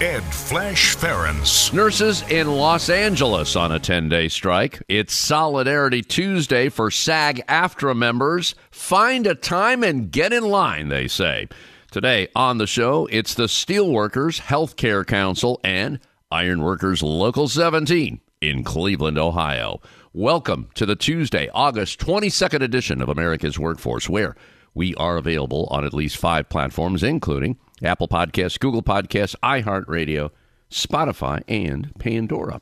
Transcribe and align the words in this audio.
Ed 0.00 0.22
Flash 0.32 0.96
Ferenc. 0.96 1.74
Nurses 1.74 2.22
in 2.30 2.50
Los 2.50 2.88
Angeles 2.88 3.54
on 3.54 3.70
a 3.70 3.78
10 3.78 4.08
day 4.08 4.28
strike. 4.28 4.82
It's 4.88 5.12
Solidarity 5.12 6.00
Tuesday 6.00 6.70
for 6.70 6.90
SAG 6.90 7.44
AFTRA 7.48 7.94
members. 7.94 8.54
Find 8.70 9.26
a 9.26 9.34
time 9.34 9.84
and 9.84 10.10
get 10.10 10.32
in 10.32 10.44
line, 10.44 10.88
they 10.88 11.06
say. 11.06 11.48
Today 11.90 12.28
on 12.34 12.56
the 12.56 12.66
show, 12.66 13.08
it's 13.12 13.34
the 13.34 13.42
Steelworkers 13.42 14.40
Healthcare 14.40 15.06
Council 15.06 15.60
and 15.62 16.00
Ironworkers 16.30 17.02
Local 17.02 17.46
17 17.46 18.22
in 18.40 18.64
Cleveland, 18.64 19.18
Ohio. 19.18 19.82
Welcome 20.14 20.70
to 20.76 20.86
the 20.86 20.96
Tuesday, 20.96 21.50
August 21.52 22.00
22nd 22.00 22.62
edition 22.62 23.02
of 23.02 23.10
America's 23.10 23.58
Workforce, 23.58 24.08
where 24.08 24.34
we 24.74 24.94
are 24.96 25.16
available 25.16 25.66
on 25.70 25.84
at 25.84 25.94
least 25.94 26.16
five 26.16 26.48
platforms, 26.48 27.02
including 27.02 27.58
Apple 27.82 28.08
Podcasts, 28.08 28.58
Google 28.58 28.82
Podcasts, 28.82 29.34
iHeartRadio, 29.42 30.30
Spotify, 30.70 31.42
and 31.48 31.92
Pandora. 31.98 32.60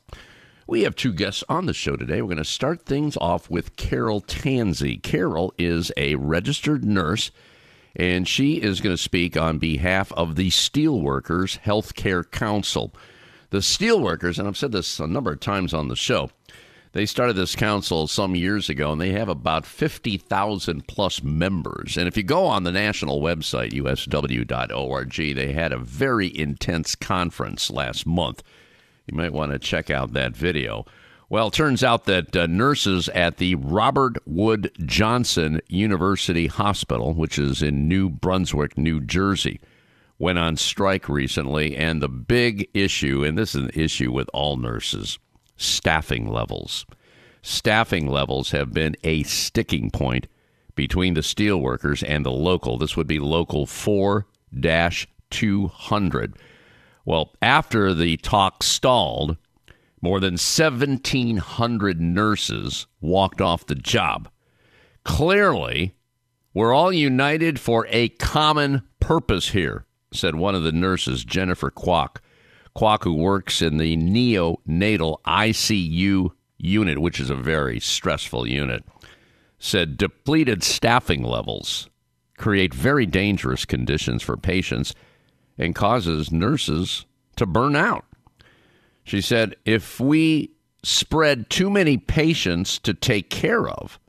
We 0.67 0.83
have 0.83 0.95
two 0.95 1.13
guests 1.13 1.43
on 1.49 1.65
the 1.65 1.73
show 1.73 1.95
today. 1.95 2.21
We're 2.21 2.27
going 2.27 2.37
to 2.37 2.45
start 2.45 2.85
things 2.85 3.17
off 3.17 3.49
with 3.49 3.75
Carol 3.75 4.21
Tanzi. 4.21 5.01
Carol 5.01 5.53
is 5.57 5.91
a 5.97 6.15
registered 6.15 6.85
nurse, 6.85 7.31
and 7.95 8.27
she 8.27 8.61
is 8.61 8.79
going 8.79 8.95
to 8.95 9.01
speak 9.01 9.35
on 9.35 9.57
behalf 9.57 10.11
of 10.13 10.35
the 10.35 10.49
Steelworkers 10.49 11.59
Healthcare 11.59 12.29
Council. 12.29 12.93
The 13.49 13.59
Steelworkers, 13.59 14.37
and 14.37 14.47
I've 14.47 14.57
said 14.57 14.71
this 14.71 14.99
a 14.99 15.07
number 15.07 15.31
of 15.31 15.39
times 15.39 15.73
on 15.73 15.87
the 15.87 15.95
show, 15.95 16.29
they 16.91 17.05
started 17.05 17.35
this 17.35 17.55
council 17.55 18.07
some 18.07 18.35
years 18.35 18.67
ago, 18.67 18.91
and 18.91 18.99
they 18.99 19.11
have 19.11 19.29
about 19.29 19.65
50,000 19.65 20.87
plus 20.87 21.21
members. 21.21 21.97
And 21.97 22.07
if 22.07 22.17
you 22.17 22.23
go 22.23 22.45
on 22.45 22.63
the 22.63 22.71
national 22.71 23.21
website, 23.21 23.73
usw.org, 23.73 25.35
they 25.35 25.53
had 25.53 25.71
a 25.71 25.77
very 25.77 26.35
intense 26.35 26.95
conference 26.95 27.69
last 27.69 28.07
month. 28.07 28.41
You 29.05 29.15
might 29.15 29.33
want 29.33 29.51
to 29.51 29.59
check 29.59 29.91
out 29.91 30.13
that 30.13 30.35
video. 30.35 30.85
Well, 31.29 31.49
it 31.49 31.53
turns 31.53 31.83
out 31.83 32.05
that 32.05 32.35
uh, 32.35 32.47
nurses 32.47 33.07
at 33.09 33.37
the 33.37 33.53
Robert 33.53 34.17
Wood 34.25 34.71
Johnson 34.79 35.61
University 35.67 36.47
Hospital, 36.47 37.13
which 37.13 37.37
is 37.37 37.61
in 37.61 37.87
New 37.87 38.09
Brunswick, 38.09 38.79
New 38.79 38.99
Jersey, 38.99 39.61
went 40.17 40.39
on 40.39 40.57
strike 40.57 41.07
recently. 41.07 41.77
And 41.77 42.01
the 42.01 42.09
big 42.09 42.67
issue, 42.73 43.23
and 43.23 43.37
this 43.37 43.53
is 43.53 43.65
an 43.65 43.71
issue 43.75 44.11
with 44.11 44.27
all 44.33 44.57
nurses, 44.57 45.19
staffing 45.59 46.27
levels. 46.27 46.85
Staffing 47.41 48.07
levels 48.07 48.51
have 48.51 48.73
been 48.73 48.95
a 49.03 49.23
sticking 49.23 49.91
point 49.91 50.27
between 50.75 51.13
the 51.13 51.21
steelworkers 51.21 52.03
and 52.07 52.25
the 52.25 52.31
local. 52.31 52.77
This 52.77 52.95
would 52.95 53.07
be 53.07 53.19
local 53.19 53.65
4 53.65 54.25
200. 55.29 56.35
Well, 57.05 57.33
after 57.41 57.93
the 57.93 58.17
talk 58.17 58.63
stalled, 58.63 59.37
more 60.01 60.19
than 60.19 60.33
1,700 60.33 62.01
nurses 62.01 62.87
walked 63.01 63.41
off 63.41 63.65
the 63.65 63.75
job. 63.75 64.29
Clearly, 65.03 65.95
we're 66.53 66.73
all 66.73 66.91
united 66.91 67.59
for 67.59 67.85
a 67.89 68.09
common 68.09 68.83
purpose 68.99 69.49
here, 69.49 69.85
said 70.11 70.35
one 70.35 70.55
of 70.55 70.63
the 70.63 70.71
nurses, 70.71 71.23
Jennifer 71.23 71.71
Kwok. 71.71 72.17
Kwok, 72.79 73.03
who 73.03 73.13
works 73.13 73.61
in 73.61 73.75
the 73.75 73.97
neonatal 73.97 75.17
ICU 75.27 76.31
unit, 76.57 76.99
which 76.99 77.19
is 77.19 77.29
a 77.29 77.35
very 77.35 77.77
stressful 77.77 78.47
unit, 78.47 78.85
said 79.57 79.97
depleted 79.97 80.63
staffing 80.63 81.21
levels 81.21 81.89
create 82.37 82.73
very 82.73 83.05
dangerous 83.05 83.65
conditions 83.65 84.23
for 84.23 84.37
patients 84.37 84.95
and 85.57 85.75
causes 85.75 86.31
nurses 86.31 87.05
to 87.35 87.45
burn 87.45 87.75
out. 87.75 88.05
She 89.03 89.19
said, 89.19 89.57
if 89.65 89.99
we 89.99 90.51
spread 90.81 91.49
too 91.49 91.69
many 91.69 91.97
patients 91.97 92.79
to 92.79 92.93
take 92.93 93.29
care 93.29 93.67
of, 93.67 93.99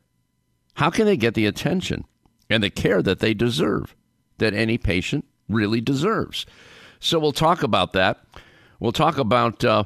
how 0.75 0.91
can 0.91 1.07
they 1.07 1.17
get 1.17 1.35
the 1.35 1.47
attention 1.47 2.05
and 2.49 2.63
the 2.63 2.71
care 2.71 3.03
that 3.03 3.19
they 3.19 3.35
deserve, 3.35 3.97
that 4.39 4.55
any 4.55 4.79
patient 4.79 5.25
really 5.49 5.81
deserves? 5.81 6.47
So 7.01 7.19
we'll 7.19 7.33
talk 7.33 7.65
about 7.65 7.95
that. 7.95 8.25
We'll 8.81 8.93
talk 8.93 9.19
about 9.19 9.63
uh, 9.63 9.85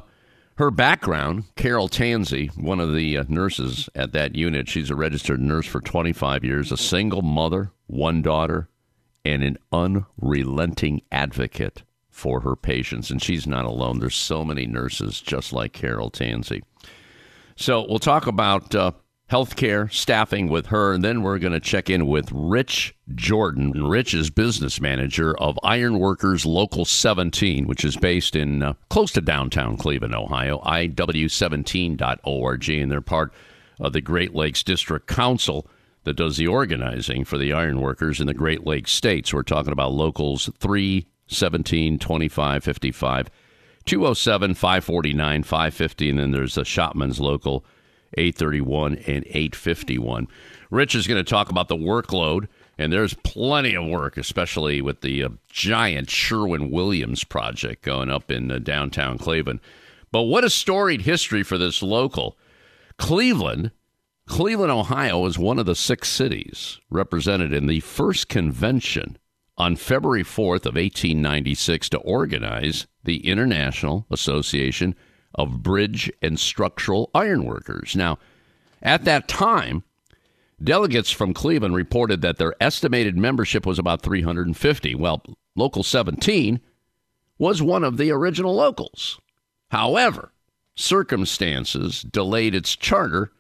her 0.57 0.71
background. 0.71 1.45
Carol 1.57 1.89
Tanzi, 1.89 2.57
one 2.57 2.81
of 2.81 2.95
the 2.95 3.19
uh, 3.19 3.25
nurses 3.29 3.89
at 3.95 4.13
that 4.13 4.37
unit, 4.37 4.69
she's 4.69 4.91
a 4.91 4.95
registered 4.95 5.41
nurse 5.41 5.67
for 5.67 5.81
25 5.81 6.45
years, 6.45 6.71
a 6.71 6.77
single 6.77 7.23
mother, 7.23 7.73
one 7.89 8.23
daughter, 8.23 8.69
and 9.25 9.43
an 9.43 9.59
unrelenting 9.73 11.03
advocate 11.11 11.83
for 12.09 12.41
her 12.41 12.55
patients. 12.55 13.11
And 13.11 13.21
she's 13.21 13.47
not 13.47 13.65
alone. 13.65 13.99
There's 13.99 14.15
so 14.15 14.45
many 14.45 14.67
nurses 14.67 15.21
just 15.21 15.53
like 15.53 15.73
Carol 15.73 16.11
Tanzi. 16.11 16.63
So 17.57 17.85
we'll 17.89 17.99
talk 17.99 18.29
about 18.29 18.75
uh, 18.75 18.93
healthcare 19.31 19.93
staffing 19.93 20.49
with 20.49 20.67
her, 20.67 20.93
and 20.93 21.03
then 21.03 21.23
we're 21.23 21.39
going 21.39 21.53
to 21.53 21.61
check 21.61 21.89
in 21.89 22.07
with 22.07 22.31
Rich 22.33 22.95
Jordan. 23.15 23.73
Rich 23.73 24.15
is 24.15 24.31
business 24.31 24.81
manager 24.81 25.37
of 25.39 25.59
Ironworkers 25.63 26.45
Local 26.45 26.85
17, 26.85 27.67
which 27.67 27.85
is 27.85 27.97
based 27.97 28.37
in 28.37 28.63
uh, 28.63 28.75
close 28.91 29.13
to 29.13 29.21
downtown 29.21 29.77
Cleveland, 29.77 30.15
Ohio, 30.15 30.61
iw17.org, 30.61 32.69
and 32.69 32.93
they're 32.93 33.01
part 33.01 33.33
of 33.81 33.93
the 33.93 34.01
Great 34.01 34.35
Lakes 34.35 34.63
District 34.63 35.07
Council 35.07 35.67
that 36.05 36.15
does 36.15 36.37
the 36.37 36.47
organizing 36.47 37.25
for 37.25 37.39
the 37.39 37.53
ironworkers 37.53 38.21
in 38.21 38.27
the 38.27 38.35
Great 38.35 38.67
Lakes 38.67 38.93
states. 38.93 39.33
We're 39.33 39.43
talking 39.43 39.73
about 39.73 39.93
locals 39.93 40.51
3, 40.59 41.07
17, 41.27 41.99
25, 41.99 42.63
55, 42.63 43.31
207, 43.87 44.55
549, 44.55 45.43
550, 45.43 46.11
and 46.11 46.19
then 46.19 46.31
there's 46.31 46.55
the 46.55 46.65
Shopman's 46.65 47.21
local 47.21 47.65
831 48.17 48.95
and 49.07 49.25
851. 49.27 50.29
Rich 50.71 50.95
is 50.95 51.07
going 51.07 51.23
to 51.23 51.29
talk 51.29 51.51
about 51.51 51.69
the 51.69 51.77
workload, 51.77 52.49
and 52.79 52.93
there's 52.93 53.15
plenty 53.15 53.75
of 53.75 53.87
work, 53.87 54.17
especially 54.17 54.81
with 54.81 55.01
the 55.01 55.23
uh, 55.23 55.29
giant 55.49 56.11
Sherwin 56.11 56.71
Williams 56.71 57.25
project 57.25 57.83
going 57.83 58.11
up 58.11 58.31
in 58.31 58.51
uh, 58.51 58.59
downtown 58.59 59.19
Cleveland. 59.19 59.61
But 60.11 60.23
what 60.23 60.45
a 60.45 60.51
storied 60.51 61.03
history 61.03 61.43
for 61.43 61.59
this 61.59 61.83
local. 61.83 62.37
Cleveland, 62.99 63.73
Cleveland, 64.27 64.73
Ohio 64.73 65.27
is 65.27 65.39
one 65.39 65.59
of 65.59 65.67
the 65.67 65.75
six 65.75 66.09
cities 66.09 66.81
represented 66.91 67.53
in 67.53 67.67
the 67.67 67.81
first 67.81 68.29
convention 68.29 69.19
on 69.57 69.77
February 69.77 70.25
4th 70.25 70.67
of 70.67 70.75
1896 70.75 71.89
to 71.91 71.99
organize 71.99 72.87
the 73.05 73.27
International 73.29 74.07
Association 74.11 74.95
of 75.35 75.63
bridge 75.63 76.13
and 76.23 76.39
structural 76.39 77.11
ironworkers. 77.15 77.97
Now, 77.97 78.19
at 78.83 79.05
that 79.05 79.29
time, 79.29 79.83
delegates 80.63 81.11
from 81.11 81.35
Cleveland 81.35 81.75
reported 81.75 82.21
that 82.23 82.39
their 82.39 82.55
estimated 82.61 83.17
membership 83.17 83.67
was 83.67 83.79
about 83.79 84.03
350. 84.03 84.95
Well, 84.95 85.23
Local 85.57 85.83
17 85.83 86.61
was 87.39 87.63
one 87.63 87.85
of 87.85 87.97
the 87.97 88.11
original 88.11 88.55
locals. 88.55 89.21
However, 89.71 90.33
circumstances 90.77 92.03
delayed 92.03 92.55
its 92.55 92.77
charter 92.77 93.33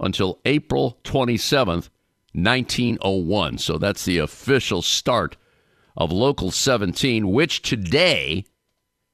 until 0.00 0.40
April 0.44 0.98
27th, 1.04 1.88
1901. 2.32 3.58
So 3.58 3.78
that's 3.78 4.04
the 4.04 4.18
official 4.18 4.82
start 4.82 5.36
of 5.96 6.12
Local 6.12 6.50
17, 6.50 7.30
which 7.30 7.62
today 7.62 8.44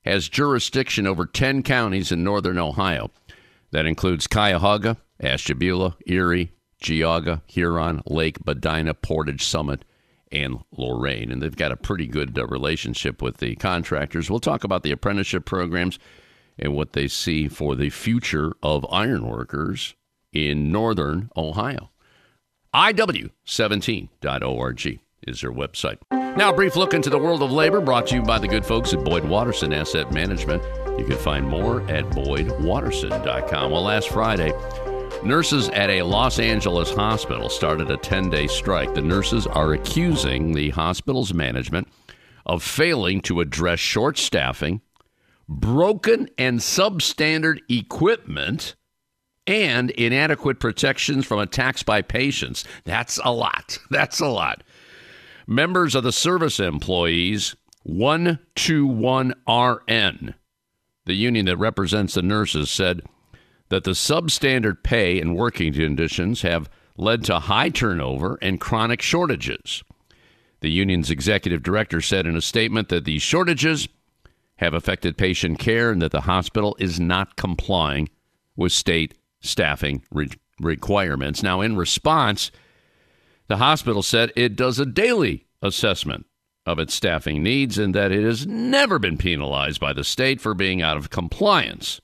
has 0.04 0.28
jurisdiction 0.28 1.06
over 1.06 1.24
10 1.26 1.62
counties 1.62 2.12
in 2.12 2.22
northern 2.22 2.58
Ohio. 2.58 3.10
That 3.70 3.86
includes 3.86 4.26
Cuyahoga, 4.26 4.98
Ashtabula, 5.20 5.96
Erie, 6.06 6.52
Geauga, 6.82 7.40
Huron, 7.46 8.02
Lake, 8.06 8.44
Medina, 8.46 8.94
Portage, 8.94 9.44
Summit, 9.44 9.84
and 10.30 10.58
Lorain. 10.76 11.32
And 11.32 11.42
they've 11.42 11.56
got 11.56 11.72
a 11.72 11.76
pretty 11.76 12.06
good 12.06 12.38
uh, 12.38 12.46
relationship 12.46 13.22
with 13.22 13.38
the 13.38 13.56
contractors. 13.56 14.30
We'll 14.30 14.40
talk 14.40 14.64
about 14.64 14.82
the 14.82 14.92
apprenticeship 14.92 15.46
programs 15.46 15.98
and 16.58 16.74
what 16.74 16.92
they 16.92 17.08
see 17.08 17.48
for 17.48 17.74
the 17.74 17.88
future 17.90 18.52
of 18.62 18.86
ironworkers 18.90 19.94
in 20.32 20.70
northern 20.70 21.30
Ohio. 21.36 21.90
IW17.org 22.74 25.00
is 25.26 25.40
their 25.40 25.52
website. 25.52 25.98
Now, 26.10 26.50
a 26.50 26.54
brief 26.54 26.76
look 26.76 26.94
into 26.94 27.10
the 27.10 27.18
world 27.18 27.42
of 27.42 27.52
labor 27.52 27.80
brought 27.80 28.06
to 28.08 28.16
you 28.16 28.22
by 28.22 28.38
the 28.38 28.48
good 28.48 28.66
folks 28.66 28.92
at 28.92 29.04
Boyd 29.04 29.24
Watterson 29.24 29.72
Asset 29.72 30.12
Management. 30.12 30.62
You 30.98 31.04
can 31.04 31.18
find 31.18 31.46
more 31.46 31.82
at 31.90 32.04
boydwatterson.com. 32.10 33.70
Well, 33.70 33.82
last 33.82 34.08
Friday, 34.10 34.52
Nurses 35.24 35.70
at 35.70 35.88
a 35.88 36.02
Los 36.02 36.38
Angeles 36.38 36.90
hospital 36.90 37.48
started 37.48 37.90
a 37.90 37.96
10 37.96 38.28
day 38.28 38.46
strike. 38.46 38.92
The 38.92 39.00
nurses 39.00 39.46
are 39.46 39.72
accusing 39.72 40.52
the 40.52 40.68
hospital's 40.68 41.32
management 41.32 41.88
of 42.44 42.62
failing 42.62 43.22
to 43.22 43.40
address 43.40 43.78
short 43.78 44.18
staffing, 44.18 44.82
broken 45.48 46.28
and 46.36 46.60
substandard 46.60 47.60
equipment, 47.70 48.74
and 49.46 49.90
inadequate 49.92 50.60
protections 50.60 51.24
from 51.24 51.38
attacks 51.38 51.82
by 51.82 52.02
patients. 52.02 52.64
That's 52.84 53.18
a 53.24 53.32
lot. 53.32 53.78
That's 53.90 54.20
a 54.20 54.28
lot. 54.28 54.62
Members 55.46 55.94
of 55.94 56.04
the 56.04 56.12
service 56.12 56.58
employees 56.58 57.54
121RN, 57.86 60.34
the 61.04 61.14
union 61.14 61.44
that 61.46 61.58
represents 61.58 62.14
the 62.14 62.22
nurses, 62.22 62.70
said 62.70 63.02
that 63.68 63.84
the 63.84 63.90
substandard 63.90 64.82
pay 64.82 65.20
and 65.20 65.36
working 65.36 65.74
conditions 65.74 66.40
have 66.42 66.70
led 66.96 67.24
to 67.24 67.40
high 67.40 67.68
turnover 67.68 68.38
and 68.40 68.60
chronic 68.60 69.02
shortages. 69.02 69.82
The 70.60 70.70
union's 70.70 71.10
executive 71.10 71.62
director 71.62 72.00
said 72.00 72.26
in 72.26 72.36
a 72.36 72.40
statement 72.40 72.88
that 72.88 73.04
these 73.04 73.20
shortages 73.20 73.86
have 74.56 74.72
affected 74.72 75.18
patient 75.18 75.58
care 75.58 75.90
and 75.90 76.00
that 76.00 76.12
the 76.12 76.22
hospital 76.22 76.74
is 76.78 76.98
not 76.98 77.36
complying 77.36 78.08
with 78.56 78.72
state 78.72 79.12
staffing 79.40 80.02
re- 80.10 80.30
requirements. 80.58 81.42
Now, 81.42 81.60
in 81.60 81.76
response, 81.76 82.50
the 83.46 83.58
hospital 83.58 84.02
said 84.02 84.32
it 84.36 84.56
does 84.56 84.78
a 84.78 84.86
daily 84.86 85.46
assessment 85.62 86.26
of 86.66 86.78
its 86.78 86.94
staffing 86.94 87.42
needs 87.42 87.78
and 87.78 87.94
that 87.94 88.12
it 88.12 88.24
has 88.24 88.46
never 88.46 88.98
been 88.98 89.18
penalized 89.18 89.80
by 89.80 89.92
the 89.92 90.04
state 90.04 90.40
for 90.40 90.54
being 90.54 90.80
out 90.80 90.96
of 90.96 91.10
compliance. 91.10 92.00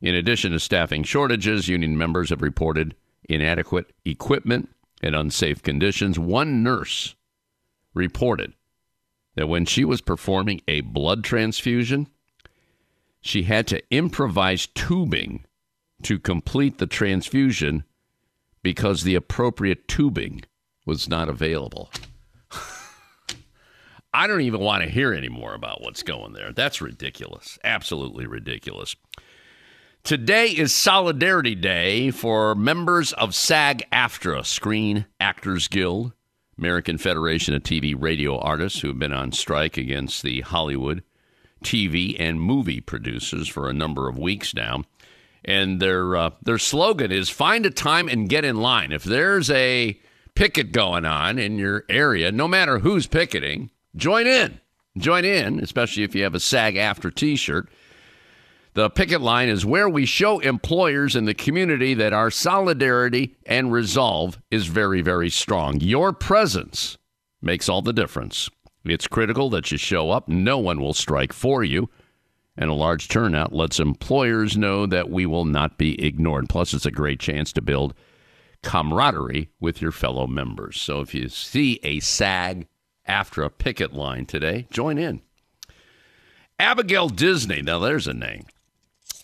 In 0.00 0.14
addition 0.14 0.50
to 0.52 0.58
staffing 0.58 1.04
shortages, 1.04 1.68
union 1.68 1.96
members 1.96 2.30
have 2.30 2.42
reported 2.42 2.96
inadequate 3.28 3.92
equipment 4.04 4.68
and 5.00 5.14
unsafe 5.14 5.62
conditions. 5.62 6.18
One 6.18 6.62
nurse 6.62 7.14
reported 7.94 8.54
that 9.36 9.48
when 9.48 9.64
she 9.64 9.84
was 9.84 10.00
performing 10.00 10.60
a 10.66 10.80
blood 10.80 11.22
transfusion, 11.22 12.08
she 13.20 13.44
had 13.44 13.68
to 13.68 13.82
improvise 13.90 14.66
tubing 14.66 15.44
to 16.02 16.18
complete 16.18 16.78
the 16.78 16.86
transfusion 16.88 17.84
because 18.62 19.02
the 19.02 19.14
appropriate 19.14 19.88
tubing 19.88 20.42
was 20.86 21.08
not 21.08 21.28
available. 21.28 21.90
I 24.14 24.26
don't 24.26 24.42
even 24.42 24.60
want 24.60 24.82
to 24.82 24.90
hear 24.90 25.12
any 25.12 25.28
more 25.28 25.54
about 25.54 25.82
what's 25.82 26.02
going 26.02 26.32
there. 26.32 26.52
That's 26.52 26.80
ridiculous. 26.80 27.58
Absolutely 27.64 28.26
ridiculous. 28.26 28.94
Today 30.04 30.48
is 30.48 30.74
Solidarity 30.74 31.54
Day 31.54 32.10
for 32.10 32.56
members 32.56 33.12
of 33.12 33.34
SAG 33.34 33.84
AFTRA, 33.92 34.44
Screen 34.44 35.06
Actors 35.20 35.68
Guild, 35.68 36.12
American 36.58 36.98
Federation 36.98 37.54
of 37.54 37.62
TV 37.62 37.94
Radio 37.96 38.36
Artists, 38.38 38.80
who 38.80 38.88
have 38.88 38.98
been 38.98 39.12
on 39.12 39.30
strike 39.30 39.76
against 39.76 40.22
the 40.22 40.40
Hollywood 40.40 41.04
TV 41.62 42.16
and 42.18 42.40
movie 42.40 42.80
producers 42.80 43.46
for 43.46 43.68
a 43.68 43.72
number 43.72 44.08
of 44.08 44.18
weeks 44.18 44.54
now. 44.54 44.82
And 45.44 45.80
their 45.80 46.16
uh, 46.16 46.30
their 46.42 46.58
slogan 46.58 47.10
is 47.10 47.28
"Find 47.28 47.66
a 47.66 47.70
time 47.70 48.08
and 48.08 48.28
get 48.28 48.44
in 48.44 48.56
line." 48.56 48.92
If 48.92 49.02
there's 49.02 49.50
a 49.50 50.00
picket 50.34 50.72
going 50.72 51.04
on 51.04 51.38
in 51.38 51.58
your 51.58 51.84
area, 51.88 52.30
no 52.32 52.46
matter 52.46 52.78
who's 52.78 53.06
picketing, 53.06 53.70
join 53.96 54.26
in. 54.26 54.60
Join 54.96 55.24
in, 55.24 55.58
especially 55.60 56.02
if 56.02 56.14
you 56.14 56.22
have 56.22 56.34
a 56.34 56.40
SAG 56.40 56.74
AFTRA 56.74 57.14
T-shirt. 57.14 57.68
The 58.74 58.88
picket 58.88 59.20
line 59.20 59.48
is 59.48 59.66
where 59.66 59.88
we 59.88 60.06
show 60.06 60.38
employers 60.38 61.16
in 61.16 61.26
the 61.26 61.34
community 61.34 61.92
that 61.94 62.12
our 62.12 62.30
solidarity 62.30 63.36
and 63.44 63.72
resolve 63.72 64.38
is 64.50 64.66
very, 64.66 65.02
very 65.02 65.28
strong. 65.28 65.80
Your 65.80 66.12
presence 66.12 66.96
makes 67.42 67.68
all 67.68 67.82
the 67.82 67.92
difference. 67.92 68.48
It's 68.84 69.06
critical 69.06 69.50
that 69.50 69.70
you 69.70 69.78
show 69.78 70.10
up. 70.10 70.28
No 70.28 70.58
one 70.58 70.80
will 70.80 70.94
strike 70.94 71.32
for 71.32 71.62
you. 71.62 71.90
And 72.56 72.68
a 72.68 72.74
large 72.74 73.08
turnout 73.08 73.52
lets 73.52 73.80
employers 73.80 74.56
know 74.56 74.84
that 74.86 75.08
we 75.08 75.24
will 75.24 75.46
not 75.46 75.78
be 75.78 76.02
ignored. 76.04 76.48
Plus, 76.48 76.74
it's 76.74 76.86
a 76.86 76.90
great 76.90 77.18
chance 77.18 77.52
to 77.54 77.62
build 77.62 77.94
camaraderie 78.62 79.48
with 79.58 79.80
your 79.80 79.92
fellow 79.92 80.26
members. 80.26 80.80
So 80.80 81.00
if 81.00 81.14
you 81.14 81.28
see 81.28 81.80
a 81.82 82.00
SAG 82.00 82.66
AFTRA 83.08 83.50
picket 83.56 83.94
line 83.94 84.26
today, 84.26 84.66
join 84.70 84.98
in. 84.98 85.22
Abigail 86.58 87.08
Disney, 87.08 87.62
now 87.62 87.78
there's 87.78 88.06
a 88.06 88.12
name 88.12 88.44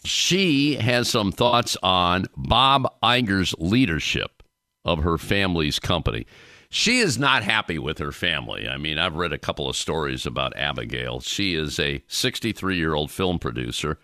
she 0.04 0.76
has 0.76 1.08
some 1.08 1.32
thoughts 1.32 1.76
on 1.82 2.26
Bob 2.36 2.92
Iger's 3.02 3.54
leadership 3.58 4.42
of 4.84 5.02
her 5.02 5.18
family's 5.18 5.78
company. 5.78 6.26
She 6.70 6.98
is 6.98 7.18
not 7.18 7.42
happy 7.42 7.78
with 7.78 7.98
her 7.98 8.12
family. 8.12 8.68
I 8.68 8.76
mean, 8.76 8.98
I've 8.98 9.16
read 9.16 9.32
a 9.32 9.38
couple 9.38 9.68
of 9.68 9.76
stories 9.76 10.26
about 10.26 10.56
Abigail. 10.56 11.20
She 11.20 11.54
is 11.54 11.78
a 11.78 12.02
63 12.08 12.76
year 12.76 12.94
old 12.94 13.10
film 13.10 13.38
producer 13.38 13.98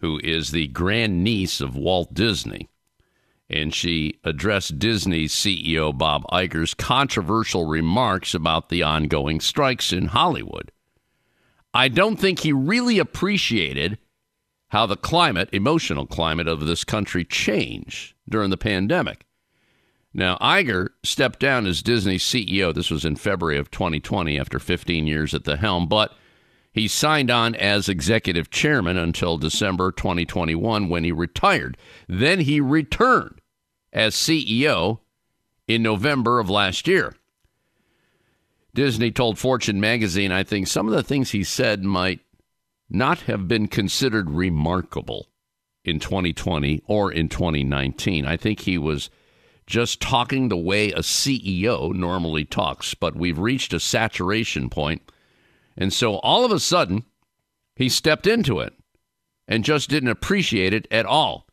who 0.00 0.20
is 0.22 0.50
the 0.50 0.66
grandniece 0.68 1.60
of 1.60 1.74
Walt 1.74 2.12
Disney. 2.12 2.68
And 3.48 3.72
she 3.72 4.18
addressed 4.24 4.78
Disney's 4.78 5.32
CEO 5.32 5.96
Bob 5.96 6.24
Iger's 6.30 6.74
controversial 6.74 7.64
remarks 7.64 8.34
about 8.34 8.68
the 8.68 8.82
ongoing 8.82 9.40
strikes 9.40 9.92
in 9.92 10.06
Hollywood. 10.06 10.72
I 11.72 11.88
don't 11.88 12.16
think 12.16 12.40
he 12.40 12.52
really 12.52 12.98
appreciated 12.98 13.98
how 14.68 14.84
the 14.84 14.96
climate, 14.96 15.48
emotional 15.52 16.06
climate 16.06 16.48
of 16.48 16.66
this 16.66 16.84
country 16.84 17.24
changed 17.24 18.14
during 18.28 18.50
the 18.50 18.56
pandemic. 18.56 19.24
Now, 20.16 20.38
Iger 20.40 20.88
stepped 21.02 21.40
down 21.40 21.66
as 21.66 21.82
Disney 21.82 22.16
CEO. 22.16 22.74
This 22.74 22.90
was 22.90 23.04
in 23.04 23.16
February 23.16 23.58
of 23.58 23.70
2020 23.70 24.40
after 24.40 24.58
15 24.58 25.06
years 25.06 25.34
at 25.34 25.44
the 25.44 25.58
helm, 25.58 25.86
but 25.88 26.14
he 26.72 26.88
signed 26.88 27.30
on 27.30 27.54
as 27.54 27.90
executive 27.90 28.48
chairman 28.48 28.96
until 28.96 29.36
December 29.36 29.92
2021 29.92 30.88
when 30.88 31.04
he 31.04 31.12
retired. 31.12 31.76
Then 32.08 32.40
he 32.40 32.62
returned 32.62 33.42
as 33.92 34.14
CEO 34.14 35.00
in 35.68 35.82
November 35.82 36.40
of 36.40 36.48
last 36.48 36.88
year. 36.88 37.14
Disney 38.72 39.10
told 39.10 39.38
Fortune 39.38 39.80
magazine, 39.80 40.32
I 40.32 40.44
think 40.44 40.66
some 40.66 40.88
of 40.88 40.94
the 40.94 41.02
things 41.02 41.32
he 41.32 41.44
said 41.44 41.84
might 41.84 42.20
not 42.88 43.20
have 43.22 43.48
been 43.48 43.68
considered 43.68 44.30
remarkable 44.30 45.28
in 45.84 46.00
2020 46.00 46.82
or 46.86 47.12
in 47.12 47.28
2019. 47.28 48.24
I 48.24 48.38
think 48.38 48.60
he 48.60 48.78
was 48.78 49.10
just 49.66 50.00
talking 50.00 50.48
the 50.48 50.56
way 50.56 50.90
a 50.90 51.00
CEO 51.00 51.92
normally 51.94 52.44
talks, 52.44 52.94
but 52.94 53.16
we've 53.16 53.38
reached 53.38 53.72
a 53.72 53.80
saturation 53.80 54.70
point. 54.70 55.02
And 55.76 55.92
so 55.92 56.16
all 56.18 56.44
of 56.44 56.52
a 56.52 56.60
sudden, 56.60 57.04
he 57.74 57.88
stepped 57.88 58.26
into 58.26 58.60
it 58.60 58.74
and 59.48 59.64
just 59.64 59.90
didn't 59.90 60.08
appreciate 60.08 60.72
it 60.72 60.86
at 60.90 61.06
all. 61.06 61.46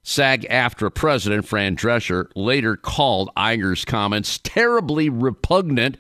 SAG 0.04 0.46
AFTRA 0.50 0.94
president 0.94 1.48
Fran 1.48 1.76
Drescher 1.76 2.30
later 2.36 2.78
called 2.78 3.32
Iger's 3.36 3.84
comments 3.84 4.40
terribly 4.42 5.10
repugnant 5.10 5.98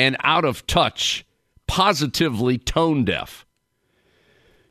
and 0.00 0.16
out 0.20 0.46
of 0.46 0.66
touch, 0.66 1.26
positively 1.66 2.56
tone 2.56 3.04
deaf. 3.04 3.44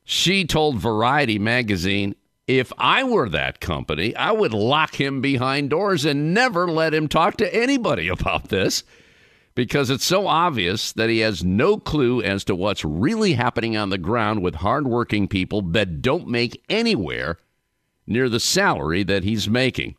She 0.04 0.44
told 0.44 0.78
Variety 0.78 1.38
magazine, 1.38 2.16
if 2.48 2.74
I 2.80 3.04
were 3.04 3.30
that 3.30 3.60
company, 3.60 4.16
I 4.16 4.32
would 4.32 4.56
lock 4.56 4.96
him 4.96 5.22
behind 5.22 5.70
doors 5.70 6.04
and 6.04 6.34
never 6.34 6.68
let 6.68 6.96
him 6.96 7.08
talk 7.08 7.38
to 7.38 7.56
anybody 7.56 8.08
about 8.08 8.50
this 8.50 8.84
because 9.54 9.92
it's 9.92 10.04
so 10.04 10.26
obvious 10.26 10.94
that 10.94 11.12
he 11.12 11.20
has 11.20 11.44
no 11.44 11.78
clue 11.78 12.24
as 12.24 12.44
to 12.46 12.56
what's 12.56 12.84
really 12.84 13.34
happening 13.34 13.78
on 13.78 13.92
the 13.92 14.00
ground 14.00 14.42
with 14.42 14.56
hardworking 14.56 15.28
people 15.28 15.62
that 15.62 16.02
don't 16.02 16.28
make 16.28 16.64
anywhere 16.70 17.38
near 18.08 18.30
the 18.30 18.40
salary 18.40 19.04
that 19.04 19.24
he's 19.24 19.48
making. 19.48 19.96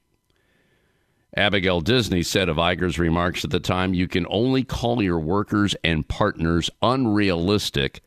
Abigail 1.37 1.81
Disney 1.81 2.23
said 2.23 2.49
of 2.49 2.57
Iger's 2.57 2.99
remarks 2.99 3.45
at 3.45 3.51
the 3.51 3.61
time, 3.61 3.95
You 3.95 4.09
can 4.09 4.27
only 4.29 4.65
call 4.65 5.01
your 5.03 5.21
workers 5.21 5.77
and 5.85 6.07
partners 6.09 6.71
unrealistic 6.83 8.01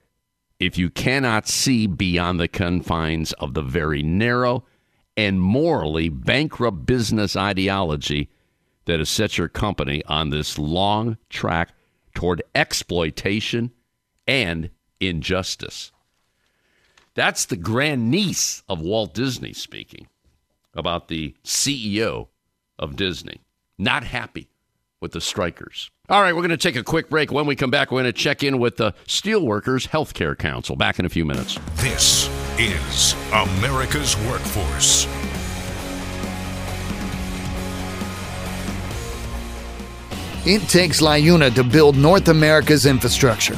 if 0.60 0.78
you 0.78 0.90
cannot 0.90 1.48
see 1.48 1.88
beyond 1.88 2.40
the 2.40 2.48
confines 2.48 3.34
of 3.34 3.54
the 3.54 3.62
very 3.62 4.04
narrow 4.04 4.66
and 5.16 5.42
morally 5.42 6.10
bankrupt 6.10 6.86
business 6.86 7.36
ideology 7.36 8.30
that 8.86 9.00
has 9.00 9.10
set 9.10 9.38
your 9.38 9.48
company 9.48 10.04
on 10.06 10.30
this 10.30 10.58
long 10.58 11.18
track 11.30 11.74
toward 12.14 12.44
exploitation 12.54 13.72
and 14.28 14.70
injustice. 15.00 15.92
That's 17.14 17.46
the 17.46 17.58
grandniece 17.58 18.64
of 18.68 18.82
Walt 18.82 19.14
Disney 19.14 19.54
speaking 19.54 20.08
about 20.74 21.08
the 21.08 21.36
CEO 21.44 22.28
of 22.78 22.96
Disney. 22.96 23.42
Not 23.78 24.04
happy 24.04 24.50
with 25.02 25.12
the 25.12 25.22
strikers. 25.22 25.92
All 26.10 26.22
right, 26.22 26.34
we're 26.34 26.42
going 26.42 26.50
to 26.52 26.58
take 26.58 26.76
a 26.76 26.84
quick 26.84 27.10
break. 27.10 27.32
When 27.32 27.46
we 27.46 27.56
come 27.56 27.72
back, 27.72 27.92
we're 27.92 28.02
going 28.02 28.14
to 28.14 28.18
check 28.18 28.44
in 28.44 28.60
with 28.60 28.78
the 28.78 28.94
Steelworkers 29.06 29.90
Healthcare 29.90 30.38
Council. 30.38 30.76
Back 30.76 31.00
in 31.00 31.06
a 31.06 31.10
few 31.10 31.26
minutes. 31.26 31.60
This 31.76 32.30
is 32.58 33.14
America's 33.32 34.16
Workforce. 34.28 35.08
It 40.46 40.62
takes 40.68 41.00
LiUNA 41.00 41.56
to 41.56 41.64
build 41.64 41.96
North 41.96 42.28
America's 42.28 42.86
infrastructure. 42.86 43.58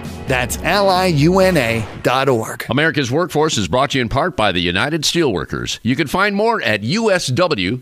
That's 0.31 0.55
liuna.org. 0.55 1.85
America's 2.69 3.11
Workforce 3.11 3.57
is 3.57 3.67
brought 3.67 3.89
to 3.89 3.97
you 3.97 4.01
in 4.01 4.07
part 4.07 4.37
by 4.37 4.53
the 4.53 4.61
United 4.61 5.01
Steelworkers. 5.01 5.81
You 5.83 5.97
can 5.97 6.07
find 6.07 6.33
more 6.33 6.61
at 6.61 6.83
usw.org. 6.83 7.81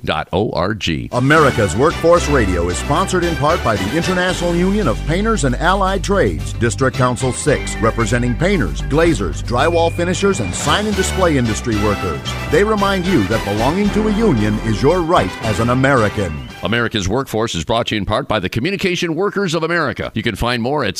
America's 1.11 1.75
Workforce 1.75 2.27
Radio 2.29 2.69
is 2.69 2.77
sponsored 2.79 3.23
in 3.23 3.35
part 3.35 3.63
by 3.63 3.75
the 3.75 3.95
International 3.95 4.55
Union 4.55 4.87
of 4.87 4.97
Painters 5.05 5.43
and 5.43 5.55
Allied 5.57 6.03
Trades, 6.03 6.53
District 6.53 6.97
Council 6.97 7.31
6, 7.31 7.75
representing 7.83 8.33
painters, 8.33 8.81
glazers, 8.81 9.43
drywall 9.43 9.91
finishers, 9.91 10.39
and 10.39 10.51
sign 10.55 10.87
and 10.87 10.95
display 10.95 11.37
industry 11.37 11.75
workers. 11.83 12.19
They 12.49 12.63
remind 12.63 13.05
you 13.05 13.27
that 13.27 13.45
belonging 13.45 13.89
to 13.89 14.07
a 14.07 14.17
union 14.17 14.55
is 14.61 14.81
your 14.81 15.01
right 15.01 15.29
as 15.45 15.59
an 15.59 15.69
American. 15.69 16.49
America's 16.61 17.07
Workforce 17.07 17.55
is 17.55 17.63
brought 17.63 17.87
to 17.87 17.95
you 17.95 17.99
in 17.99 18.05
part 18.05 18.27
by 18.27 18.39
the 18.39 18.49
Communication 18.49 19.15
Workers 19.15 19.53
of 19.53 19.63
America. 19.63 20.11
You 20.13 20.23
can 20.23 20.35
find 20.35 20.61
more 20.61 20.83
at 20.83 20.97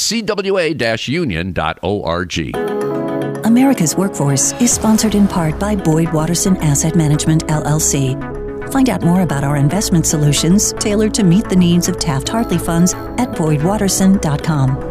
cwa-union.org. 1.39 3.46
America's 3.46 3.96
Workforce 3.96 4.53
is 4.62 4.72
sponsored 4.72 5.15
in 5.15 5.27
part 5.27 5.60
by 5.60 5.75
Boyd 5.75 6.13
Watterson 6.13 6.58
Asset 6.58 6.96
Management, 6.96 7.48
LLC. 7.48 8.72
Find 8.72 8.89
out 8.89 9.01
more 9.01 9.22
about 9.22 9.43
our 9.43 9.58
investment 9.58 10.05
solutions 10.05 10.74
tailored 10.74 11.13
to 11.15 11.24
meet 11.24 11.50
the 11.50 11.55
needs 11.55 11.89
of 11.89 11.98
Taft 11.98 12.29
Hartley 12.29 12.60
funds 12.60 12.93
at 12.93 13.31
boydwatterson.com. 13.31 14.89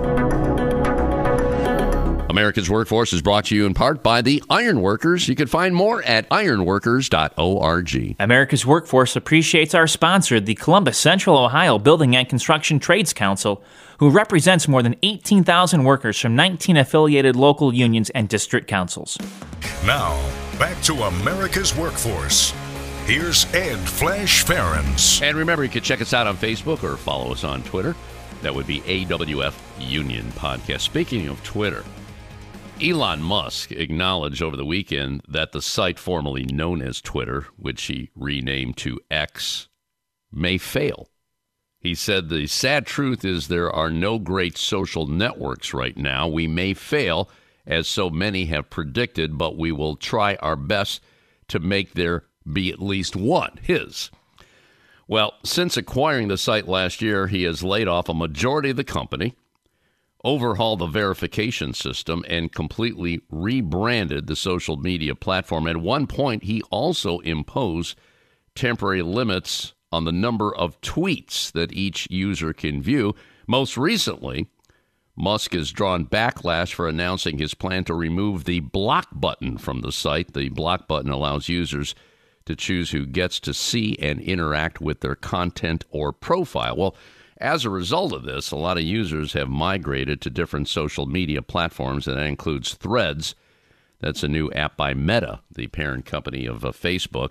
America's 2.30 2.70
Workforce 2.70 3.12
is 3.12 3.22
brought 3.22 3.46
to 3.46 3.56
you 3.56 3.66
in 3.66 3.74
part 3.74 4.02
by 4.02 4.22
the 4.22 4.42
Ironworkers. 4.50 5.28
You 5.28 5.34
can 5.34 5.48
find 5.48 5.74
more 5.74 6.02
at 6.02 6.28
ironworkers.org. 6.30 8.16
America's 8.20 8.66
Workforce 8.66 9.16
appreciates 9.16 9.74
our 9.74 9.86
sponsor, 9.86 10.38
the 10.38 10.54
Columbus 10.54 10.98
Central 10.98 11.38
Ohio 11.38 11.78
Building 11.78 12.14
and 12.14 12.28
Construction 12.28 12.78
Trades 12.78 13.12
Council, 13.12 13.62
who 13.98 14.10
represents 14.10 14.66
more 14.66 14.82
than 14.82 14.96
18,000 15.02 15.84
workers 15.84 16.18
from 16.18 16.34
19 16.34 16.76
affiliated 16.76 17.36
local 17.36 17.74
unions 17.74 18.10
and 18.10 18.28
district 18.28 18.66
councils. 18.66 19.18
Now, 19.84 20.20
back 20.58 20.80
to 20.82 20.94
America's 20.94 21.76
Workforce. 21.76 22.52
Here's 23.06 23.52
Ed 23.54 23.78
Flash 23.78 24.44
Ferenc. 24.44 25.22
And 25.22 25.36
remember, 25.36 25.64
you 25.64 25.70
can 25.70 25.82
check 25.82 26.00
us 26.00 26.12
out 26.12 26.26
on 26.26 26.36
Facebook 26.36 26.82
or 26.82 26.96
follow 26.96 27.32
us 27.32 27.44
on 27.44 27.62
Twitter. 27.62 27.96
That 28.42 28.54
would 28.54 28.66
be 28.66 28.80
AWF 28.82 29.54
Union 29.78 30.26
Podcast. 30.32 30.80
Speaking 30.80 31.26
of 31.28 31.42
Twitter, 31.42 31.84
Elon 32.80 33.20
Musk 33.22 33.72
acknowledged 33.72 34.42
over 34.42 34.56
the 34.56 34.64
weekend 34.64 35.22
that 35.26 35.52
the 35.52 35.62
site 35.62 35.98
formerly 35.98 36.44
known 36.44 36.80
as 36.80 37.00
Twitter, 37.00 37.46
which 37.56 37.82
he 37.84 38.10
renamed 38.14 38.76
to 38.76 39.00
X, 39.10 39.68
may 40.30 40.58
fail. 40.58 41.08
He 41.80 41.94
said 41.94 42.28
the 42.28 42.46
sad 42.46 42.86
truth 42.86 43.24
is 43.24 43.48
there 43.48 43.70
are 43.70 43.90
no 43.90 44.18
great 44.18 44.58
social 44.58 45.06
networks 45.06 45.72
right 45.72 45.96
now. 45.96 46.26
We 46.26 46.46
may 46.46 46.74
fail, 46.74 47.30
as 47.66 47.86
so 47.86 48.10
many 48.10 48.46
have 48.46 48.70
predicted, 48.70 49.38
but 49.38 49.56
we 49.56 49.70
will 49.70 49.96
try 49.96 50.34
our 50.36 50.56
best 50.56 51.02
to 51.48 51.60
make 51.60 51.94
there 51.94 52.24
be 52.50 52.72
at 52.72 52.82
least 52.82 53.14
one, 53.14 53.58
his. 53.62 54.10
Well, 55.06 55.34
since 55.44 55.76
acquiring 55.76 56.28
the 56.28 56.36
site 56.36 56.68
last 56.68 57.00
year, 57.00 57.28
he 57.28 57.44
has 57.44 57.62
laid 57.62 57.88
off 57.88 58.08
a 58.08 58.14
majority 58.14 58.70
of 58.70 58.76
the 58.76 58.84
company 58.84 59.34
overhauled 60.24 60.80
the 60.80 60.86
verification 60.86 61.72
system 61.72 62.24
and 62.28 62.52
completely 62.52 63.20
rebranded 63.30 64.26
the 64.26 64.36
social 64.36 64.76
media 64.76 65.14
platform. 65.14 65.66
At 65.66 65.76
one 65.76 66.06
point, 66.06 66.44
he 66.44 66.62
also 66.70 67.20
imposed 67.20 67.96
temporary 68.54 69.02
limits 69.02 69.74
on 69.90 70.04
the 70.04 70.12
number 70.12 70.54
of 70.54 70.80
tweets 70.80 71.50
that 71.52 71.72
each 71.72 72.06
user 72.10 72.52
can 72.52 72.82
view. 72.82 73.14
Most 73.46 73.76
recently, 73.76 74.46
Musk 75.16 75.52
has 75.54 75.72
drawn 75.72 76.06
backlash 76.06 76.72
for 76.72 76.86
announcing 76.86 77.38
his 77.38 77.54
plan 77.54 77.84
to 77.84 77.94
remove 77.94 78.44
the 78.44 78.60
block 78.60 79.08
button 79.12 79.58
from 79.58 79.80
the 79.80 79.90
site. 79.90 80.34
The 80.34 80.48
block 80.48 80.86
button 80.86 81.10
allows 81.10 81.48
users 81.48 81.94
to 82.44 82.54
choose 82.54 82.90
who 82.90 83.04
gets 83.06 83.40
to 83.40 83.52
see 83.52 83.96
and 83.98 84.20
interact 84.20 84.80
with 84.80 85.00
their 85.00 85.14
content 85.14 85.84
or 85.90 86.12
profile. 86.12 86.76
Well, 86.76 86.96
as 87.38 87.64
a 87.64 87.70
result 87.70 88.12
of 88.12 88.24
this, 88.24 88.50
a 88.50 88.56
lot 88.56 88.76
of 88.78 88.82
users 88.82 89.32
have 89.32 89.48
migrated 89.48 90.20
to 90.20 90.30
different 90.30 90.68
social 90.68 91.06
media 91.06 91.40
platforms, 91.40 92.06
and 92.06 92.16
that 92.16 92.26
includes 92.26 92.74
Threads. 92.74 93.34
That's 94.00 94.22
a 94.22 94.28
new 94.28 94.50
app 94.52 94.76
by 94.76 94.94
Meta, 94.94 95.40
the 95.50 95.68
parent 95.68 96.04
company 96.04 96.46
of 96.46 96.64
uh, 96.64 96.72
Facebook. 96.72 97.30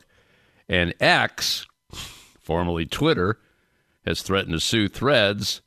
And 0.70 0.94
X, 1.00 1.67
formerly 2.48 2.86
Twitter, 2.86 3.38
has 4.06 4.22
threatened 4.22 4.54
to 4.54 4.60
sue 4.62 4.88
Threads, 4.88 5.62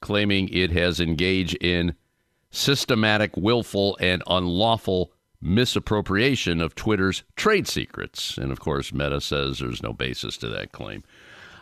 claiming 0.00 0.48
it 0.48 0.72
has 0.72 0.98
engaged 0.98 1.56
in 1.60 1.94
systematic, 2.50 3.36
willful, 3.36 3.96
and 4.00 4.20
unlawful 4.26 5.12
misappropriation 5.40 6.60
of 6.60 6.74
Twitter's 6.74 7.22
trade 7.36 7.68
secrets. 7.68 8.36
And 8.36 8.50
of 8.50 8.58
course, 8.58 8.92
Meta 8.92 9.20
says 9.20 9.60
there's 9.60 9.82
no 9.82 9.92
basis 9.92 10.36
to 10.38 10.48
that 10.48 10.72
claim. 10.72 11.04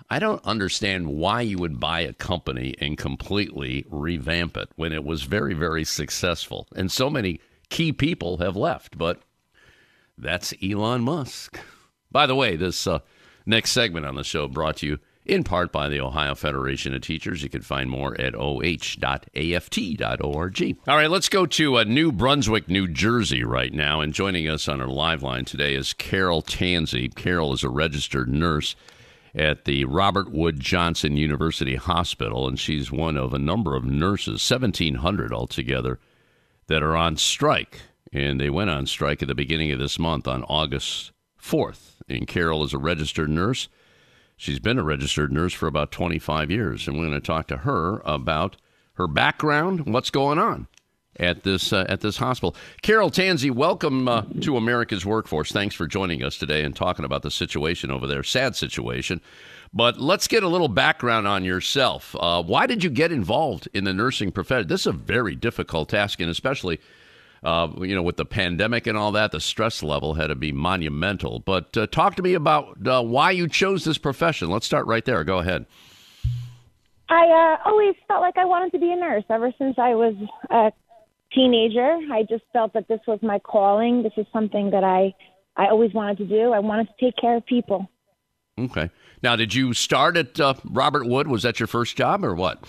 I 0.09 0.19
don't 0.19 0.43
understand 0.43 1.09
why 1.09 1.43
you 1.43 1.59
would 1.59 1.79
buy 1.79 2.01
a 2.01 2.15
company 2.15 2.75
and 2.81 2.97
completely 2.97 3.85
revamp 3.91 4.57
it 4.57 4.71
when 4.77 4.95
it 4.95 5.05
was 5.05 5.25
very, 5.25 5.53
very 5.53 5.85
successful. 5.85 6.67
And 6.75 6.91
so 6.91 7.11
many 7.11 7.41
key 7.69 7.93
people 7.93 8.39
have 8.39 8.57
left, 8.57 8.97
but 8.97 9.21
that's 10.17 10.55
Elon 10.63 11.03
Musk. 11.03 11.59
By 12.11 12.27
the 12.27 12.35
way, 12.35 12.57
this 12.57 12.87
uh, 12.87 13.01
next 13.47 13.73
segment 13.73 14.07
on 14.07 14.15
the 14.15 14.25
show 14.25 14.49
brought 14.49 14.79
to 14.79 14.87
you 14.87 14.99
in 15.25 15.45
part 15.45 15.71
by 15.71 15.89
the 15.89 16.01
Ohio 16.01 16.35
Federation 16.35 16.95
of 16.95 17.03
Teachers. 17.03 17.43
You 17.43 17.49
can 17.49 17.63
find 17.63 17.89
more 17.89 18.21
at 18.21 18.35
oh.aft.org. 18.35 19.33
All 20.89 20.97
right, 20.97 21.11
let's 21.11 21.29
go 21.29 21.47
to 21.47 21.79
uh, 21.79 21.85
New 21.85 22.11
Brunswick, 22.13 22.69
New 22.69 22.89
Jersey 22.89 23.45
right 23.45 23.73
now. 23.73 24.01
And 24.01 24.13
joining 24.13 24.49
us 24.49 24.69
on 24.69 24.81
our 24.81 24.89
live 24.89 25.23
line 25.23 25.45
today 25.45 25.75
is 25.75 25.93
Carol 25.93 26.43
Tanzi. 26.43 27.15
Carol 27.15 27.53
is 27.53 27.63
a 27.63 27.69
registered 27.69 28.29
nurse 28.29 28.75
at 29.35 29.65
the 29.65 29.85
Robert 29.87 30.31
Wood 30.31 30.61
Johnson 30.61 31.17
University 31.17 31.77
Hospital, 31.77 32.47
and 32.47 32.61
she's 32.61 32.93
one 32.93 33.17
of 33.17 33.33
a 33.33 33.39
number 33.39 33.75
of 33.75 33.85
nurses, 33.85 34.51
1,700 34.51 35.33
altogether, 35.33 35.99
that 36.67 36.83
are 36.83 36.97
on 36.97 37.17
strike. 37.17 37.81
And 38.13 38.39
they 38.39 38.51
went 38.51 38.69
on 38.69 38.85
strike 38.87 39.23
at 39.23 39.29
the 39.29 39.35
beginning 39.35 39.73
of 39.73 39.79
this 39.79 39.99
month 39.99 40.29
on 40.29 40.43
August 40.45 41.13
4th. 41.43 41.97
And 42.09 42.27
Carol 42.27 42.63
is 42.65 42.73
a 42.73 42.79
registered 42.79 43.31
nurse. 43.31 43.69
She's 44.37 44.59
been 44.59 44.79
a 44.79 44.83
registered 44.83 45.33
nurse 45.33 45.53
for 45.53 45.67
about 45.67 45.93
25 45.93 46.51
years. 46.51 46.87
And 46.87 46.97
we're 46.97 47.07
going 47.09 47.21
to 47.21 47.27
talk 47.27 47.49
to 47.49 47.59
her 47.59 48.01
about 48.05 48.57
her 48.95 49.07
background, 49.07 49.87
what's 49.93 50.11
going 50.11 50.39
on 50.39 50.69
at 51.19 51.43
this 51.43 51.73
uh, 51.73 51.85
at 51.89 52.01
this 52.01 52.17
hospital. 52.17 52.57
Carol 52.83 53.11
Tanzi, 53.11 53.51
welcome 53.51 54.09
uh, 54.09 54.23
to 54.41 54.57
America's 54.57 55.05
Workforce. 55.05 55.53
Thanks 55.53 55.75
for 55.75 55.87
joining 55.87 56.23
us 56.23 56.39
today 56.39 56.63
and 56.65 56.75
talking 56.75 57.05
about 57.05 57.23
the 57.23 57.31
situation 57.31 57.91
over 57.91 58.07
there. 58.07 58.23
Sad 58.23 58.57
situation. 58.57 59.21
But 59.75 59.99
let's 59.99 60.29
get 60.29 60.43
a 60.43 60.49
little 60.49 60.69
background 60.69 61.27
on 61.27 61.45
yourself. 61.45 62.15
Uh, 62.19 62.43
why 62.43 62.67
did 62.67 62.85
you 62.85 62.91
get 62.91 63.11
involved 63.11 63.69
in 63.73 63.85
the 63.85 63.95
nursing 63.95 64.31
profession? 64.31 64.69
This 64.69 64.83
is 64.83 64.89
a 64.89 64.93
very 64.93 65.35
difficult 65.35 65.89
task, 65.89 66.21
and 66.21 66.31
especially, 66.31 66.79
uh, 67.43 67.69
you 67.79 67.95
know, 67.95 68.03
with 68.03 68.17
the 68.17 68.25
pandemic 68.25 68.87
and 68.87 68.97
all 68.97 69.13
that, 69.13 69.33
the 69.33 69.41
stress 69.41 69.83
level 69.83 70.15
had 70.15 70.29
to 70.29 70.35
be 70.35 70.53
monumental. 70.53 71.41
But 71.41 71.77
uh, 71.77 71.87
talk 71.87 72.15
to 72.17 72.23
me 72.23 72.35
about 72.35 72.87
uh, 72.87 73.03
why 73.03 73.33
you 73.33 73.49
chose 73.49 73.85
this 73.85 73.99
profession. 73.99 74.49
Let's 74.51 74.67
start 74.67 74.87
right 74.87 75.05
there. 75.05 75.25
Go 75.25 75.39
ahead. 75.39 75.67
I 77.09 77.57
uh, 77.65 77.69
always 77.69 77.95
felt 78.09 78.21
like 78.21 78.39
I 78.39 78.45
wanted 78.45 78.73
to 78.73 78.79
be 78.79 78.91
a 78.93 78.97
nurse 78.97 79.25
ever 79.29 79.53
since 79.59 79.77
I 79.79 79.95
was 79.95 80.15
a 80.51 80.73
teenager. 81.35 81.99
I 82.13 82.23
just 82.29 82.45
felt 82.53 82.73
that 82.75 82.89
this 82.89 83.01
was 83.07 83.19
my 83.23 83.39
calling. 83.39 84.03
This 84.03 84.13
is 84.17 84.27
something 84.33 84.71
that 84.71 84.85
I 84.85 85.13
I 85.57 85.67
always 85.67 85.93
wanted 85.93 86.19
to 86.19 86.27
do. 86.27 86.53
I 86.53 86.61
wanted 86.61 86.89
to 86.89 87.05
take 87.05 87.17
care 87.17 87.37
of 87.37 87.45
people. 87.45 87.91
Okay. 88.59 88.91
Now, 89.23 89.37
did 89.37 89.55
you 89.55 89.75
start 89.75 90.17
at 90.17 90.41
uh, 90.41 90.55
Robert 90.65 91.07
Wood? 91.07 91.29
Was 91.29 91.43
that 91.43 91.61
your 91.61 91.67
first 91.67 91.97
job 91.97 92.25
or 92.25 92.35
what? 92.35 92.65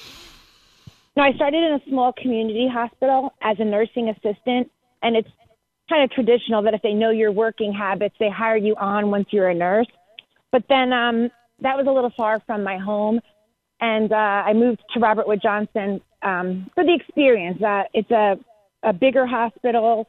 No, 1.16 1.24
I 1.24 1.34
started 1.34 1.64
in 1.64 1.74
a 1.74 1.90
small 1.90 2.12
community 2.14 2.68
hospital 2.72 3.34
as 3.42 3.58
a 3.60 3.66
nursing 3.66 4.10
assistant, 4.10 4.72
and 5.04 5.16
it's 5.16 5.30
kind 5.90 6.04
of 6.04 6.12
traditional 6.12 6.64
that 6.64 6.74
if 6.74 6.82
they 6.82 6.94
know 6.94 7.12
your 7.12 7.32
working 7.32 7.72
habits, 7.72 8.16
they 8.20 8.30
hire 8.30 8.58
you 8.58 8.76
on 8.78 9.12
once 9.12 9.28
you're 9.30 9.50
a 9.50 9.54
nurse. 9.54 9.88
But 10.52 10.64
then 10.70 10.92
um, 10.92 11.30
that 11.62 11.78
was 11.78 11.86
a 11.88 11.92
little 11.92 12.12
far 12.18 12.42
from 12.48 12.64
my 12.64 12.78
home, 12.78 13.20
and 13.80 14.12
uh, 14.12 14.16
I 14.16 14.54
moved 14.54 14.82
to 14.94 15.00
Robert 15.00 15.28
Wood 15.28 15.40
Johnson 15.42 16.02
um, 16.24 16.70
for 16.74 16.84
the 16.84 16.96
experience. 16.96 17.62
Uh, 17.62 17.84
it's 17.94 18.10
a, 18.10 18.36
a 18.82 18.94
bigger 18.94 19.28
hospital, 19.28 20.08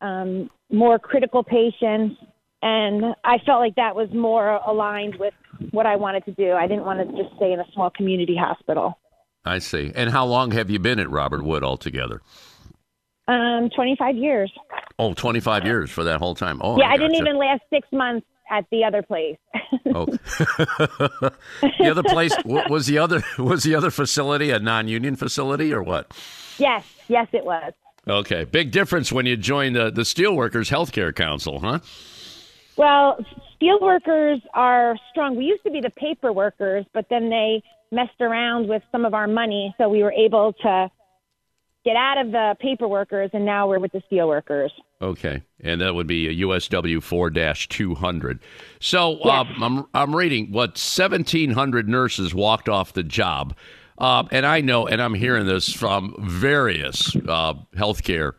um, 0.00 0.50
more 0.72 0.98
critical 0.98 1.44
patients, 1.44 2.16
and 2.62 3.14
I 3.24 3.38
felt 3.46 3.60
like 3.60 3.76
that 3.76 3.94
was 3.94 4.08
more 4.12 4.56
aligned 4.66 5.14
with 5.16 5.34
what 5.70 5.86
I 5.86 5.94
wanted 5.94 6.24
to 6.24 6.32
do. 6.32 6.52
I 6.52 6.66
didn't 6.66 6.84
want 6.84 7.08
to 7.08 7.22
just 7.22 7.36
stay 7.36 7.52
in 7.52 7.60
a 7.60 7.66
small 7.72 7.90
community 7.90 8.36
hospital. 8.36 8.98
I 9.44 9.58
see. 9.58 9.92
And 9.94 10.10
how 10.10 10.26
long 10.26 10.50
have 10.52 10.70
you 10.70 10.78
been 10.78 10.98
at 10.98 11.10
Robert 11.10 11.42
Wood 11.42 11.64
altogether? 11.64 12.20
Um, 13.26 13.70
25 13.74 14.16
years. 14.16 14.52
Oh, 14.98 15.14
25 15.14 15.64
years 15.64 15.90
for 15.90 16.04
that 16.04 16.18
whole 16.18 16.34
time. 16.34 16.60
Oh, 16.62 16.78
yeah, 16.78 16.88
I, 16.88 16.92
I 16.92 16.96
didn't 16.96 17.14
even 17.14 17.38
last 17.38 17.62
six 17.70 17.88
months 17.92 18.26
at 18.50 18.64
the 18.70 18.84
other 18.84 19.02
place. 19.02 19.36
oh, 19.94 20.06
the 21.78 21.88
other 21.90 22.02
place 22.02 22.36
was 22.44 22.86
the 22.86 22.98
other 22.98 23.22
was 23.38 23.62
the 23.62 23.74
other 23.74 23.90
facility 23.90 24.50
a 24.50 24.58
non-union 24.58 25.16
facility 25.16 25.72
or 25.72 25.82
what? 25.82 26.12
Yes, 26.58 26.84
yes, 27.08 27.28
it 27.32 27.44
was. 27.44 27.72
Okay, 28.08 28.44
big 28.44 28.72
difference 28.72 29.12
when 29.12 29.26
you 29.26 29.36
join 29.36 29.74
the 29.74 29.90
the 29.90 30.02
Steelworkers 30.02 30.70
Healthcare 30.70 31.14
Council, 31.14 31.60
huh? 31.60 31.78
Well, 32.76 33.24
steelworkers 33.60 34.42
are 34.54 34.96
strong. 35.10 35.36
We 35.36 35.44
used 35.44 35.62
to 35.64 35.70
be 35.70 35.80
the 35.80 35.90
paper 35.90 36.32
workers, 36.32 36.84
but 36.92 37.06
then 37.10 37.30
they 37.30 37.62
messed 37.90 38.20
around 38.20 38.68
with 38.68 38.82
some 38.92 39.04
of 39.04 39.14
our 39.14 39.26
money, 39.26 39.74
so 39.78 39.88
we 39.88 40.02
were 40.02 40.12
able 40.12 40.52
to 40.62 40.90
get 41.84 41.96
out 41.96 42.18
of 42.18 42.32
the 42.32 42.56
paper 42.60 42.86
workers, 42.86 43.30
and 43.32 43.44
now 43.44 43.68
we're 43.68 43.78
with 43.78 43.92
the 43.92 44.02
steel 44.06 44.28
workers. 44.28 44.72
Okay, 45.00 45.42
and 45.60 45.80
that 45.80 45.94
would 45.94 46.06
be 46.06 46.28
a 46.28 46.46
USW 46.46 47.02
four 47.02 47.30
two 47.30 47.94
hundred. 47.94 48.40
So 48.80 49.18
yes. 49.24 49.46
uh, 49.60 49.64
I'm 49.64 49.86
I'm 49.94 50.14
reading 50.14 50.52
what 50.52 50.76
seventeen 50.76 51.52
hundred 51.52 51.88
nurses 51.88 52.34
walked 52.34 52.68
off 52.68 52.92
the 52.92 53.02
job, 53.02 53.56
uh, 53.98 54.24
and 54.30 54.44
I 54.44 54.60
know, 54.60 54.86
and 54.86 55.00
I'm 55.00 55.14
hearing 55.14 55.46
this 55.46 55.72
from 55.72 56.14
various 56.18 57.16
uh, 57.16 57.54
healthcare 57.74 58.34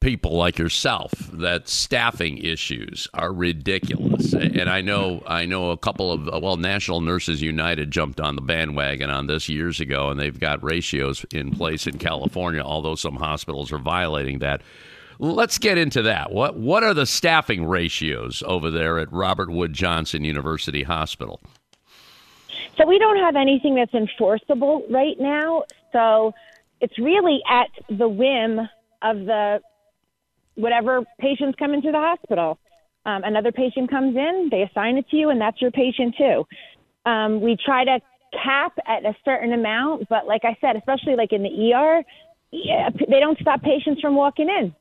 people 0.00 0.36
like 0.36 0.58
yourself 0.58 1.12
that 1.32 1.68
staffing 1.68 2.38
issues 2.38 3.08
are 3.14 3.32
ridiculous. 3.32 4.32
And 4.32 4.68
I 4.68 4.80
know 4.80 5.22
I 5.26 5.46
know 5.46 5.70
a 5.70 5.76
couple 5.76 6.12
of 6.12 6.42
well 6.42 6.56
National 6.56 7.00
Nurses 7.00 7.42
United 7.42 7.90
jumped 7.90 8.20
on 8.20 8.36
the 8.36 8.42
bandwagon 8.42 9.10
on 9.10 9.26
this 9.26 9.48
years 9.48 9.80
ago 9.80 10.10
and 10.10 10.20
they've 10.20 10.38
got 10.38 10.62
ratios 10.62 11.24
in 11.32 11.50
place 11.50 11.86
in 11.86 11.98
California 11.98 12.62
although 12.62 12.94
some 12.94 13.16
hospitals 13.16 13.72
are 13.72 13.78
violating 13.78 14.38
that. 14.40 14.62
Let's 15.18 15.56
get 15.56 15.78
into 15.78 16.02
that. 16.02 16.30
What 16.30 16.56
what 16.56 16.84
are 16.84 16.94
the 16.94 17.06
staffing 17.06 17.64
ratios 17.64 18.42
over 18.46 18.70
there 18.70 18.98
at 18.98 19.10
Robert 19.12 19.50
Wood 19.50 19.72
Johnson 19.72 20.24
University 20.24 20.82
Hospital? 20.82 21.40
So 22.76 22.86
we 22.86 22.98
don't 22.98 23.16
have 23.16 23.36
anything 23.36 23.74
that's 23.74 23.94
enforceable 23.94 24.84
right 24.90 25.16
now. 25.18 25.64
So 25.92 26.34
it's 26.80 26.98
really 26.98 27.40
at 27.48 27.70
the 27.88 28.08
whim 28.08 28.60
of 29.02 29.24
the 29.24 29.60
whatever 30.56 31.02
patients 31.20 31.56
come 31.58 31.72
into 31.72 31.92
the 31.92 31.98
hospital. 31.98 32.58
Um, 33.04 33.22
another 33.24 33.52
patient 33.52 33.88
comes 33.88 34.16
in, 34.16 34.48
they 34.50 34.62
assign 34.62 34.96
it 34.96 35.08
to 35.10 35.16
you, 35.16 35.30
and 35.30 35.40
that's 35.40 35.62
your 35.62 35.70
patient 35.70 36.16
too. 36.18 36.44
Um, 37.08 37.40
we 37.40 37.56
try 37.64 37.84
to 37.84 38.00
cap 38.42 38.72
at 38.86 39.04
a 39.04 39.14
certain 39.24 39.52
amount, 39.52 40.08
but 40.08 40.26
like 40.26 40.44
I 40.44 40.56
said, 40.60 40.76
especially 40.76 41.14
like 41.14 41.32
in 41.32 41.42
the 41.42 41.72
ER, 41.72 42.02
they 42.52 43.20
don't 43.20 43.38
stop 43.38 43.62
patients 43.62 44.00
from 44.00 44.16
walking 44.16 44.48
in. 44.48 44.74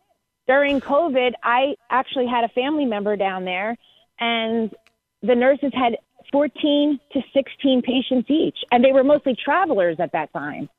During 0.48 0.80
COVID, 0.80 1.34
I 1.44 1.76
actually 1.90 2.28
had 2.28 2.44
a 2.44 2.50
family 2.50 2.86
member 2.86 3.16
down 3.16 3.46
there, 3.46 3.78
and 4.20 4.74
the 5.22 5.36
nurses 5.36 5.72
had 5.74 5.98
14 6.32 7.00
to 7.14 7.22
16 7.34 7.82
patients 7.82 8.30
each, 8.30 8.58
and 8.72 8.84
they 8.84 8.92
were 8.92 9.04
mostly 9.04 9.36
travelers 9.44 9.98
at 10.00 10.12
that 10.14 10.32
time. 10.34 10.70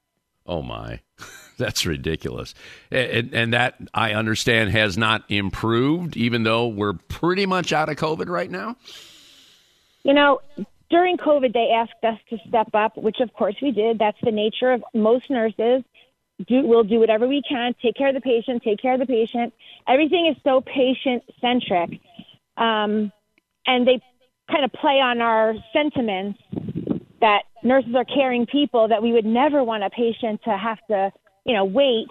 Oh 0.47 0.63
my. 0.63 1.01
That's 1.59 1.87
ridiculous. 1.87 2.55
And, 2.91 3.33
and, 3.33 3.53
that, 3.55 3.77
I 3.95 4.13
understand, 4.13 4.71
has 4.71 4.99
not 4.99 5.25
improved, 5.29 6.17
even 6.17 6.43
though 6.43 6.69
we're 6.69 6.93
pretty 6.93 7.47
much 7.47 7.73
out 7.73 7.89
of 7.89 7.97
COVID 7.97 8.29
right 8.29 8.51
now? 8.51 8.77
You 10.03 10.13
know, 10.13 10.41
during 10.91 11.17
COVID, 11.17 11.53
they 11.53 11.71
asked 11.75 12.05
us 12.05 12.19
to 12.31 12.39
step 12.49 12.69
up, 12.75 12.97
which 12.97 13.21
of 13.21 13.33
course 13.33 13.57
we 13.63 13.73
did. 13.73 13.99
That's 13.99 14.19
the 14.23 14.31
nature 14.31 14.73
of 14.73 14.85
most 14.95 15.31
nurses. 15.31 15.83
Do, 16.47 16.67
we'll 16.67 16.85
do 16.85 17.01
whatever 17.01 17.27
we 17.27 17.43
can, 17.49 17.75
take 17.81 17.97
care 17.97 18.09
of 18.09 18.15
the 18.15 18.21
patient, 18.21 18.63
take 18.63 18.81
care 18.81 18.93
of 18.93 19.01
the 19.01 19.07
patient. 19.07 19.55
Everything 19.89 20.27
is 20.27 20.37
so 20.45 20.61
patient 20.61 21.25
centric. 21.41 21.99
Um, 22.59 23.11
and 23.67 23.87
they 23.87 24.01
kind 24.51 24.65
of 24.65 24.73
play 24.73 25.01
on 25.01 25.23
our 25.23 25.55
sentiments 25.73 26.39
that 27.23 27.45
nurses 27.63 27.95
are 27.95 28.05
caring 28.05 28.45
people 28.45 28.89
that 28.89 29.03
we 29.03 29.13
would 29.13 29.25
never 29.25 29.65
want 29.65 29.83
a 29.83 29.91
patient 29.91 30.43
to 30.45 30.57
have 30.57 30.79
to 30.89 31.11
you 31.47 31.55
know, 31.55 31.65
wait. 31.65 32.09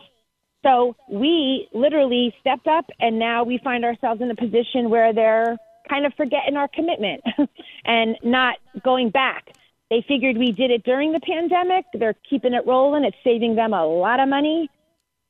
So 0.66 0.96
we 1.10 1.68
literally 1.74 2.34
stepped 2.40 2.68
up, 2.68 2.86
and 3.00 3.20
now 3.20 3.44
we 3.44 3.60
find 3.64 3.86
ourselves 3.86 4.22
in 4.22 4.32
a 4.32 4.36
position 4.36 4.90
where 4.90 5.14
they're 5.14 5.58
kind 5.88 6.06
of 6.06 6.14
forgetting 6.16 6.56
our 6.58 6.68
commitment 6.68 7.22
and 7.86 8.18
not 8.24 8.56
going 8.84 9.12
back. 9.12 9.54
They 9.92 10.04
figured 10.08 10.38
we 10.38 10.52
did 10.52 10.72
it 10.72 10.84
during 10.84 11.12
the 11.12 11.20
pandemic. 11.20 11.86
They're 11.94 12.16
keeping 12.28 12.54
it 12.54 12.66
rolling. 12.66 13.04
It's 13.04 13.18
saving 13.24 13.56
them 13.56 13.74
a 13.74 13.86
lot 13.86 14.20
of 14.20 14.28
money. 14.28 14.68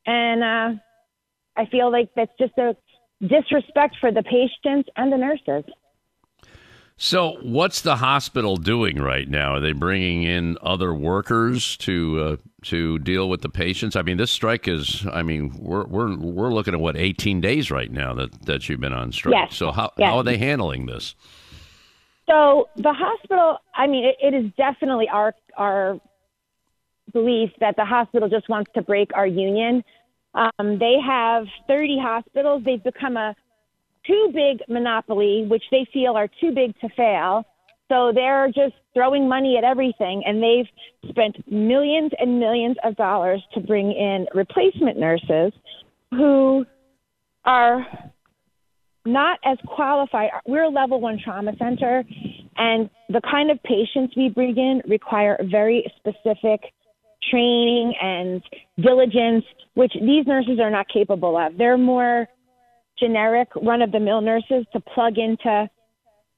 And 0.05 0.43
uh, 0.43 0.81
I 1.57 1.65
feel 1.65 1.91
like 1.91 2.09
that's 2.15 2.31
just 2.39 2.57
a 2.57 2.77
disrespect 3.21 3.97
for 3.99 4.11
the 4.11 4.23
patients 4.23 4.87
and 4.95 5.11
the 5.11 5.17
nurses. 5.17 5.69
So, 6.97 7.37
what's 7.41 7.81
the 7.81 7.97
hospital 7.97 8.55
doing 8.55 9.01
right 9.01 9.27
now? 9.27 9.55
Are 9.55 9.59
they 9.59 9.73
bringing 9.73 10.23
in 10.23 10.57
other 10.61 10.93
workers 10.93 11.75
to 11.77 12.21
uh, 12.21 12.35
to 12.63 12.99
deal 12.99 13.27
with 13.27 13.41
the 13.41 13.49
patients? 13.49 13.97
I 13.97 14.01
mean, 14.01 14.15
this 14.15 14.31
strike 14.31 14.65
is. 14.69 15.05
I 15.11 15.21
mean, 15.21 15.53
we're 15.59 15.83
we're 15.83 16.15
we're 16.15 16.53
looking 16.53 16.73
at 16.73 16.79
what 16.79 16.95
18 16.95 17.41
days 17.41 17.69
right 17.69 17.91
now 17.91 18.13
that 18.13 18.45
that 18.45 18.69
you've 18.69 18.79
been 18.79 18.93
on 18.93 19.11
strike. 19.11 19.33
Yes. 19.33 19.55
So, 19.55 19.73
how 19.73 19.91
yes. 19.97 20.09
how 20.09 20.17
are 20.19 20.23
they 20.23 20.37
handling 20.37 20.85
this? 20.85 21.15
So, 22.27 22.69
the 22.77 22.93
hospital. 22.93 23.57
I 23.75 23.87
mean, 23.87 24.05
it, 24.05 24.15
it 24.21 24.33
is 24.33 24.49
definitely 24.55 25.09
our 25.09 25.35
our 25.57 25.99
belief 27.11 27.51
that 27.59 27.75
the 27.75 27.85
hospital 27.85 28.29
just 28.29 28.47
wants 28.47 28.71
to 28.73 28.81
break 28.81 29.11
our 29.13 29.27
union. 29.27 29.83
Um, 30.33 30.79
they 30.79 30.95
have 31.05 31.45
30 31.67 31.99
hospitals. 32.01 32.63
They've 32.63 32.83
become 32.83 33.17
a 33.17 33.35
too 34.07 34.31
big 34.33 34.61
monopoly, 34.67 35.45
which 35.47 35.63
they 35.71 35.87
feel 35.93 36.13
are 36.15 36.29
too 36.39 36.51
big 36.51 36.77
to 36.79 36.89
fail. 36.95 37.45
So 37.89 38.11
they're 38.13 38.47
just 38.47 38.73
throwing 38.93 39.29
money 39.29 39.57
at 39.57 39.63
everything, 39.63 40.23
and 40.25 40.41
they've 40.41 40.67
spent 41.09 41.35
millions 41.51 42.11
and 42.19 42.39
millions 42.39 42.77
of 42.83 42.95
dollars 42.95 43.43
to 43.53 43.59
bring 43.59 43.91
in 43.91 44.25
replacement 44.33 44.97
nurses 44.97 45.53
who 46.11 46.65
are 47.45 47.85
not 49.05 49.39
as 49.45 49.57
qualified. 49.67 50.31
We're 50.47 50.63
a 50.63 50.69
level 50.69 50.99
one 50.99 51.19
trauma 51.23 51.51
center, 51.59 52.03
and 52.57 52.89
the 53.09 53.21
kind 53.21 53.51
of 53.51 53.61
patients 53.61 54.15
we 54.17 54.29
bring 54.29 54.57
in 54.57 54.81
require 54.87 55.37
very 55.43 55.85
specific 55.97 56.61
training 57.29 57.93
and 58.01 58.41
diligence, 58.79 59.45
which 59.75 59.93
these 59.93 60.25
nurses 60.25 60.59
are 60.59 60.71
not 60.71 60.87
capable 60.89 61.37
of. 61.37 61.57
They're 61.57 61.77
more 61.77 62.27
generic 62.99 63.49
run 63.55 63.81
of 63.81 63.91
the 63.91 63.99
mill 63.99 64.21
nurses 64.21 64.65
to 64.73 64.79
plug 64.79 65.17
into 65.17 65.69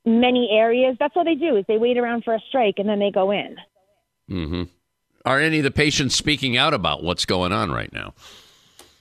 many 0.06 0.50
areas. 0.52 0.96
That's 1.00 1.13
all 1.15 1.26
they 1.26 1.36
do 1.36 1.56
is 1.58 1.65
they 1.67 1.78
wait 1.78 1.98
around 1.98 2.24
for 2.24 2.34
a 2.34 2.39
strike 2.50 2.76
and 2.78 2.88
then 2.88 3.00
they 3.00 3.12
go 3.12 3.32
in. 3.32 3.56
Mm-hmm. 4.30 4.63
Are 5.26 5.39
any 5.39 5.58
of 5.58 5.63
the 5.63 5.72
patients 5.72 6.15
speaking 6.15 6.56
out 6.56 6.74
about 6.74 7.04
what's 7.04 7.26
going 7.26 7.52
on 7.52 7.72
right 7.72 7.91
now? 7.91 8.13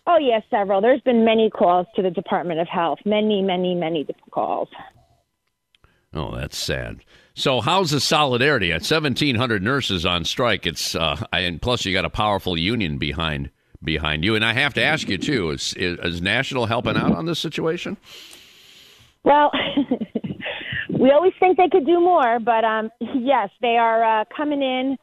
Oh 0.07 0.19
yes, 0.19 0.42
several. 0.51 0.81
There's 0.81 1.01
been 1.01 1.25
many 1.25 1.51
calls 1.51 1.87
to 1.97 2.03
the 2.03 2.11
Department 2.11 2.61
of 2.61 2.69
Health. 2.69 2.99
Many, 3.05 3.42
many, 3.42 3.75
many 3.75 4.07
calls. 4.31 4.69
Oh, 6.14 6.35
that's 6.35 6.57
sad. 6.57 7.01
So, 7.35 7.61
how's 7.61 7.90
the 7.90 8.01
solidarity 8.01 8.73
at 8.73 8.81
1,700 8.81 9.62
nurses 9.62 10.07
on 10.07 10.25
strike? 10.25 10.64
It's 10.66 10.95
uh, 10.95 11.23
and 11.33 11.61
plus 11.61 11.85
you 11.85 11.92
got 11.92 12.05
a 12.05 12.11
powerful 12.11 12.57
union 12.57 12.99
behind 12.99 13.51
behind 13.87 14.22
you. 14.25 14.35
And 14.35 14.44
I 14.44 14.53
have 14.53 14.75
to 14.75 14.83
ask 14.83 15.09
you 15.09 15.16
too: 15.16 15.51
is 15.51 15.72
is, 15.75 15.99
is 16.01 16.20
National 16.20 16.66
helping 16.66 16.96
out 16.99 17.12
on 17.12 17.25
this 17.25 17.38
situation? 17.38 17.96
Well, 19.25 19.51
we 20.90 21.11
always 21.11 21.33
think 21.40 21.57
they 21.57 21.68
could 21.68 21.87
do 21.87 22.01
more, 22.01 22.38
but 22.38 22.64
um, 22.64 22.90
yes, 23.01 23.49
they 23.62 23.79
are 23.79 24.20
uh, 24.20 24.25
coming 24.37 24.62
in. 24.62 24.99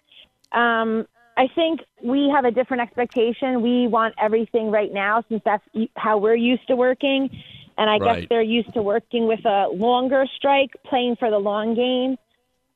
Um, 0.51 1.07
I 1.35 1.47
think 1.55 1.81
we 2.03 2.29
have 2.33 2.45
a 2.45 2.51
different 2.51 2.83
expectation. 2.83 3.61
We 3.61 3.87
want 3.87 4.13
everything 4.21 4.69
right 4.69 4.93
now 4.93 5.23
since 5.29 5.41
that's 5.43 5.63
how 5.95 6.19
we're 6.19 6.35
used 6.35 6.67
to 6.67 6.75
working. 6.75 7.29
And 7.77 7.89
I 7.89 7.97
right. 7.97 8.21
guess 8.21 8.29
they're 8.29 8.43
used 8.43 8.73
to 8.75 8.83
working 8.83 9.27
with 9.27 9.43
a 9.45 9.67
longer 9.73 10.25
strike, 10.35 10.69
playing 10.85 11.15
for 11.17 11.31
the 11.31 11.39
long 11.39 11.73
game. 11.73 12.17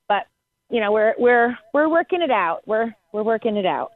But 0.08 0.26
you 0.70 0.82
know, 0.82 0.92
we're 0.92 1.14
we're 1.20 1.58
we're 1.74 1.90
working 1.90 2.22
it 2.22 2.32
out. 2.32 2.64
We're 2.66 2.94
we're 3.14 3.24
working 3.24 3.58
it 3.58 3.66
out. 3.66 3.92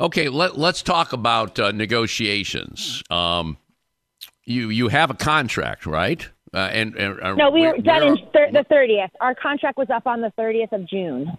Okay, 0.00 0.28
let, 0.28 0.56
let's 0.56 0.82
talk 0.82 1.12
about 1.12 1.58
uh, 1.58 1.72
negotiations. 1.72 3.02
Um, 3.10 3.58
you 4.44 4.70
you 4.70 4.88
have 4.88 5.10
a 5.10 5.14
contract, 5.14 5.86
right? 5.86 6.26
Uh, 6.54 6.58
and, 6.58 6.94
and 6.96 7.20
uh, 7.20 7.34
no, 7.34 7.50
we 7.50 7.66
were 7.66 7.76
done 7.78 8.02
in 8.02 8.16
thir- 8.32 8.50
the 8.52 8.64
thirtieth. 8.68 9.10
Our 9.20 9.34
contract 9.34 9.76
was 9.76 9.90
up 9.90 10.06
on 10.06 10.20
the 10.20 10.30
thirtieth 10.30 10.72
of 10.72 10.88
June. 10.88 11.36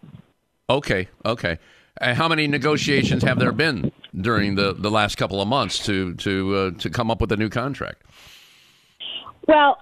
Okay, 0.69 1.07
okay. 1.25 1.57
How 2.01 2.27
many 2.29 2.47
negotiations 2.47 3.23
have 3.23 3.39
there 3.39 3.51
been 3.51 3.91
during 4.15 4.55
the, 4.55 4.73
the 4.73 4.89
last 4.89 5.15
couple 5.17 5.41
of 5.41 5.47
months 5.47 5.79
to 5.85 6.13
to 6.15 6.55
uh, 6.55 6.71
to 6.79 6.89
come 6.89 7.09
up 7.09 7.21
with 7.21 7.31
a 7.31 7.37
new 7.37 7.49
contract? 7.49 8.03
Well, 9.47 9.79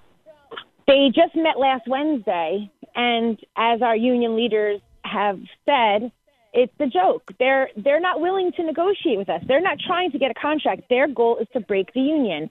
they 0.87 1.11
just 1.13 1.35
met 1.35 1.59
last 1.59 1.87
Wednesday, 1.87 2.71
and 2.95 3.37
as 3.57 3.81
our 3.81 3.95
union 3.95 4.37
leaders 4.37 4.79
have 5.03 5.39
said, 5.65 6.11
it's 6.53 6.73
a 6.79 6.87
joke. 6.87 7.31
They're 7.39 7.69
they're 7.75 7.99
not 7.99 8.21
willing 8.21 8.51
to 8.53 8.63
negotiate 8.63 9.17
with 9.17 9.29
us. 9.29 9.41
They're 9.47 9.61
not 9.61 9.77
trying 9.85 10.11
to 10.11 10.19
get 10.19 10.31
a 10.31 10.33
contract. 10.33 10.83
Their 10.89 11.07
goal 11.07 11.37
is 11.39 11.47
to 11.53 11.59
break 11.59 11.93
the 11.93 12.01
union. 12.01 12.49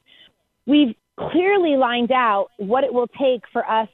We've 0.67 0.95
clearly 1.19 1.77
lined 1.77 2.13
out 2.13 2.49
what 2.59 2.85
it 2.85 2.93
will 2.93 3.09
take 3.09 3.43
for 3.53 3.69
us 3.69 3.89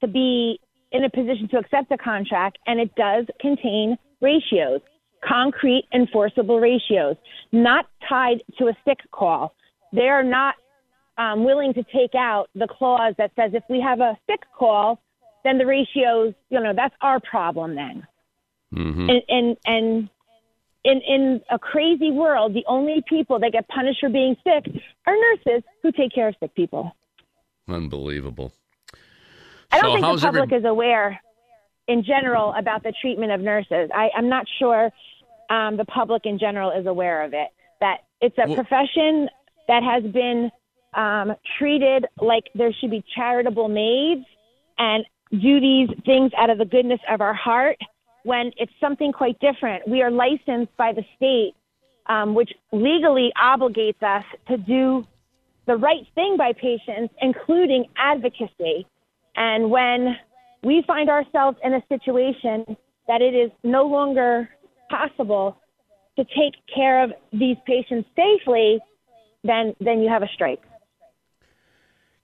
to 0.00 0.06
be 0.06 0.60
in 0.92 1.04
a 1.04 1.10
position 1.10 1.48
to 1.50 1.58
accept 1.58 1.90
a 1.90 1.98
contract, 1.98 2.58
and 2.66 2.78
it 2.78 2.94
does 2.94 3.26
contain 3.40 3.96
ratios 4.20 4.80
concrete 5.26 5.84
enforceable 5.92 6.60
ratios, 6.60 7.16
not 7.52 7.86
tied 8.08 8.42
to 8.58 8.66
a 8.66 8.76
sick 8.84 8.98
call. 9.10 9.54
They 9.92 10.08
are 10.08 10.24
not 10.24 10.56
um, 11.18 11.44
willing 11.44 11.74
to 11.74 11.82
take 11.84 12.14
out 12.16 12.48
the 12.54 12.66
clause 12.66 13.14
that 13.18 13.32
says 13.36 13.52
if 13.54 13.62
we 13.68 13.80
have 13.80 14.00
a 14.00 14.16
sick 14.28 14.40
call, 14.56 15.00
then 15.44 15.58
the 15.58 15.66
ratios, 15.66 16.34
you 16.50 16.60
know, 16.60 16.72
that's 16.74 16.94
our 17.00 17.20
problem 17.20 17.74
then. 17.74 18.06
Mm-hmm. 18.72 19.10
And, 19.10 19.22
and, 19.28 19.56
and 19.66 20.08
in, 20.84 21.00
in 21.02 21.40
a 21.50 21.58
crazy 21.58 22.10
world, 22.10 22.54
the 22.54 22.64
only 22.66 23.02
people 23.08 23.38
that 23.40 23.52
get 23.52 23.68
punished 23.68 24.00
for 24.00 24.08
being 24.08 24.36
sick 24.42 24.64
are 25.06 25.14
nurses 25.14 25.62
who 25.82 25.92
take 25.92 26.12
care 26.12 26.28
of 26.28 26.34
sick 26.40 26.54
people. 26.54 26.94
Unbelievable. 27.68 28.52
I 29.70 29.80
don't 29.80 30.00
so 30.00 30.06
think 30.08 30.20
the 30.20 30.26
public 30.26 30.52
every... 30.52 30.58
is 30.58 30.64
aware 30.64 31.20
in 31.88 32.04
general 32.04 32.52
about 32.54 32.82
the 32.82 32.92
treatment 33.00 33.32
of 33.32 33.40
nurses. 33.40 33.90
I, 33.94 34.10
I'm 34.16 34.28
not 34.28 34.46
sure 34.58 34.90
um, 35.50 35.76
the 35.76 35.84
public 35.84 36.26
in 36.26 36.38
general 36.38 36.70
is 36.70 36.86
aware 36.86 37.22
of 37.22 37.32
it. 37.34 37.48
That 37.80 37.98
it's 38.20 38.36
a 38.38 38.46
well, 38.46 38.56
profession 38.56 39.28
that 39.68 39.82
has 39.82 40.02
been 40.12 40.50
um, 40.94 41.34
treated 41.58 42.06
like 42.20 42.44
there 42.54 42.72
should 42.72 42.90
be 42.90 43.04
charitable 43.14 43.68
maids 43.68 44.24
and 44.78 45.04
do 45.30 45.60
these 45.60 45.88
things 46.04 46.30
out 46.36 46.50
of 46.50 46.58
the 46.58 46.64
goodness 46.64 47.00
of 47.08 47.20
our 47.20 47.34
heart 47.34 47.78
when 48.24 48.52
it's 48.56 48.72
something 48.80 49.12
quite 49.12 49.38
different. 49.40 49.86
We 49.88 50.02
are 50.02 50.10
licensed 50.10 50.76
by 50.76 50.92
the 50.92 51.04
state, 51.16 51.54
um, 52.06 52.34
which 52.34 52.50
legally 52.72 53.32
obligates 53.42 54.02
us 54.02 54.24
to 54.48 54.56
do 54.56 55.06
the 55.66 55.76
right 55.76 56.06
thing 56.14 56.36
by 56.36 56.52
patients, 56.52 57.14
including 57.20 57.86
advocacy. 57.96 58.86
And 59.36 59.70
when 59.70 60.16
we 60.62 60.82
find 60.86 61.08
ourselves 61.08 61.58
in 61.62 61.74
a 61.74 61.82
situation 61.88 62.76
that 63.08 63.20
it 63.20 63.34
is 63.34 63.50
no 63.62 63.86
longer 63.86 64.48
possible 64.90 65.56
to 66.16 66.24
take 66.24 66.54
care 66.72 67.02
of 67.02 67.12
these 67.32 67.56
patients 67.66 68.08
safely, 68.14 68.78
then 69.44 69.74
then 69.80 70.00
you 70.00 70.08
have 70.08 70.22
a 70.22 70.28
strike. 70.34 70.62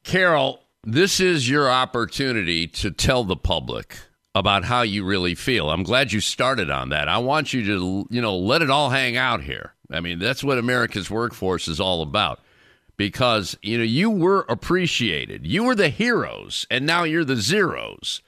Carol, 0.05 0.61
this 0.85 1.21
is 1.21 1.49
your 1.49 1.69
opportunity 1.71 2.67
to 2.67 2.91
tell 2.91 3.25
the 3.25 3.37
public 3.37 3.99
about 4.35 4.65
how 4.65 4.83
you 4.83 5.05
really 5.05 5.35
feel. 5.35 5.71
I'm 5.71 5.83
glad 5.83 6.13
you 6.13 6.21
started 6.21 6.71
on 6.71 6.91
that. 6.91 7.09
I 7.09 7.19
want 7.19 7.53
you 7.53 7.65
to, 7.67 8.07
you 8.11 8.21
know, 8.21 8.37
let 8.37 8.63
it 8.63 8.71
all 8.71 8.91
hang 8.91 9.17
out 9.17 9.43
here. 9.43 9.75
I 9.91 10.01
mean, 10.01 10.19
that's 10.19 10.45
what 10.45 10.59
America's 10.59 11.11
workforce 11.11 11.67
is 11.67 11.81
all 11.81 12.03
about. 12.03 12.41
Because, 12.97 13.57
you 13.63 13.79
know, 13.79 13.85
you 13.85 14.11
were 14.11 14.45
appreciated. 14.49 15.47
You 15.47 15.65
were 15.65 15.77
the 15.77 15.89
heroes, 15.89 16.67
and 16.69 16.85
now 16.85 17.05
you're 17.05 17.25
the 17.25 17.37
zeros 17.37 18.23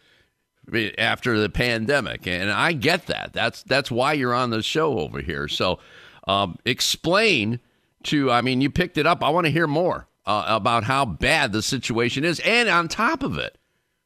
after 0.99 1.39
the 1.39 1.49
pandemic, 1.49 2.27
and 2.27 2.51
I 2.51 2.73
get 2.73 3.07
that. 3.07 3.33
That's 3.33 3.65
that's 3.65 3.91
why 3.91 4.13
you're 4.13 4.35
on 4.35 4.51
the 4.51 4.63
show 4.63 5.01
over 5.01 5.21
here. 5.21 5.49
So, 5.49 5.81
um, 6.29 6.57
explain 6.65 7.59
to. 8.05 8.31
I 8.31 8.43
mean, 8.43 8.61
you 8.61 8.71
picked 8.71 8.97
it 8.97 9.07
up. 9.07 9.25
I 9.25 9.31
want 9.31 9.47
to 9.47 9.53
hear 9.53 9.67
more 9.67 10.07
uh, 10.25 10.45
about 10.47 10.85
how 10.85 11.05
bad 11.05 11.53
the 11.53 11.63
situation 11.63 12.25
is, 12.25 12.41
and 12.41 12.69
on 12.69 12.87
top 12.87 13.25
of 13.25 13.39
it, 13.39 13.59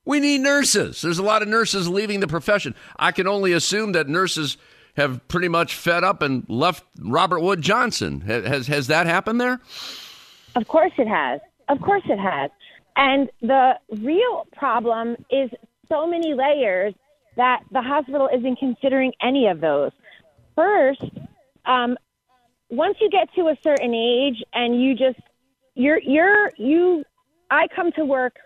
we 0.05 0.21
need 0.21 0.41
nurses. 0.41 1.03
There's 1.03 1.19
a 1.19 1.23
lot 1.23 1.43
of 1.43 1.49
nurses 1.49 1.89
leaving 1.89 2.21
the 2.21 2.27
profession. 2.27 2.75
I 2.97 3.13
can 3.13 3.27
only 3.27 3.53
assume 3.53 3.93
that 3.93 4.09
nurses 4.09 4.57
have 4.97 5.27
pretty 5.29 5.49
much 5.49 5.75
fed 5.75 6.05
up 6.05 6.23
and 6.23 6.45
left 6.49 6.85
Robert 7.01 7.41
Wood 7.41 7.63
Johnson. 7.63 8.21
Has 8.23 8.67
has 8.67 8.87
that 8.89 9.07
happened 9.07 9.41
there? 9.41 9.61
Of 10.55 10.69
course 10.69 10.93
it 10.99 11.09
has. 11.09 11.41
Of 11.69 11.81
course 11.81 12.03
it 12.07 12.19
has. 12.19 12.51
And 12.97 13.29
the 13.41 13.73
real 13.91 14.47
problem 14.57 15.17
is 15.31 15.51
so 15.89 16.07
many 16.07 16.35
layers 16.35 16.95
that 17.37 17.63
the 17.73 17.83
hospital 17.83 18.29
isn't 18.33 18.59
considering 18.59 19.13
any 19.21 19.49
of 19.49 19.61
those. 19.61 19.91
First, 20.55 21.03
um, 21.67 21.97
once 22.71 22.97
you 23.01 23.11
get 23.11 23.29
to 23.35 23.49
a 23.49 23.57
certain 23.63 23.93
age 23.95 24.43
and 24.53 24.81
you 24.81 24.95
just 24.95 25.21
you're 25.75 26.01
you're 26.01 26.51
you 26.57 27.05
I 27.51 27.67
come 27.75 27.91
to 27.93 28.05
work 28.05 28.37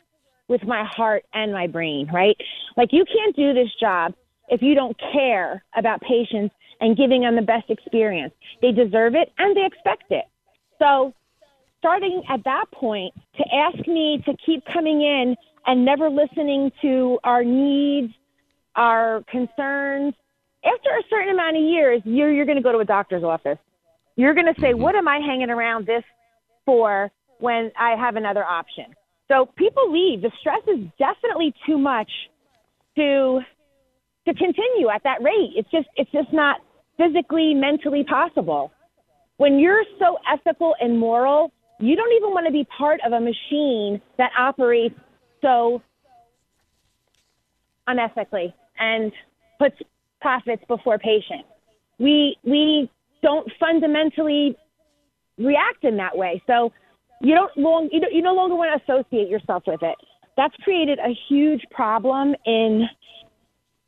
with 0.49 0.65
my 0.65 0.85
heart 0.85 1.25
and 1.35 1.53
my 1.53 1.67
brain, 1.67 2.09
right? 2.13 2.37
Like 2.77 2.89
you 2.93 3.05
can't 3.05 3.37
do 3.37 3.53
this 3.53 3.69
job 3.81 4.15
if 4.49 4.63
you 4.63 4.75
don't 4.75 4.97
care 5.13 5.63
about 5.77 6.01
patients 6.01 6.55
and 6.81 6.97
giving 6.97 7.23
them 7.23 7.37
the 7.37 7.43
best 7.43 7.71
experience. 7.71 8.33
They 8.63 8.73
deserve 8.73 9.15
it 9.15 9.33
and 9.39 9.57
they 9.57 9.67
expect 9.67 10.11
it. 10.11 10.25
So, 10.79 11.13
starting 11.79 12.23
at 12.29 12.43
that 12.45 12.65
point 12.73 13.15
to 13.37 13.45
ask 13.55 13.87
me 13.87 14.23
to 14.27 14.35
keep 14.45 14.65
coming 14.73 15.01
in 15.01 15.37
and 15.67 15.85
never 15.85 16.09
listening 16.09 16.73
to 16.83 17.19
our 17.25 17.45
needs, 17.45 18.13
our 18.75 19.23
concerns. 19.31 20.15
After 20.65 20.91
a 20.91 21.03
certain 21.09 21.35
amount 21.35 21.57
of 21.57 21.63
years, 21.63 22.03
you're, 22.05 22.33
you're 22.33 22.47
going 22.47 22.57
to 22.57 22.63
go 22.63 22.73
to 22.73 22.79
a 22.79 22.85
doctor's 22.85 23.23
office. 23.23 23.59
You're 24.17 24.35
going 24.35 24.53
to 24.53 24.61
say, 24.61 24.73
mm-hmm. 24.73 24.83
What 24.83 24.97
am 24.97 25.07
I 25.07 25.19
hanging 25.19 25.51
around 25.51 25.87
this 25.87 26.03
for 26.65 27.11
when 27.39 27.71
I 27.79 27.95
have 27.97 28.17
another 28.17 28.45
option? 28.45 28.87
So 29.29 29.47
people 29.57 29.93
leave. 29.93 30.23
The 30.23 30.31
stress 30.41 30.63
is 30.67 30.87
definitely 30.99 31.55
too 31.67 31.79
much 31.79 32.11
to 32.97 33.41
to 34.27 34.35
continue 34.35 34.89
at 34.95 35.03
that 35.05 35.23
rate. 35.23 35.53
It's 35.57 35.71
just 35.71 35.89
it's 35.97 36.11
just 36.11 36.33
not 36.33 36.61
physically, 36.97 37.55
mentally 37.55 38.05
possible. 38.05 38.73
When 39.37 39.59
you're 39.59 39.85
so 39.99 40.19
ethical 40.31 40.75
and 40.81 40.99
moral, 40.99 41.53
you 41.79 41.95
don't 41.95 42.13
even 42.13 42.31
want 42.31 42.47
to 42.47 42.53
be 42.53 42.67
part 42.77 43.01
of 43.07 43.13
a 43.13 43.21
machine 43.21 44.01
that 44.17 44.31
operates 44.37 44.97
so 45.41 45.81
unethically 47.89 48.53
and 48.79 49.13
puts 49.59 49.77
profits 50.21 50.63
before 50.69 50.99
patients. 50.99 51.49
We 51.99 52.37
we 52.45 52.91
don't 53.23 53.51
fundamentally 53.61 54.57
react 55.39 55.85
in 55.85 55.97
that 55.99 56.17
way. 56.17 56.43
So 56.47 56.73
you 57.21 57.35
don't 57.35 57.57
long 57.57 57.89
you, 57.93 58.01
don't, 58.01 58.13
you 58.13 58.23
no 58.23 58.35
longer 58.35 58.55
want 58.55 58.71
to 58.71 58.93
associate 58.93 59.29
yourself 59.29 59.65
with 59.67 59.83
it. 59.83 59.97
That's 60.37 60.55
created 60.63 60.99
a 60.99 61.17
huge 61.29 61.63
problem 61.71 62.35
in 62.47 62.89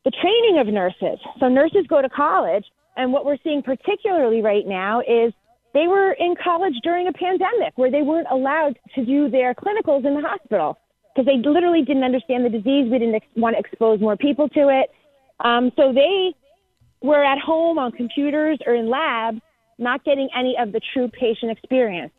the 0.04 0.10
training 0.10 0.58
of 0.58 0.66
nurses. 0.66 1.18
So 1.38 1.48
nurses 1.48 1.86
go 1.88 2.02
to 2.02 2.08
college, 2.08 2.64
and 2.96 3.12
what 3.12 3.24
we're 3.24 3.36
seeing 3.44 3.62
particularly 3.62 4.42
right 4.42 4.66
now 4.66 5.00
is 5.00 5.32
they 5.74 5.86
were 5.86 6.12
in 6.12 6.34
college 6.42 6.74
during 6.82 7.06
a 7.06 7.12
pandemic 7.12 7.74
where 7.76 7.90
they 7.90 8.02
weren't 8.02 8.26
allowed 8.30 8.78
to 8.96 9.04
do 9.04 9.30
their 9.30 9.54
clinicals 9.54 10.04
in 10.04 10.14
the 10.14 10.26
hospital. 10.26 10.78
because 11.14 11.26
they 11.26 11.48
literally 11.48 11.82
didn't 11.82 12.04
understand 12.04 12.44
the 12.44 12.48
disease. 12.48 12.90
We 12.90 12.98
didn't 12.98 13.16
ex- 13.16 13.26
want 13.36 13.56
to 13.56 13.60
expose 13.60 14.00
more 14.00 14.16
people 14.16 14.48
to 14.50 14.68
it. 14.68 14.90
Um, 15.40 15.72
so 15.76 15.92
they 15.92 16.34
were 17.02 17.24
at 17.24 17.38
home 17.38 17.78
on 17.78 17.92
computers 17.92 18.58
or 18.66 18.74
in 18.74 18.88
labs, 18.88 19.40
not 19.78 20.04
getting 20.04 20.28
any 20.36 20.56
of 20.58 20.72
the 20.72 20.80
true 20.92 21.08
patient 21.08 21.50
experience. 21.50 22.12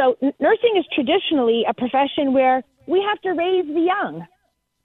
So 0.00 0.16
nursing 0.40 0.76
is 0.78 0.86
traditionally 0.94 1.64
a 1.68 1.74
profession 1.74 2.32
where 2.32 2.62
we 2.86 3.04
have 3.06 3.20
to 3.20 3.30
raise 3.32 3.66
the 3.66 3.80
young, 3.80 4.26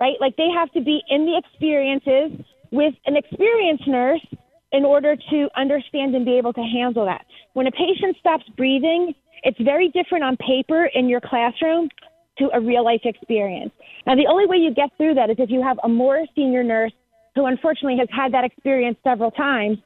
right? 0.02 0.16
Like 0.20 0.36
they 0.36 0.50
have 0.54 0.70
to 0.74 0.82
be 0.82 1.02
in 1.10 1.26
the 1.26 1.38
experiences 1.38 2.46
with 2.72 2.94
an 3.06 3.16
experienced 3.16 3.88
nurse 3.88 4.26
in 4.74 4.84
order 4.84 5.16
to 5.16 5.48
understand 5.56 6.16
and 6.16 6.26
be 6.26 6.38
able 6.38 6.52
to 6.52 6.62
handle 6.62 7.06
that. 7.06 7.26
When 7.54 7.66
a 7.66 7.72
patient 7.72 8.18
stops 8.20 8.44
breathing, 8.58 9.14
it's 9.44 9.60
very 9.62 9.88
different 9.90 10.26
on 10.26 10.36
paper 10.36 10.90
in 10.94 11.08
your 11.08 11.22
classroom 11.22 11.88
to 12.40 12.50
a 12.54 12.60
real 12.60 12.84
life 12.84 13.02
experience. 13.06 13.72
Now, 14.06 14.16
the 14.16 14.28
only 14.28 14.48
way 14.48 14.58
you 14.58 14.74
get 14.74 14.90
through 14.98 15.14
that 15.14 15.30
is 15.30 15.38
if 15.40 15.50
you 15.50 15.64
have 15.64 15.80
a 15.86 15.88
more 15.88 16.26
senior 16.36 16.64
nurse 16.64 16.92
who 17.36 17.46
unfortunately 17.46 17.98
has 18.00 18.10
had 18.12 18.34
that 18.34 18.44
experience 18.44 18.98
several 19.02 19.32
times 19.32 19.78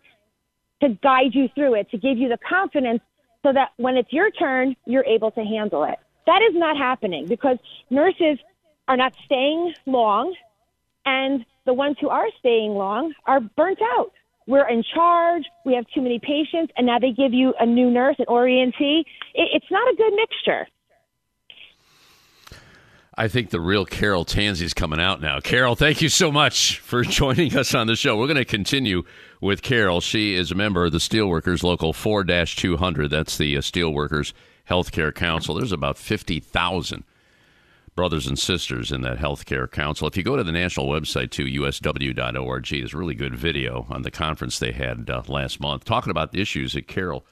to 0.82 0.90
guide 1.04 1.34
you 1.34 1.50
through 1.54 1.76
it, 1.76 1.92
to 1.92 1.98
give 2.00 2.18
you 2.18 2.30
the 2.30 2.38
confidence 2.50 3.02
so 3.44 3.54
that 3.54 3.70
when 3.78 3.96
it's 3.96 4.12
your 4.12 4.32
turn, 4.32 4.76
you're 4.86 5.06
able 5.06 5.32
to 5.32 5.42
handle 5.42 5.84
it. 5.84 5.98
That 6.26 6.42
is 6.42 6.56
not 6.56 6.78
happening 6.78 7.28
because 7.28 7.58
nurses 7.90 8.38
are 8.88 8.98
not 8.98 9.14
staying 9.26 9.74
long, 9.86 10.36
and 11.06 11.46
the 11.66 11.74
ones 11.74 11.98
who 12.02 12.10
are 12.10 12.28
staying 12.40 12.72
long 12.72 13.14
are 13.26 13.40
burnt 13.40 13.80
out. 13.82 14.12
We're 14.48 14.68
in 14.68 14.84
charge, 14.96 15.44
we 15.66 15.76
have 15.76 15.86
too 15.94 16.02
many 16.02 16.20
patients, 16.20 16.74
and 16.76 16.88
now 16.88 16.98
they 16.98 17.12
give 17.12 17.34
you 17.34 17.54
a 17.60 17.66
new 17.66 17.92
nurse, 17.92 18.16
an 18.20 18.26
orientee. 18.26 19.02
It, 19.36 19.50
it's 19.54 19.72
not 19.72 19.88
a 19.94 19.96
good 19.96 20.14
mixture. 20.16 20.68
I 23.20 23.28
think 23.28 23.50
the 23.50 23.60
real 23.60 23.84
Carol 23.84 24.24
Tanzi 24.24 24.62
is 24.62 24.74
coming 24.74 25.02
out 25.02 25.20
now. 25.20 25.42
Carol, 25.42 25.76
thank 25.76 26.02
you 26.02 26.08
so 26.08 26.32
much 26.32 26.80
for 26.80 27.04
joining 27.04 27.54
us 27.58 27.76
on 27.76 27.88
the 27.88 27.98
show. 27.98 28.16
We're 28.16 28.28
going 28.28 28.38
to 28.38 28.46
continue 28.46 29.04
with 29.42 29.62
Carol. 29.62 30.00
She 30.00 30.36
is 30.36 30.52
a 30.52 30.56
member 30.56 30.86
of 30.86 30.94
the 30.94 31.00
Steelworkers 31.00 31.62
Local 31.62 31.92
4 31.92 32.24
200. 32.24 33.10
That's 33.10 33.38
the 33.38 33.58
uh, 33.58 33.60
Steelworkers 33.60 34.32
Healthcare 34.70 35.14
Council. 35.14 35.56
There's 35.56 35.74
about 35.74 35.98
50,000 35.98 37.04
brothers 37.94 38.26
and 38.26 38.40
sisters 38.40 38.90
in 38.90 39.02
that 39.02 39.18
healthcare 39.18 39.70
council. 39.70 40.08
If 40.08 40.16
you 40.16 40.24
go 40.24 40.38
to 40.38 40.44
the 40.46 40.54
national 40.54 40.88
website 40.88 41.32
to 41.32 41.44
usw.org, 41.44 42.68
there's 42.70 42.94
a 42.94 42.98
really 42.98 43.16
good 43.16 43.36
video 43.36 43.86
on 43.90 44.04
the 44.04 44.12
conference 44.12 44.60
they 44.60 44.72
had 44.72 45.10
uh, 45.10 45.24
last 45.28 45.60
month 45.60 45.84
talking 45.84 46.12
about 46.12 46.32
the 46.32 46.40
issues 46.40 46.72
that 46.72 46.88
Carol 46.88 47.26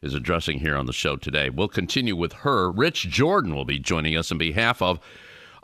is 0.00 0.14
addressing 0.14 0.60
here 0.60 0.74
on 0.74 0.86
the 0.86 0.94
show 0.94 1.16
today. 1.16 1.50
We'll 1.50 1.68
continue 1.68 2.16
with 2.16 2.32
her. 2.32 2.70
Rich 2.70 3.10
Jordan 3.10 3.54
will 3.54 3.66
be 3.66 3.78
joining 3.78 4.16
us 4.16 4.32
on 4.32 4.38
behalf 4.38 4.80
of 4.80 5.00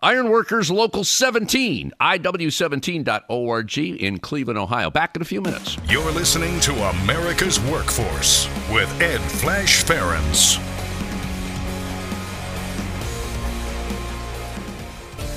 Ironworkers 0.03 0.71
Local 0.71 1.05
17, 1.05 1.93
IW17.org 2.01 3.79
in 3.79 4.19
Cleveland, 4.19 4.59
Ohio. 4.59 4.91
Back 4.91 5.15
in 5.15 5.21
a 5.21 5.27
few 5.27 5.43
minutes. 5.43 5.77
You're 5.91 6.11
listening 6.13 6.59
to 6.61 6.73
America's 6.89 7.61
Workforce 7.61 8.49
with 8.73 8.91
Ed 9.03 9.21
Flash 9.21 9.85
Ferenc. 9.85 10.59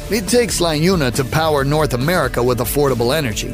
It 0.09 0.29
takes 0.29 0.61
LiUNA 0.61 1.13
to 1.15 1.25
power 1.25 1.65
North 1.65 1.93
America 1.93 2.41
with 2.41 2.59
affordable 2.59 3.13
energy. 3.13 3.53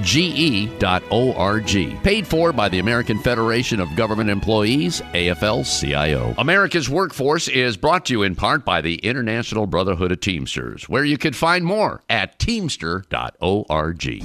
ge.org. 0.03 2.03
Paid 2.03 2.27
for 2.27 2.53
by 2.53 2.69
the 2.69 2.79
American 2.79 3.19
Federation 3.19 3.79
of 3.79 3.95
Government 3.95 4.29
Employees, 4.29 5.01
AFL 5.13 5.79
CIO. 5.79 6.35
America's 6.37 6.89
Workforce 6.89 7.47
is 7.47 7.77
brought 7.77 8.05
to 8.05 8.13
you 8.13 8.23
in 8.23 8.35
part 8.35 8.65
by 8.65 8.81
the 8.81 8.95
International 8.95 9.67
Brotherhood 9.67 10.11
of 10.11 10.19
Teamsters, 10.19 10.89
where 10.89 11.05
you 11.05 11.17
can 11.17 11.33
find 11.33 11.65
more 11.65 12.01
at 12.09 12.39
teamster.org. 12.39 14.23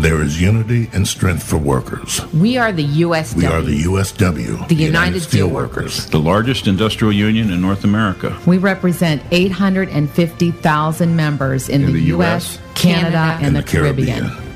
There 0.00 0.22
is 0.22 0.40
unity 0.40 0.88
and 0.94 1.06
strength 1.06 1.42
for 1.42 1.58
workers. 1.58 2.24
We 2.32 2.56
are 2.56 2.72
the 2.72 2.86
USW. 2.86 3.36
We 3.36 3.44
are 3.44 3.60
the 3.60 3.82
USW. 3.82 4.68
The, 4.68 4.74
United, 4.74 4.76
United 4.76 5.22
Steelworkers. 5.22 6.10
The 6.10 6.18
largest 6.18 6.66
industrial 6.66 7.12
union 7.12 7.52
in 7.52 7.60
North 7.60 7.84
America. 7.84 8.34
We 8.46 8.56
represent 8.56 9.22
850,000 9.30 11.14
members 11.14 11.68
in, 11.68 11.82
in 11.82 11.88
the, 11.88 11.92
the, 11.92 12.02
U.S., 12.04 12.58
Canada, 12.74 12.74
Canada 12.74 13.18
and, 13.18 13.46
and, 13.48 13.56
the, 13.56 13.60
the 13.60 13.66
Caribbean. 13.66 14.28
Caribbean. 14.28 14.49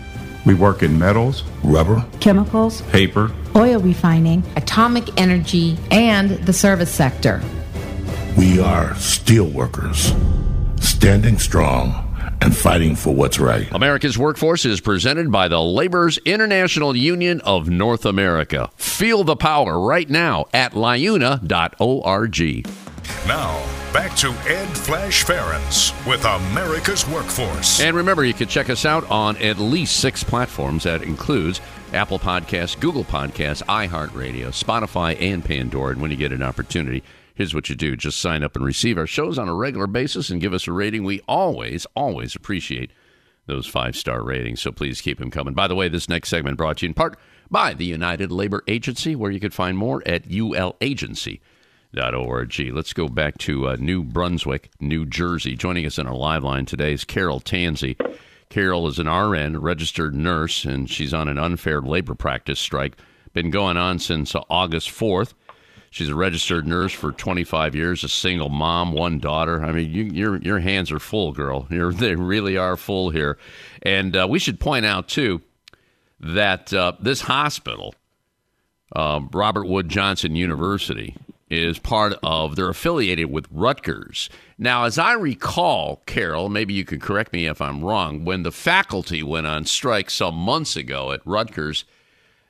We 0.47 0.55
work 0.55 0.83
in 0.83 0.99
metals, 0.99 1.43
rubber, 1.63 2.05
chemicals, 2.21 2.83
paper, 2.83 3.33
oil 3.57 3.81
refining, 3.81 4.43
atomic 4.57 5.19
energy, 5.21 5.79
and 5.91 6.31
the 6.31 6.53
service 6.53 6.91
sector. 6.91 7.43
We 8.37 8.61
are 8.61 8.95
steel 8.97 9.47
workers, 9.47 10.13
standing 10.81 11.39
strong 11.39 12.05
and 12.41 12.55
fighting 12.55 12.95
for 12.95 13.15
what's 13.15 13.39
right. 13.39 13.67
America's 13.73 14.19
Workforce 14.19 14.67
is 14.67 14.81
presented 14.81 15.33
by 15.33 15.49
the 15.49 15.63
Laborers 15.63 16.19
International 16.19 16.95
Union 16.95 17.41
of 17.41 17.71
North 17.71 18.05
America. 18.05 18.71
Feel 18.77 19.25
the 19.25 19.37
power 19.37 19.81
right 19.81 20.11
now 20.11 20.47
at 20.53 20.73
liuna.org. 20.73 21.41
Now, 23.27 23.65
back 23.93 24.15
to 24.17 24.29
Ed 24.47 24.69
Flash 24.77 25.25
Ferenc 25.25 26.07
with 26.07 26.25
America's 26.25 27.09
Workforce. 27.09 27.81
And 27.81 27.97
remember, 27.97 28.25
you 28.25 28.35
can 28.35 28.49
check 28.49 28.69
us 28.69 28.85
out 28.85 29.09
on 29.11 29.37
at 29.39 29.59
least 29.59 29.97
six 29.97 30.23
platforms. 30.23 30.85
That 30.85 31.03
includes 31.03 31.61
Apple 31.93 32.19
Podcasts, 32.19 32.79
Google 32.79 33.05
Podcasts, 33.05 33.63
iHeartRadio, 33.63 34.49
Spotify, 34.49 35.21
and 35.21 35.45
Pandora. 35.45 35.93
And 35.93 36.03
when 36.03 36.11
you 36.11 36.17
get 36.19 36.33
an 36.33 36.43
opportunity, 36.43 37.03
here's 37.35 37.55
what 37.55 37.71
you 37.71 37.75
do 37.77 37.97
just 37.97 38.21
sign 38.21 38.43
up 38.43 38.57
and 38.57 38.65
receive 38.65 38.99
our 38.99 39.07
shows 39.07 39.39
on 39.39 39.49
a 39.49 39.55
regular 39.55 39.87
basis 39.87 40.29
and 40.29 40.41
give 40.41 40.53
us 40.53 40.69
a 40.69 40.73
rating. 40.73 41.05
We 41.05 41.21
always, 41.27 41.87
always 41.97 42.37
appreciate 42.37 42.91
those 43.47 43.67
five 43.67 43.97
star 43.97 44.23
ratings. 44.23 44.61
So 44.61 44.71
please 44.71 45.01
keep 45.01 45.19
them 45.19 45.31
coming. 45.31 45.55
By 45.55 45.67
the 45.67 45.75
way, 45.75 45.89
this 45.89 46.09
next 46.09 46.29
segment 46.29 46.59
brought 46.59 46.79
to 46.79 46.87
you 46.87 46.91
in 46.91 46.95
part 46.95 47.19
by 47.51 47.73
the 47.73 47.87
United 47.87 48.31
Labor 48.31 48.63
Agency, 48.69 49.17
where 49.17 49.31
you 49.31 49.41
can 49.41 49.51
find 49.51 49.79
more 49.79 50.03
at 50.07 50.29
ulagency.com 50.29 51.41
org. 51.99 52.55
Let's 52.73 52.93
go 52.93 53.09
back 53.09 53.39
to 53.39 53.69
uh, 53.69 53.77
New 53.79 54.03
Brunswick, 54.03 54.71
New 54.81 55.07
Jersey. 55.07 55.57
Joining 55.57 55.87
us 55.87 55.99
on 55.99 56.07
our 56.07 56.15
live 56.15 56.45
line 56.45 56.67
today 56.67 56.93
is 56.93 57.05
Carol 57.05 57.41
Tanzi. 57.41 57.97
Carol 58.51 58.87
is 58.89 58.99
an 58.99 59.09
RN, 59.09 59.61
registered 59.61 60.15
nurse, 60.15 60.65
and 60.65 60.89
she's 60.89 61.15
on 61.15 61.29
an 61.29 61.39
unfair 61.39 61.81
labor 61.81 62.15
practice 62.15 62.61
strike. 62.61 62.97
Been 63.33 63.51
going 63.51 63.77
on 63.77 63.99
since 63.99 64.35
August 64.49 64.91
4th. 64.91 65.35
She's 65.91 66.09
a 66.09 66.15
registered 66.15 66.67
nurse 66.67 66.93
for 66.93 67.13
25 67.13 67.75
years, 67.77 68.03
a 68.03 68.09
single 68.09 68.49
mom, 68.49 68.93
one 68.93 69.21
daughter. 69.21 69.65
I 69.65 69.71
mean, 69.71 69.93
you, 69.93 70.05
your 70.05 70.37
your 70.39 70.59
hands 70.59 70.91
are 70.91 70.99
full, 70.99 71.31
girl. 71.33 71.69
You're, 71.71 71.93
they 71.93 72.17
really 72.17 72.57
are 72.57 72.77
full 72.77 73.11
here. 73.11 73.39
And 73.83 74.17
uh, 74.17 74.27
we 74.29 74.41
should 74.41 74.59
point 74.59 74.87
out 74.87 75.07
too 75.07 75.41
that 76.19 76.73
uh, 76.73 76.95
this 76.99 77.21
hospital, 77.21 77.95
uh, 78.95 79.21
Robert 79.33 79.67
Wood 79.67 79.89
Johnson 79.89 80.35
University, 80.35 81.17
is 81.63 81.79
part 81.79 82.15
of, 82.23 82.57
they're 82.57 82.69
affiliated 82.69 83.31
with 83.31 83.47
Rutgers. 83.51 84.29
Now, 84.59 84.85
as 84.85 84.99
I 84.99 85.13
recall, 85.15 86.03
Carol, 86.07 86.49
maybe 86.49 86.75
you 86.75 86.85
can 86.85 87.01
correct 87.01 87.33
me 87.33 87.47
if 87.47 87.61
I'm 87.61 87.85
wrong, 87.85 88.25
when 88.25 88.43
the 88.43 88.53
faculty 88.53 89.23
went 89.23 89.47
on 89.47 89.65
strike 89.65 90.11
some 90.11 90.35
months 90.35 90.77
ago 90.77 91.13
at 91.13 91.27
Rutgers, 91.27 91.85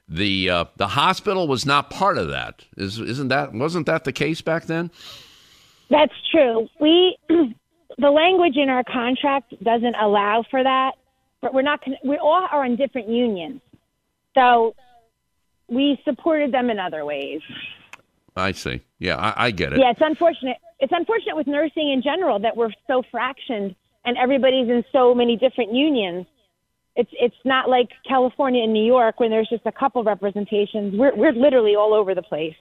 the 0.08 0.50
uh, 0.50 0.64
the 0.76 0.88
hospital 0.88 1.48
was 1.48 1.64
not 1.64 1.88
part 1.88 2.18
of 2.18 2.28
that. 2.28 2.64
Is, 2.76 2.98
isn't 2.98 3.28
that 3.28 3.52
wasn't 3.52 3.86
that 3.86 4.04
the 4.04 4.12
case 4.12 4.42
back 4.42 4.66
then? 4.66 4.90
That's 5.88 6.12
true. 6.30 6.68
We 6.78 7.16
the 7.28 8.10
language 8.10 8.56
in 8.56 8.68
our 8.68 8.84
contract 8.84 9.54
doesn't 9.62 9.94
allow 9.94 10.44
for 10.50 10.62
that, 10.62 10.92
but 11.40 11.54
we're 11.54 11.62
not. 11.62 11.80
We 12.04 12.18
all 12.18 12.46
are 12.50 12.64
in 12.64 12.76
different 12.76 13.08
unions. 13.08 13.60
So 14.34 14.74
we 15.68 15.98
supported 16.04 16.52
them 16.52 16.70
in 16.70 16.78
other 16.78 17.04
ways. 17.04 17.40
I 18.36 18.52
see. 18.52 18.82
Yeah, 18.98 19.16
I, 19.16 19.46
I 19.46 19.50
get 19.50 19.72
it. 19.72 19.78
Yeah, 19.78 19.90
it's 19.90 20.00
unfortunate. 20.02 20.56
It's 20.80 20.92
unfortunate 20.94 21.36
with 21.36 21.46
nursing 21.46 21.90
in 21.92 22.02
general 22.02 22.38
that 22.40 22.56
we're 22.56 22.72
so 22.86 23.02
fractioned 23.14 23.74
and 24.04 24.16
everybody's 24.18 24.68
in 24.68 24.84
so 24.92 25.14
many 25.14 25.36
different 25.36 25.72
unions. 25.72 26.26
It's 26.96 27.10
it's 27.14 27.36
not 27.44 27.68
like 27.68 27.88
California 28.06 28.62
and 28.64 28.72
New 28.72 28.84
York 28.84 29.18
when 29.20 29.30
there's 29.30 29.48
just 29.48 29.66
a 29.66 29.72
couple 29.72 30.02
representations. 30.04 30.94
We're 30.96 31.14
we're 31.14 31.32
literally 31.32 31.74
all 31.76 31.94
over 31.94 32.14
the 32.14 32.22
place. 32.22 32.54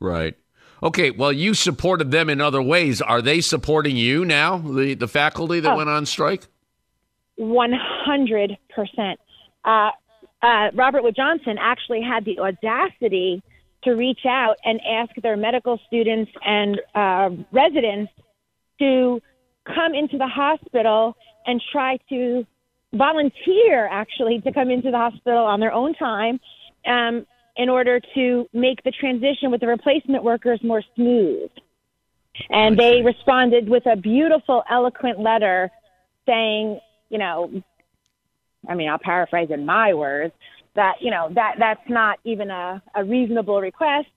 Right. 0.00 0.36
Okay. 0.82 1.10
Well, 1.10 1.32
you 1.32 1.54
supported 1.54 2.10
them 2.10 2.28
in 2.30 2.40
other 2.40 2.60
ways. 2.62 3.00
Are 3.02 3.22
they 3.22 3.40
supporting 3.40 3.96
you 3.96 4.24
now? 4.24 4.58
The 4.58 4.94
the 4.94 5.08
faculty 5.08 5.60
that 5.60 5.72
Oh. 5.72 5.76
went 5.76 5.88
on 5.88 6.06
strike. 6.06 6.46
One 7.36 7.72
hundred 8.04 8.56
percent. 8.74 9.20
Uh, 9.64 9.90
Robert 10.74 11.02
Wood 11.02 11.16
Johnson 11.16 11.56
actually 11.60 12.00
had 12.02 12.24
the 12.24 12.38
audacity 12.38 13.42
to 13.86 13.92
reach 13.92 14.26
out 14.28 14.56
and 14.64 14.80
ask 14.84 15.14
their 15.22 15.36
medical 15.36 15.80
students 15.86 16.30
and 16.44 16.80
uh, 16.94 17.30
residents 17.52 18.12
to 18.80 19.20
come 19.64 19.94
into 19.94 20.18
the 20.18 20.26
hospital 20.26 21.16
and 21.46 21.62
try 21.72 21.96
to 22.08 22.44
volunteer, 22.92 23.88
actually, 23.90 24.40
to 24.40 24.52
come 24.52 24.70
into 24.70 24.90
the 24.90 24.96
hospital 24.96 25.44
on 25.44 25.60
their 25.60 25.72
own 25.72 25.94
time 25.94 26.40
um, 26.84 27.24
in 27.56 27.68
order 27.68 28.00
to 28.14 28.48
make 28.52 28.82
the 28.82 28.90
transition 28.90 29.50
with 29.50 29.60
the 29.60 29.66
replacement 29.66 30.24
workers 30.24 30.60
more 30.62 30.82
smooth. 30.96 31.50
And 32.50 32.76
they 32.76 33.02
responded 33.02 33.68
with 33.68 33.86
a 33.86 33.96
beautiful, 33.96 34.62
eloquent 34.68 35.20
letter 35.20 35.70
saying, 36.26 36.80
you 37.08 37.18
know, 37.18 37.62
I 38.68 38.74
mean, 38.74 38.88
I'll 38.88 38.98
paraphrase 38.98 39.50
in 39.50 39.64
my 39.64 39.94
words 39.94 40.34
that 40.76 40.96
you 41.00 41.10
know 41.10 41.28
that 41.34 41.56
that's 41.58 41.88
not 41.88 42.18
even 42.24 42.50
a, 42.50 42.82
a 42.94 43.04
reasonable 43.04 43.60
request. 43.60 44.08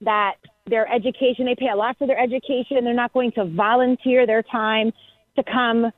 That 0.00 0.34
their 0.66 0.90
education, 0.92 1.44
they 1.44 1.54
pay 1.54 1.68
a 1.72 1.76
lot 1.76 1.98
for 1.98 2.06
their 2.06 2.18
education, 2.18 2.84
they're 2.84 2.94
not 2.94 3.12
going 3.12 3.32
to 3.32 3.44
volunteer 3.44 4.26
their 4.26 4.42
time 4.42 4.92
to 5.36 5.44
come, 5.44 5.90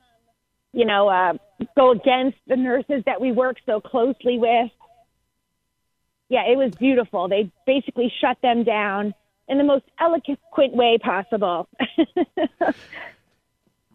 you 0.73 0.85
know, 0.85 1.07
uh, 1.07 1.33
go 1.75 1.91
against 1.91 2.37
the 2.47 2.55
nurses 2.55 3.03
that 3.05 3.19
we 3.19 3.31
work 3.31 3.57
so 3.65 3.79
closely 3.79 4.37
with. 4.37 4.69
Yeah, 6.29 6.43
it 6.51 6.57
was 6.57 6.73
beautiful. 6.75 7.29
They 7.29 7.51
basically 7.65 8.11
shut 8.19 8.37
them 8.41 8.63
down 8.63 9.13
in 9.47 9.57
the 9.57 9.63
most 9.63 9.85
eloquent 9.99 10.75
way 10.75 10.97
possible. 11.01 11.69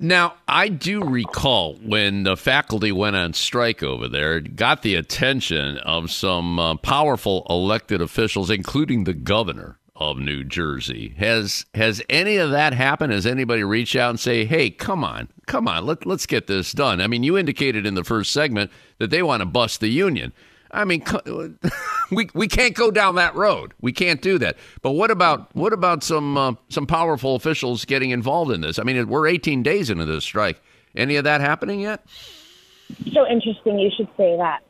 Now, 0.02 0.34
I 0.48 0.66
do 0.66 1.04
recall 1.04 1.76
when 1.76 2.24
the 2.24 2.36
faculty 2.36 2.90
went 2.90 3.14
on 3.14 3.34
strike 3.34 3.84
over 3.84 4.08
there, 4.08 4.38
it 4.38 4.56
got 4.56 4.82
the 4.82 4.96
attention 4.96 5.78
of 5.78 6.10
some 6.10 6.58
uh, 6.58 6.74
powerful 6.74 7.46
elected 7.48 8.02
officials, 8.02 8.50
including 8.50 9.04
the 9.04 9.14
governor 9.14 9.78
of 9.94 10.18
New 10.18 10.42
Jersey. 10.42 11.14
Has 11.18 11.66
has 11.74 12.02
any 12.10 12.36
of 12.36 12.50
that 12.50 12.72
happened? 12.72 13.12
Has 13.12 13.26
anybody 13.26 13.62
reached 13.62 13.94
out 13.94 14.10
and 14.10 14.18
say, 14.18 14.44
"Hey, 14.44 14.70
come 14.70 15.04
on, 15.04 15.28
come 15.46 15.68
on, 15.68 15.86
let, 15.86 16.04
let's 16.04 16.26
get 16.26 16.48
this 16.48 16.72
done"? 16.72 17.00
I 17.00 17.06
mean, 17.06 17.22
you 17.22 17.38
indicated 17.38 17.86
in 17.86 17.94
the 17.94 18.02
first 18.02 18.32
segment 18.32 18.72
that 18.98 19.10
they 19.10 19.22
want 19.22 19.42
to 19.42 19.46
bust 19.46 19.78
the 19.78 19.88
union. 19.88 20.32
I 20.72 20.84
mean, 20.84 21.04
we 22.10 22.28
we 22.34 22.48
can't 22.48 22.74
go 22.74 22.90
down 22.90 23.16
that 23.16 23.34
road. 23.34 23.74
We 23.80 23.92
can't 23.92 24.22
do 24.22 24.38
that. 24.38 24.56
But 24.80 24.92
what 24.92 25.10
about 25.10 25.54
what 25.54 25.72
about 25.72 26.02
some 26.02 26.36
uh, 26.36 26.54
some 26.68 26.86
powerful 26.86 27.34
officials 27.34 27.84
getting 27.84 28.10
involved 28.10 28.50
in 28.50 28.60
this? 28.60 28.78
I 28.78 28.82
mean, 28.82 29.08
we're 29.08 29.26
18 29.26 29.62
days 29.62 29.90
into 29.90 30.04
this 30.04 30.24
strike. 30.24 30.60
Any 30.94 31.16
of 31.16 31.24
that 31.24 31.40
happening 31.40 31.80
yet? 31.80 32.04
so 33.12 33.26
interesting 33.26 33.78
you 33.78 33.90
should 33.96 34.08
say 34.16 34.36
that. 34.36 34.60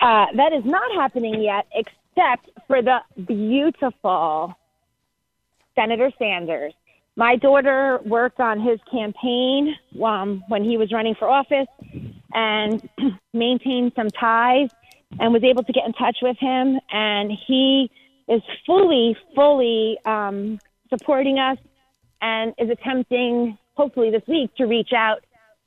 Uh, 0.00 0.26
that 0.36 0.52
is 0.52 0.64
not 0.64 0.90
happening 0.94 1.42
yet, 1.42 1.66
except 1.72 2.50
for 2.66 2.82
the 2.82 2.98
beautiful 3.26 4.54
Senator 5.74 6.10
Sanders. 6.18 6.72
My 7.16 7.36
daughter 7.36 8.00
worked 8.04 8.40
on 8.40 8.60
his 8.60 8.80
campaign 8.90 9.74
um, 10.04 10.42
when 10.48 10.64
he 10.64 10.76
was 10.76 10.92
running 10.92 11.14
for 11.14 11.28
office 11.28 11.68
and 12.32 12.88
maintained 13.32 13.92
some 13.94 14.08
ties 14.10 14.68
and 15.20 15.32
was 15.32 15.42
able 15.44 15.62
to 15.64 15.72
get 15.72 15.84
in 15.86 15.92
touch 15.92 16.18
with 16.22 16.36
him. 16.38 16.78
And 16.90 17.32
he 17.46 17.90
is 18.28 18.42
fully, 18.66 19.16
fully 19.34 19.98
um, 20.04 20.58
supporting 20.88 21.38
us 21.38 21.58
and 22.20 22.54
is 22.58 22.70
attempting, 22.70 23.58
hopefully 23.74 24.10
this 24.10 24.22
week, 24.26 24.54
to 24.56 24.64
reach 24.64 24.92
out 24.96 25.24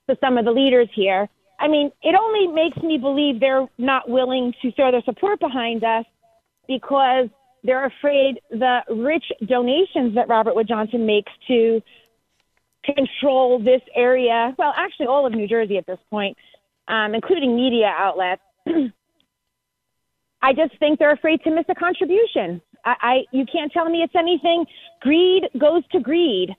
to 0.09 0.17
some 0.21 0.37
of 0.37 0.45
the 0.45 0.51
leaders 0.51 0.89
here. 0.93 1.27
I 1.59 1.67
mean, 1.67 1.91
it 2.01 2.15
only 2.15 2.47
makes 2.47 2.77
me 2.77 2.97
believe 2.97 3.39
they're 3.39 3.67
not 3.77 4.09
willing 4.09 4.53
to 4.61 4.71
throw 4.73 4.91
their 4.91 5.01
support 5.03 5.39
behind 5.39 5.83
us 5.83 6.05
because 6.67 7.29
they're 7.63 7.85
afraid 7.85 8.39
the 8.51 8.81
rich 8.89 9.25
donations 9.45 10.15
that 10.15 10.27
Robert 10.29 10.55
Wood 10.55 10.67
Johnson 10.67 11.05
makes 11.05 11.31
to 11.47 11.81
control 12.85 13.59
this 13.59 13.81
area, 13.95 14.55
well, 14.57 14.73
actually 14.77 15.07
all 15.07 15.25
of 15.25 15.33
New 15.33 15.47
Jersey 15.47 15.77
at 15.77 15.85
this 15.85 15.99
point, 16.09 16.37
um, 16.87 17.13
including 17.15 17.55
media 17.55 17.91
outlets. 17.95 18.41
I 20.41 20.53
just 20.53 20.77
think 20.79 20.99
they're 20.99 21.13
afraid 21.13 21.41
to 21.43 21.51
miss 21.51 21.65
a 21.69 21.75
contribution. 21.75 22.61
I, 22.85 22.95
I 23.01 23.15
you 23.31 23.45
can't 23.51 23.71
tell 23.71 23.89
me 23.89 24.03
it's 24.03 24.15
anything. 24.15 24.65
Greed 25.01 25.43
goes 25.59 25.83
to 25.91 25.99
greed. 25.99 26.55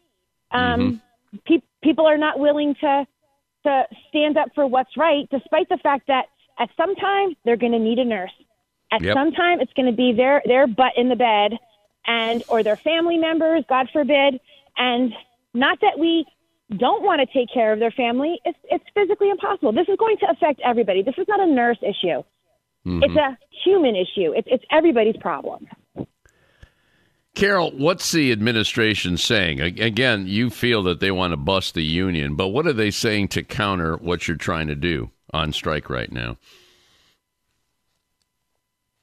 Um, 0.51 1.01
pe- 1.47 1.62
people 1.83 2.07
are 2.07 2.19
not 2.19 2.38
willing 2.38 2.75
to 2.81 3.07
to 3.64 3.83
stand 4.09 4.37
up 4.37 4.49
for 4.55 4.67
what's 4.67 4.97
right, 4.97 5.29
despite 5.31 5.69
the 5.69 5.79
fact 5.83 6.07
that 6.09 6.27
at 6.59 6.69
some 6.77 6.95
time 6.97 7.35
they're 7.45 7.57
going 7.57 7.73
to 7.73 7.79
need 7.79 7.99
a 7.99 8.05
nurse. 8.05 8.33
At 8.91 9.03
Yep. 9.03 9.14
some 9.14 9.33
time, 9.33 9.61
it's 9.61 9.73
going 9.75 9.87
to 9.87 9.97
be 9.97 10.12
their 10.12 10.43
their 10.47 10.67
butt 10.67 10.93
in 10.97 11.09
the 11.09 11.17
bed, 11.17 11.53
and 12.07 12.43
or 12.49 12.62
their 12.62 12.79
family 12.79 13.19
members, 13.19 13.64
God 13.69 13.88
forbid. 13.93 14.41
And 14.77 15.12
not 15.55 15.79
that 15.83 15.99
we 15.99 16.25
don't 16.77 17.03
want 17.03 17.21
to 17.21 17.27
take 17.38 17.53
care 17.53 17.73
of 17.73 17.79
their 17.79 17.91
family. 17.91 18.41
It's 18.45 18.59
it's 18.71 18.85
physically 18.95 19.31
impossible. 19.31 19.73
This 19.73 19.88
is 19.88 19.97
going 19.99 20.17
to 20.19 20.31
affect 20.31 20.61
everybody. 20.64 21.03
This 21.03 21.14
is 21.19 21.27
not 21.29 21.41
a 21.41 21.47
nurse 21.47 21.79
issue. 21.83 22.23
Mm-hmm. 22.88 23.03
It's 23.05 23.16
a 23.16 23.38
human 23.64 23.94
issue. 23.94 24.33
It's 24.35 24.48
it's 24.51 24.64
everybody's 24.70 25.16
problem. 25.16 25.66
Carol, 27.35 27.70
what's 27.70 28.11
the 28.11 28.33
administration 28.33 29.16
saying? 29.16 29.61
Again, 29.61 30.27
you 30.27 30.51
feel 30.51 30.83
that 30.85 30.98
they 30.98 31.12
want 31.12 31.33
to 31.33 31.37
bust 31.37 31.74
the 31.74 31.85
union, 31.85 32.35
but 32.35 32.48
what 32.48 32.66
are 32.66 32.72
they 32.72 32.90
saying 32.90 33.29
to 33.29 33.44
counter 33.44 33.96
what 33.96 34.27
you're 34.27 34.37
trying 34.37 34.66
to 34.66 34.74
do 34.74 35.11
on 35.33 35.53
strike 35.53 35.88
right 35.88 36.11
now? 36.11 36.37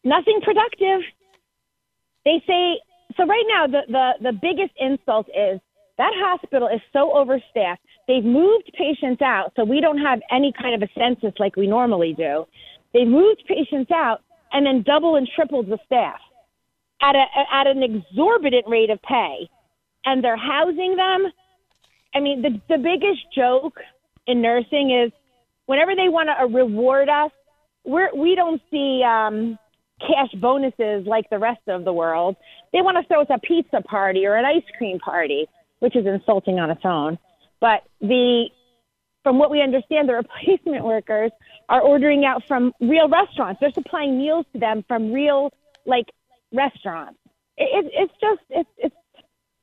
nothing 0.06 0.39
productive. 0.41 1.02
They 2.24 2.41
say 2.48 2.80
so 3.17 3.26
right 3.26 3.45
now 3.50 3.67
the, 3.67 3.82
the, 3.91 4.12
the 4.21 4.32
biggest 4.32 4.74
insult 4.80 5.28
is 5.30 5.60
that 5.98 6.12
hospital 6.15 6.67
is 6.67 6.82
so 6.93 7.12
overstaffed. 7.13 7.82
They've 8.08 8.24
moved 8.24 8.71
patients 8.78 9.21
out, 9.21 9.54
so 9.56 9.63
we 9.63 9.82
don't 9.82 9.98
have 9.98 10.19
any 10.32 10.54
kind 10.54 10.82
of 10.82 10.88
a 10.88 10.91
census 10.98 11.34
like 11.39 11.56
we 11.56 11.67
normally 11.67 12.13
do. 12.13 12.45
They 12.96 13.04
moved 13.04 13.44
patients 13.46 13.92
out 13.92 14.22
and 14.54 14.66
then 14.66 14.82
double 14.82 15.18
and 15.18 15.28
tripled 15.36 15.68
the 15.68 15.78
staff 15.86 16.20
at 17.02 17.14
a 17.14 17.26
at 17.54 17.68
an 17.68 17.84
exorbitant 17.84 18.66
rate 18.68 18.90
of 18.90 19.02
pay. 19.02 19.50
And 20.06 20.24
they're 20.24 20.38
housing 20.38 20.96
them. 20.96 21.30
I 22.16 22.22
mean, 22.22 22.42
the 22.42 22.62
the 22.70 22.78
biggest 22.78 23.20
joke 23.36 23.82
in 24.28 24.42
nursing 24.42 24.98
is 25.04 25.12
whenever 25.66 25.94
they 25.94 26.08
want 26.08 26.30
to 26.30 26.46
reward 26.46 27.10
us, 27.10 27.32
we're 27.84 28.16
we 28.16 28.34
don't 28.34 28.62
see 28.72 29.04
um, 29.04 29.60
cash 30.00 30.32
bonuses 30.40 31.06
like 31.06 31.30
the 31.30 31.38
rest 31.38 31.68
of 31.68 31.84
the 31.84 31.92
world. 31.92 32.38
They 32.72 32.82
want 32.82 32.96
to 32.96 33.06
throw 33.10 33.24
us 33.24 33.28
a 33.30 33.40
pizza 33.40 33.82
party 33.82 34.26
or 34.26 34.38
an 34.38 34.46
ice 34.46 34.64
cream 34.78 35.00
party, 35.00 35.48
which 35.80 35.98
is 35.98 36.06
insulting 36.06 36.60
on 36.60 36.72
its 36.72 36.86
own. 36.86 37.20
But 37.60 37.84
the 38.00 38.46
from 39.22 39.38
what 39.38 39.52
we 39.52 39.62
understand, 39.62 40.08
the 40.08 40.14
replacement 40.46 40.86
workers 40.86 41.32
are 41.70 41.82
ordering 41.82 42.26
out 42.26 42.43
from 42.47 42.74
real 42.80 43.09
restaurants. 43.09 43.59
They're 43.59 43.74
supplying 43.74 44.18
meals 44.18 44.45
to 44.53 44.59
them 44.59 44.84
from 44.88 45.11
real 45.11 45.51
like 45.86 46.05
restaurants. 46.51 47.20
It, 47.57 47.86
it, 47.86 47.91
it's 47.93 48.13
just 48.22 48.41
it's 48.49 48.70
it's 48.78 48.95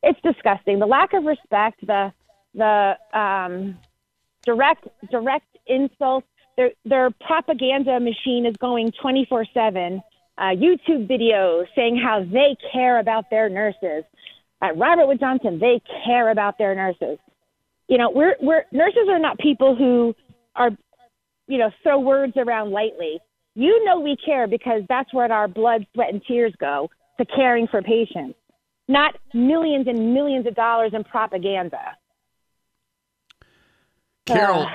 it's 0.03 0.21
disgusting. 0.23 0.79
The 0.79 0.87
lack 0.87 1.13
of 1.13 1.25
respect, 1.25 1.87
the 1.87 2.13
the 2.55 2.97
um, 3.19 3.79
direct 4.45 4.89
direct 5.11 5.47
insults. 5.67 6.27
Their 6.57 6.71
their 6.85 7.11
propaganda 7.11 7.99
machine 8.01 8.47
is 8.47 8.57
going 8.57 8.93
twenty 9.01 9.27
four 9.29 9.45
seven. 9.55 10.03
Uh, 10.39 10.55
YouTube 10.55 11.09
videos 11.09 11.67
saying 11.77 12.01
how 12.03 12.25
they 12.25 12.57
care 12.73 12.99
about 12.99 13.29
their 13.31 13.49
nurses. 13.49 14.03
Uh, 14.63 14.73
Robert 14.75 15.07
Wood 15.07 15.21
Johnson, 15.21 15.59
they 15.59 15.81
care 16.05 16.31
about 16.31 16.57
their 16.57 16.75
nurses. 16.75 17.19
You 17.89 17.99
know, 17.99 18.11
we're 18.11 18.37
we're 18.41 18.65
nurses 18.73 19.09
are 19.09 19.19
not 19.19 19.39
people 19.39 19.77
who 19.77 20.15
are, 20.57 20.71
you 21.53 21.59
know, 21.59 21.71
throw 21.83 22.01
words 22.01 22.33
around 22.39 22.71
lightly. 22.71 23.21
You 23.55 23.85
know, 23.85 24.01
we 24.01 24.17
care 24.17 24.47
because 24.47 24.81
that's 24.89 25.13
where 25.13 25.31
our 25.31 25.47
blood, 25.47 25.87
sweat, 25.93 26.11
and 26.11 26.23
tears 26.27 26.55
go 26.59 26.89
to 27.19 27.27
caring 27.27 27.67
for 27.67 27.83
patients, 27.83 28.39
not 28.89 29.15
millions 29.35 29.87
and 29.87 30.15
millions 30.15 30.47
of 30.47 30.55
dollars 30.55 30.93
in 30.95 31.05
propaganda. 31.05 31.99
Carol, 34.25 34.63
Uh, 34.63 34.71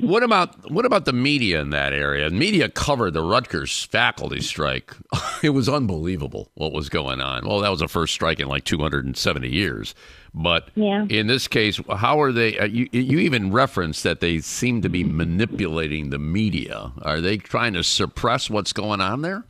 what 0.00 0.22
about 0.22 0.70
what 0.70 0.84
about 0.84 1.04
the 1.04 1.12
media 1.12 1.60
in 1.60 1.70
that 1.70 1.92
area? 1.92 2.30
Media 2.30 2.68
covered 2.68 3.12
the 3.12 3.22
Rutgers 3.22 3.82
faculty 3.84 4.40
strike. 4.40 4.94
it 5.42 5.50
was 5.50 5.68
unbelievable 5.68 6.50
what 6.54 6.72
was 6.72 6.88
going 6.88 7.20
on. 7.20 7.46
Well, 7.46 7.60
that 7.60 7.70
was 7.70 7.80
the 7.80 7.88
first 7.88 8.14
strike 8.14 8.40
in 8.40 8.48
like 8.48 8.64
270 8.64 9.48
years. 9.48 9.94
But 10.32 10.68
yeah. 10.74 11.06
in 11.08 11.28
this 11.28 11.46
case, 11.46 11.80
how 11.88 12.20
are 12.20 12.32
they? 12.32 12.58
Uh, 12.58 12.66
you, 12.66 12.88
you 12.92 13.18
even 13.20 13.52
referenced 13.52 14.02
that 14.02 14.20
they 14.20 14.40
seem 14.40 14.82
to 14.82 14.88
be 14.88 15.04
manipulating 15.04 16.10
the 16.10 16.18
media. 16.18 16.92
Are 17.02 17.20
they 17.20 17.36
trying 17.36 17.74
to 17.74 17.84
suppress 17.84 18.50
what's 18.50 18.72
going 18.72 19.00
on 19.00 19.22
there? 19.22 19.44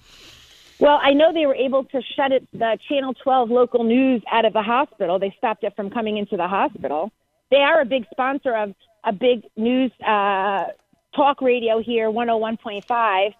Well, 0.80 0.98
I 1.02 1.12
know 1.12 1.32
they 1.32 1.46
were 1.46 1.54
able 1.54 1.84
to 1.84 2.02
shut 2.16 2.32
it, 2.32 2.46
the 2.52 2.78
Channel 2.88 3.14
12 3.22 3.48
local 3.50 3.84
news 3.84 4.22
out 4.30 4.44
of 4.44 4.52
the 4.52 4.62
hospital. 4.62 5.18
They 5.18 5.34
stopped 5.38 5.64
it 5.64 5.74
from 5.76 5.88
coming 5.88 6.18
into 6.18 6.36
the 6.36 6.48
hospital. 6.48 7.12
They 7.50 7.58
are 7.58 7.80
a 7.80 7.84
big 7.84 8.04
sponsor 8.10 8.54
of 8.54 8.74
a 9.04 9.12
big 9.12 9.44
news 9.56 9.92
uh, 10.06 10.66
talk 11.14 11.40
radio 11.40 11.80
here, 11.80 12.10
101.5. 12.10 13.34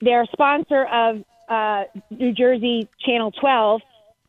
They're 0.00 0.22
a 0.22 0.26
sponsor 0.32 0.84
of 0.86 1.24
uh, 1.48 1.84
New 2.10 2.32
Jersey 2.32 2.88
Channel 3.04 3.32
12. 3.32 3.80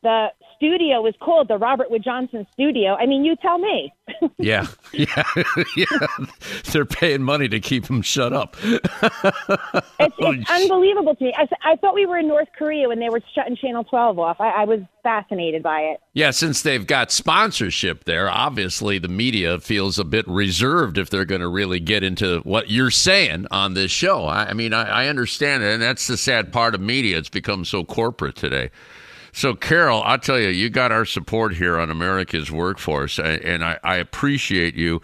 The 0.02 0.28
studio 0.58 1.06
is 1.06 1.14
called 1.20 1.48
the 1.48 1.56
Robert 1.56 1.90
Wood 1.90 2.02
Johnson 2.04 2.46
Studio. 2.52 2.94
I 2.96 3.06
mean, 3.06 3.24
you 3.24 3.36
tell 3.36 3.58
me. 3.58 3.92
yeah, 4.38 4.66
yeah, 4.92 5.22
yeah. 5.76 5.86
They're 6.72 6.84
paying 6.84 7.22
money 7.22 7.48
to 7.48 7.60
keep 7.60 7.86
them 7.86 8.02
shut 8.02 8.32
up. 8.32 8.56
it's, 8.62 10.16
it's 10.18 10.50
unbelievable 10.50 11.14
to 11.14 11.24
me. 11.24 11.32
I, 11.36 11.48
I, 11.64 11.76
thought 11.76 11.94
we 11.94 12.06
were 12.06 12.18
in 12.18 12.26
North 12.26 12.48
Korea 12.58 12.88
when 12.88 12.98
they 12.98 13.08
were 13.08 13.20
shutting 13.34 13.56
Channel 13.56 13.84
12 13.84 14.18
off. 14.18 14.40
I, 14.40 14.48
I 14.48 14.64
was 14.64 14.80
fascinated 15.02 15.62
by 15.62 15.80
it. 15.80 16.00
Yeah, 16.12 16.30
since 16.30 16.62
they've 16.62 16.86
got 16.86 17.12
sponsorship 17.12 18.04
there, 18.04 18.28
obviously 18.28 18.98
the 18.98 19.08
media 19.08 19.60
feels 19.60 19.98
a 19.98 20.04
bit 20.04 20.26
reserved 20.26 20.98
if 20.98 21.10
they're 21.10 21.24
going 21.24 21.40
to 21.40 21.48
really 21.48 21.80
get 21.80 22.02
into 22.02 22.40
what 22.40 22.70
you're 22.70 22.90
saying 22.90 23.46
on 23.50 23.74
this 23.74 23.90
show. 23.90 24.24
I, 24.24 24.46
I 24.46 24.52
mean, 24.54 24.72
I, 24.72 25.04
I 25.04 25.08
understand 25.08 25.62
it, 25.62 25.72
and 25.72 25.82
that's 25.82 26.06
the 26.06 26.16
sad 26.16 26.52
part 26.52 26.74
of 26.74 26.80
media. 26.80 27.18
It's 27.18 27.28
become 27.28 27.64
so 27.64 27.84
corporate 27.84 28.36
today. 28.36 28.70
So, 29.38 29.54
Carol, 29.54 30.02
I'll 30.02 30.18
tell 30.18 30.40
you, 30.40 30.48
you 30.48 30.68
got 30.68 30.90
our 30.90 31.04
support 31.04 31.54
here 31.54 31.78
on 31.78 31.90
America's 31.90 32.50
Workforce, 32.50 33.20
and 33.20 33.64
I, 33.64 33.78
I 33.84 33.94
appreciate 33.98 34.74
you, 34.74 35.00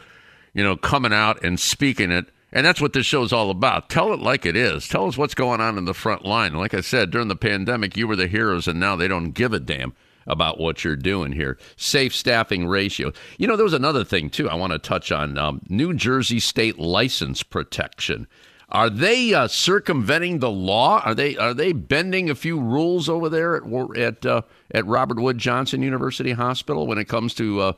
you 0.52 0.64
know, 0.64 0.76
coming 0.76 1.12
out 1.12 1.44
and 1.44 1.60
speaking 1.60 2.10
it. 2.10 2.26
And 2.50 2.66
that's 2.66 2.80
what 2.80 2.94
this 2.94 3.06
show 3.06 3.22
is 3.22 3.32
all 3.32 3.48
about. 3.50 3.88
Tell 3.88 4.12
it 4.12 4.18
like 4.18 4.44
it 4.44 4.56
is. 4.56 4.88
Tell 4.88 5.06
us 5.06 5.16
what's 5.16 5.36
going 5.36 5.60
on 5.60 5.78
in 5.78 5.84
the 5.84 5.94
front 5.94 6.24
line. 6.24 6.54
Like 6.54 6.74
I 6.74 6.80
said, 6.80 7.12
during 7.12 7.28
the 7.28 7.36
pandemic, 7.36 7.96
you 7.96 8.08
were 8.08 8.16
the 8.16 8.26
heroes, 8.26 8.66
and 8.66 8.80
now 8.80 8.96
they 8.96 9.06
don't 9.06 9.30
give 9.30 9.52
a 9.52 9.60
damn 9.60 9.94
about 10.26 10.58
what 10.58 10.82
you're 10.82 10.96
doing 10.96 11.30
here. 11.30 11.56
Safe 11.76 12.12
staffing 12.12 12.66
ratio. 12.66 13.12
You 13.38 13.46
know, 13.46 13.54
there 13.54 13.62
was 13.62 13.72
another 13.72 14.02
thing, 14.02 14.30
too, 14.30 14.50
I 14.50 14.56
want 14.56 14.72
to 14.72 14.80
touch 14.80 15.12
on 15.12 15.38
um, 15.38 15.62
New 15.68 15.94
Jersey 15.94 16.40
state 16.40 16.80
license 16.80 17.44
protection. 17.44 18.26
Are 18.70 18.88
they 18.88 19.34
uh, 19.34 19.48
circumventing 19.48 20.38
the 20.38 20.50
law? 20.50 21.00
Are 21.04 21.14
they 21.14 21.36
are 21.36 21.54
they 21.54 21.72
bending 21.72 22.30
a 22.30 22.34
few 22.34 22.58
rules 22.58 23.08
over 23.08 23.28
there 23.28 23.56
at 23.56 23.96
at 23.96 24.26
uh, 24.26 24.42
at 24.72 24.86
Robert 24.86 25.20
Wood 25.20 25.38
Johnson 25.38 25.82
University 25.82 26.32
Hospital 26.32 26.86
when 26.86 26.98
it 26.98 27.06
comes 27.06 27.34
to 27.34 27.60
uh, 27.60 27.72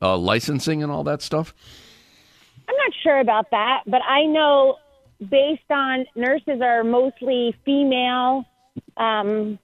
uh, 0.00 0.16
licensing 0.16 0.82
and 0.82 0.92
all 0.92 1.04
that 1.04 1.22
stuff? 1.22 1.54
I'm 2.68 2.76
not 2.76 2.92
sure 3.02 3.18
about 3.20 3.50
that, 3.50 3.82
but 3.86 4.02
I 4.08 4.24
know 4.24 4.76
based 5.30 5.70
on 5.70 6.06
nurses 6.14 6.60
are 6.62 6.84
mostly 6.84 7.54
female. 7.64 8.44
Um, 8.96 9.58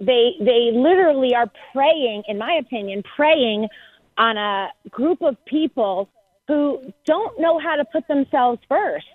they 0.00 0.32
they 0.40 0.70
literally 0.74 1.34
are 1.34 1.50
preying, 1.72 2.24
in 2.26 2.38
my 2.38 2.54
opinion, 2.54 3.02
preying 3.14 3.68
on 4.18 4.36
a 4.36 4.72
group 4.90 5.22
of 5.22 5.36
people 5.44 6.08
who 6.48 6.92
don't 7.04 7.38
know 7.40 7.58
how 7.58 7.76
to 7.76 7.84
put 7.84 8.06
themselves 8.08 8.60
first 8.68 9.06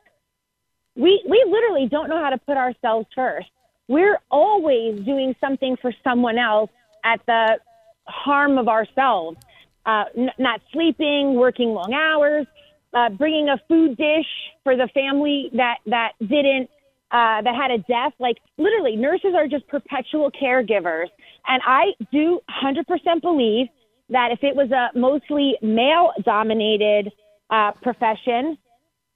we 0.96 1.24
we 1.28 1.44
literally 1.48 1.88
don't 1.88 2.10
know 2.10 2.22
how 2.22 2.30
to 2.30 2.38
put 2.38 2.58
ourselves 2.58 3.08
first. 3.16 3.48
We're 3.88 4.20
always 4.30 5.04
doing 5.06 5.36
something 5.42 5.78
for 5.82 5.94
someone 6.04 6.38
else 6.38 6.70
at 7.04 7.20
the 7.26 7.60
harm 8.06 8.58
of 8.58 8.68
ourselves. 8.68 9.38
Uh, 9.86 10.04
n- 10.16 10.30
not 10.38 10.62
sleeping, 10.72 11.34
working 11.36 11.70
long 11.70 11.94
hours, 11.94 12.46
uh, 12.94 13.10
bringing 13.10 13.50
a 13.50 13.58
food 13.68 13.98
dish 13.98 14.28
for 14.64 14.76
the 14.76 14.88
family 14.94 15.50
that 15.54 15.78
that 15.88 16.12
didn't 16.20 16.70
uh, 17.12 17.42
that 17.42 17.56
had 17.56 17.72
a 17.72 17.80
death. 17.80 18.14
Like 18.20 18.38
literally, 18.58 18.96
nurses 18.96 19.34
are 19.36 19.48
just 19.48 19.68
perpetual 19.68 20.32
caregivers, 20.32 21.08
and 21.48 21.62
I 21.66 21.94
do 22.12 22.40
100% 22.64 23.22
believe 23.22 23.68
that 24.10 24.32
if 24.32 24.44
it 24.44 24.56
was 24.56 24.70
a 24.72 24.98
mostly 24.98 25.56
male-dominated 25.62 27.12
uh, 27.50 27.72
profession, 27.82 28.58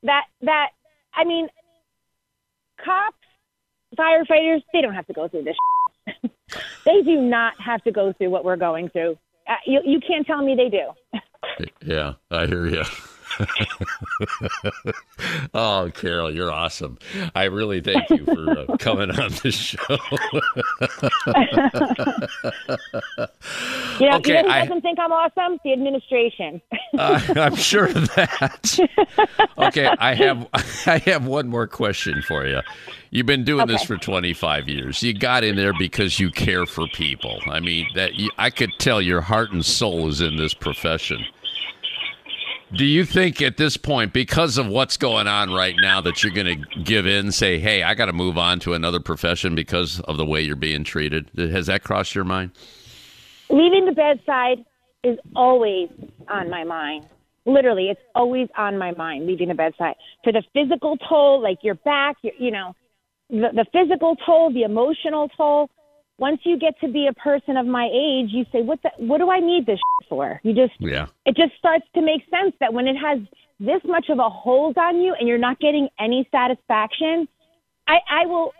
that 0.03 0.23
that 0.41 0.69
I 1.13 1.23
mean, 1.25 1.47
cops, 2.83 3.17
firefighters, 3.97 4.61
they 4.73 4.81
don't 4.81 4.93
have 4.93 5.07
to 5.07 5.13
go 5.13 5.27
through 5.27 5.43
this. 5.43 5.55
they 6.85 7.01
do 7.01 7.21
not 7.21 7.53
have 7.59 7.83
to 7.83 7.91
go 7.91 8.13
through 8.13 8.29
what 8.29 8.45
we're 8.45 8.55
going 8.57 8.89
through. 8.89 9.17
Uh, 9.47 9.55
you, 9.65 9.81
you 9.85 9.99
can't 9.99 10.25
tell 10.25 10.43
me 10.43 10.55
they 10.55 10.69
do. 10.69 11.21
yeah, 11.81 12.13
I 12.31 12.45
hear 12.45 12.67
you. 12.67 12.83
oh, 15.53 15.91
Carol, 15.93 16.33
you're 16.33 16.51
awesome. 16.51 16.97
I 17.33 17.45
really 17.45 17.81
thank 17.81 18.09
you 18.09 18.25
for 18.25 18.59
uh, 18.59 18.77
coming 18.77 19.11
on 19.11 19.31
this 19.43 19.55
show. 19.55 19.77
you 23.99 24.09
know, 24.09 24.17
okay, 24.17 24.37
you 24.37 24.43
who 24.43 24.49
doesn't 24.49 24.81
think 24.81 24.99
I'm 24.99 25.11
awesome? 25.11 25.59
The 25.63 25.73
administration. 25.73 26.61
uh, 26.97 27.21
I'm 27.35 27.55
sure 27.55 27.85
of 27.85 28.13
that. 28.15 28.79
okay, 29.57 29.87
I 29.99 30.13
have 30.15 30.47
I 30.85 30.97
have 31.05 31.25
one 31.25 31.47
more 31.47 31.67
question 31.67 32.21
for 32.21 32.45
you. 32.45 32.61
You've 33.11 33.25
been 33.25 33.45
doing 33.45 33.63
okay. 33.63 33.73
this 33.73 33.83
for 33.83 33.97
25 33.97 34.67
years. 34.67 35.01
You 35.01 35.13
got 35.13 35.43
in 35.43 35.55
there 35.55 35.73
because 35.77 36.19
you 36.19 36.31
care 36.31 36.65
for 36.65 36.87
people. 36.87 37.39
I 37.47 37.61
mean, 37.61 37.87
that 37.95 38.15
you, 38.15 38.29
I 38.37 38.49
could 38.49 38.71
tell 38.77 39.01
your 39.01 39.21
heart 39.21 39.51
and 39.51 39.65
soul 39.65 40.09
is 40.09 40.19
in 40.19 40.35
this 40.35 40.53
profession. 40.53 41.25
Do 42.73 42.85
you 42.85 43.05
think 43.05 43.41
at 43.41 43.57
this 43.57 43.77
point, 43.77 44.11
because 44.11 44.57
of 44.57 44.67
what's 44.67 44.97
going 44.97 45.27
on 45.27 45.53
right 45.53 45.75
now, 45.79 46.01
that 46.01 46.23
you're 46.23 46.33
going 46.33 46.63
to 46.63 46.79
give 46.81 47.05
in, 47.05 47.31
say, 47.31 47.59
"Hey, 47.59 47.83
I 47.83 47.93
got 47.93 48.05
to 48.05 48.13
move 48.13 48.37
on 48.37 48.59
to 48.61 48.73
another 48.73 48.99
profession 48.99 49.53
because 49.53 49.99
of 50.01 50.17
the 50.17 50.25
way 50.25 50.41
you're 50.41 50.55
being 50.55 50.83
treated"? 50.83 51.29
Has 51.37 51.67
that 51.67 51.83
crossed 51.83 52.15
your 52.15 52.23
mind? 52.23 52.51
Leaving 53.49 53.85
the 53.85 53.91
bedside 53.91 54.65
is 55.03 55.17
always 55.35 55.89
on 56.27 56.49
my 56.49 56.63
mind. 56.63 57.05
Literally, 57.45 57.89
it's 57.89 58.01
always 58.15 58.47
on 58.57 58.79
my 58.79 58.91
mind. 58.91 59.27
Leaving 59.27 59.49
the 59.49 59.53
bedside 59.53 59.95
for 60.23 60.33
the 60.33 60.43
physical 60.53 60.97
toll, 61.07 61.41
like 61.41 61.59
your 61.61 61.75
back, 61.75 62.17
your, 62.23 62.33
you 62.39 62.49
know, 62.49 62.73
the, 63.29 63.49
the 63.53 63.65
physical 63.71 64.15
toll, 64.25 64.51
the 64.51 64.63
emotional 64.63 65.29
toll 65.37 65.69
once 66.17 66.39
you 66.43 66.57
get 66.57 66.79
to 66.79 66.87
be 66.87 67.07
a 67.07 67.13
person 67.13 67.57
of 67.57 67.65
my 67.65 67.89
age, 67.91 68.29
you 68.29 68.45
say, 68.51 68.61
"What 68.61 68.81
the, 68.83 68.91
What 68.97 69.17
do 69.17 69.29
I 69.29 69.39
need 69.39 69.65
this 69.65 69.79
for?" 70.07 70.39
You 70.43 70.53
just, 70.53 70.73
yeah. 70.79 71.07
It 71.25 71.35
just 71.35 71.57
starts 71.57 71.85
to 71.95 72.01
make 72.01 72.21
sense 72.29 72.53
that 72.59 72.73
when 72.73 72.87
it 72.87 72.95
has 72.95 73.19
this 73.59 73.81
much 73.85 74.09
of 74.09 74.19
a 74.19 74.29
hold 74.29 74.77
on 74.77 75.01
you 75.01 75.13
and 75.17 75.27
you're 75.27 75.37
not 75.37 75.59
getting 75.59 75.89
any 75.99 76.27
satisfaction, 76.31 77.27
I, 77.87 77.97
I 78.09 78.25
will. 78.25 78.53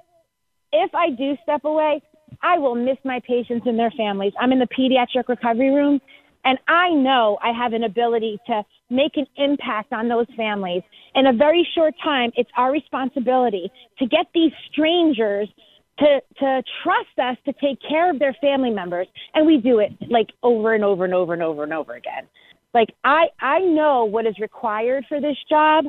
If 0.74 0.94
I 0.94 1.10
do 1.12 1.38
step 1.44 1.64
away, 1.64 2.02
I 2.42 2.58
will 2.58 2.76
miss 2.76 2.98
my 3.06 3.22
patients 3.26 3.66
and 3.66 3.80
their 3.80 3.92
families. 3.92 4.34
I'm 4.40 4.52
in 4.52 4.60
the 4.60 4.68
pediatric 4.68 5.30
recovery 5.30 5.70
room, 5.74 6.02
and 6.44 6.60
I 6.68 6.90
know 6.90 7.38
I 7.42 7.52
have 7.54 7.72
an 7.72 7.84
ability 7.84 8.38
to 8.48 8.64
make 8.90 9.16
an 9.16 9.26
impact 9.38 9.94
on 9.94 10.10
those 10.10 10.28
families. 10.36 10.84
In 11.14 11.28
a 11.28 11.34
very 11.34 11.66
short 11.74 11.94
time, 12.04 12.32
it's 12.36 12.50
our 12.58 12.72
responsibility 12.72 13.72
to 14.00 14.06
get 14.06 14.26
these 14.34 14.52
strangers 14.70 15.48
to 16.00 16.22
to 16.40 16.64
trust 16.84 17.20
us 17.20 17.38
to 17.46 17.54
take 17.54 17.80
care 17.88 18.10
of 18.10 18.20
their 18.20 18.36
family 18.42 18.70
members 18.70 19.08
and 19.34 19.46
we 19.46 19.58
do 19.58 19.80
it 19.80 19.92
like 20.10 20.28
over 20.44 20.74
and 20.74 20.84
over 20.84 21.06
and 21.06 21.14
over 21.14 21.34
and 21.34 21.42
over 21.42 21.64
and 21.64 21.74
over 21.74 21.94
again. 21.94 22.28
Like 22.74 22.90
i 23.04 23.28
i 23.40 23.60
know 23.60 24.06
what 24.06 24.26
is 24.26 24.38
required 24.40 25.06
for 25.08 25.22
this 25.22 25.38
job. 25.50 25.86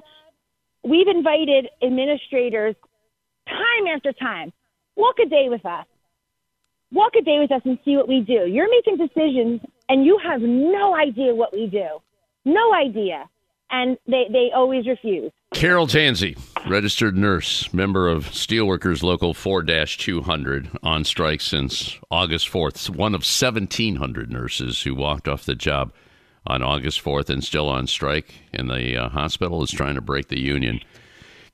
We've 0.84 1.09
invited 1.09 1.68
administrators 1.82 2.76
time 3.48 3.94
after 3.94 4.12
time. 4.12 4.52
Walk 4.94 5.16
a 5.24 5.28
day 5.28 5.46
with 5.48 5.66
us. 5.66 5.86
Walk 6.92 7.14
a 7.18 7.22
day 7.22 7.38
with 7.40 7.50
us 7.50 7.62
and 7.64 7.78
see 7.84 7.96
what 7.96 8.09
we 8.09 8.20
do. 8.20 8.46
You're 8.46 8.70
making 8.70 8.96
decisions 8.96 9.61
and 9.88 10.04
you 10.04 10.18
have 10.24 10.40
no 10.40 10.96
idea 10.96 11.34
what 11.34 11.52
we 11.52 11.66
do. 11.66 11.88
No 12.44 12.72
idea. 12.74 13.28
And 13.70 13.98
they 14.07 14.26
they 14.30 14.50
always 14.54 14.86
refuse. 14.86 15.32
Carol 15.52 15.88
Tanzi, 15.88 16.38
registered 16.68 17.16
nurse, 17.16 17.72
member 17.72 18.08
of 18.08 18.26
Steelworkers 18.26 19.02
Local 19.02 19.34
4 19.34 19.62
200, 19.62 20.70
on 20.82 21.04
strike 21.04 21.40
since 21.40 21.98
August 22.10 22.50
4th. 22.50 22.90
One 22.90 23.14
of 23.14 23.20
1,700 23.20 24.30
nurses 24.30 24.82
who 24.82 24.94
walked 24.94 25.28
off 25.28 25.44
the 25.44 25.54
job 25.54 25.92
on 26.46 26.62
August 26.62 27.02
4th 27.02 27.30
and 27.30 27.42
still 27.42 27.68
on 27.68 27.86
strike 27.86 28.34
in 28.52 28.68
the 28.68 28.96
uh, 28.96 29.08
hospital 29.08 29.62
is 29.62 29.70
trying 29.70 29.94
to 29.94 30.00
break 30.00 30.28
the 30.28 30.40
union. 30.40 30.80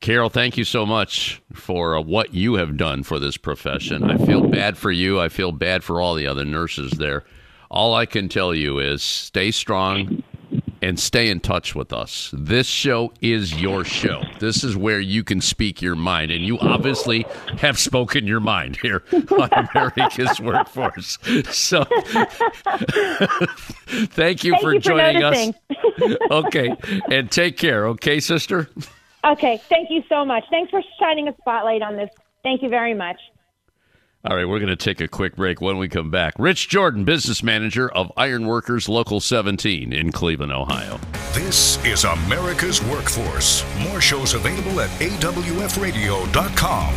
Carol, 0.01 0.31
thank 0.31 0.57
you 0.57 0.65
so 0.65 0.85
much 0.85 1.41
for 1.53 1.97
uh, 1.97 2.01
what 2.01 2.35
you 2.35 2.55
have 2.55 2.77
done 2.77 3.03
for 3.03 3.19
this 3.19 3.37
profession. 3.37 4.11
I 4.11 4.17
feel 4.25 4.49
bad 4.49 4.77
for 4.77 4.91
you. 4.91 5.21
I 5.21 5.29
feel 5.29 5.53
bad 5.53 5.85
for 5.85 6.01
all 6.01 6.15
the 6.15 6.27
other 6.27 6.45
nurses 6.45 6.93
there. 6.93 7.25
All 7.71 7.95
I 7.95 8.05
can 8.07 8.29
tell 8.29 8.55
you 8.55 8.79
is 8.79 9.03
stay 9.03 9.51
strong, 9.51 10.22
and 10.83 10.99
stay 10.99 11.31
in 11.31 11.41
touch 11.41 11.75
with 11.75 11.93
us. 11.93 12.31
This 12.37 12.67
show 12.67 13.13
is 13.21 13.61
your 13.61 13.85
show. 13.85 14.23
This 14.41 14.65
is 14.65 14.77
where 14.77 15.01
you 15.01 15.23
can 15.25 15.41
speak 15.41 15.81
your 15.81 15.95
mind, 15.95 16.31
and 16.33 16.45
you 16.45 16.59
obviously 16.59 17.25
have 17.59 17.79
spoken 17.79 18.27
your 18.27 18.41
mind 18.41 18.77
here 18.83 19.05
on 19.39 19.49
America's 19.75 20.41
Workforce. 20.41 21.19
So, 21.51 21.85
thank 24.11 24.45
you 24.45 24.53
Thank 24.53 24.63
for 24.63 24.75
you 24.75 24.81
joining 24.81 25.21
noticing. 25.21 25.55
us. 25.55 25.57
Okay, 26.31 26.75
and 27.11 27.31
take 27.31 27.57
care. 27.57 27.87
Okay, 27.89 28.19
sister. 28.19 28.69
Okay, 29.25 29.61
thank 29.69 29.89
you 29.91 30.03
so 30.09 30.25
much. 30.25 30.43
Thanks 30.51 30.71
for 30.71 30.83
shining 30.99 31.29
a 31.29 31.37
spotlight 31.37 31.83
on 31.83 31.97
this. 31.97 32.11
Thank 32.43 32.63
you 32.63 32.69
very 32.69 32.95
much. 32.95 33.19
All 34.25 34.37
right, 34.37 34.47
we're 34.47 34.61
going 34.61 34.69
to 34.69 34.77
take 34.77 35.01
a 35.01 35.09
quick 35.09 35.35
break 35.35 35.61
when 35.61 35.79
we 35.79 35.89
come 35.89 36.09
back. 36.09 36.35
Rich 36.39 36.69
Jordan, 36.69 37.03
business 37.03 37.43
manager 37.43 37.91
of 37.91 38.13
Ironworkers 38.17 38.89
Local 38.89 39.19
17 39.19 39.93
in 39.93 40.13
Cleveland, 40.13 40.53
Ohio. 40.53 41.01
This 41.33 41.85
is 41.85 42.05
America's 42.05 42.81
Workforce. 42.85 43.65
More 43.81 44.01
shows 44.01 44.35
available 44.35 44.81
at 44.81 44.91
awfradio.com. 45.01 46.95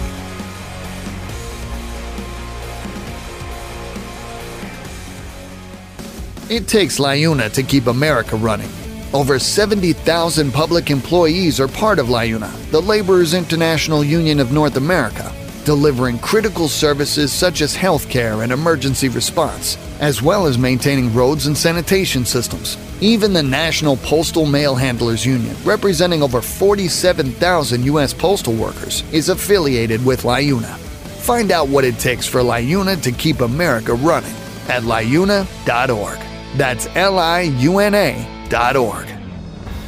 It 6.51 6.67
takes 6.67 6.99
LIUNA 6.99 7.51
to 7.53 7.63
keep 7.63 7.87
America 7.87 8.35
running. 8.35 8.69
Over 9.15 9.39
70,000 9.39 10.51
public 10.51 10.91
employees 10.91 11.59
are 11.59 11.67
part 11.67 11.97
of 11.97 12.05
LIUNA, 12.09 12.69
the 12.69 12.83
Laborers 12.83 13.33
International 13.33 14.03
Union 14.03 14.39
of 14.39 14.51
North 14.51 14.77
America, 14.77 15.33
delivering 15.65 16.19
critical 16.19 16.67
services 16.67 17.33
such 17.33 17.61
as 17.61 17.75
healthcare 17.75 18.43
and 18.43 18.51
emergency 18.51 19.09
response, 19.09 19.77
as 19.99 20.21
well 20.21 20.45
as 20.45 20.57
maintaining 20.57 21.13
roads 21.13 21.47
and 21.47 21.57
sanitation 21.57 22.23
systems. 22.23 22.77
Even 23.01 23.33
the 23.33 23.43
National 23.43 23.97
Postal 23.97 24.45
Mail 24.45 24.75
Handlers 24.75 25.25
Union, 25.25 25.55
representing 25.65 26.23
over 26.23 26.41
47,000 26.41 27.83
U.S. 27.85 28.13
postal 28.13 28.53
workers, 28.53 29.03
is 29.11 29.29
affiliated 29.29 30.05
with 30.05 30.21
LIUNA. 30.23 30.77
Find 31.25 31.51
out 31.51 31.67
what 31.67 31.83
it 31.83 31.99
takes 31.99 32.25
for 32.25 32.39
LIUNA 32.41 33.01
to 33.01 33.11
keep 33.11 33.41
America 33.41 33.95
running 33.95 34.33
at 34.69 34.83
liuna.org. 34.83 36.19
That's 36.57 36.87
L 36.95 37.19
I 37.19 37.41
U 37.41 37.79
N 37.79 37.95
A 37.95 38.47
dot 38.49 38.75
org. 38.75 39.07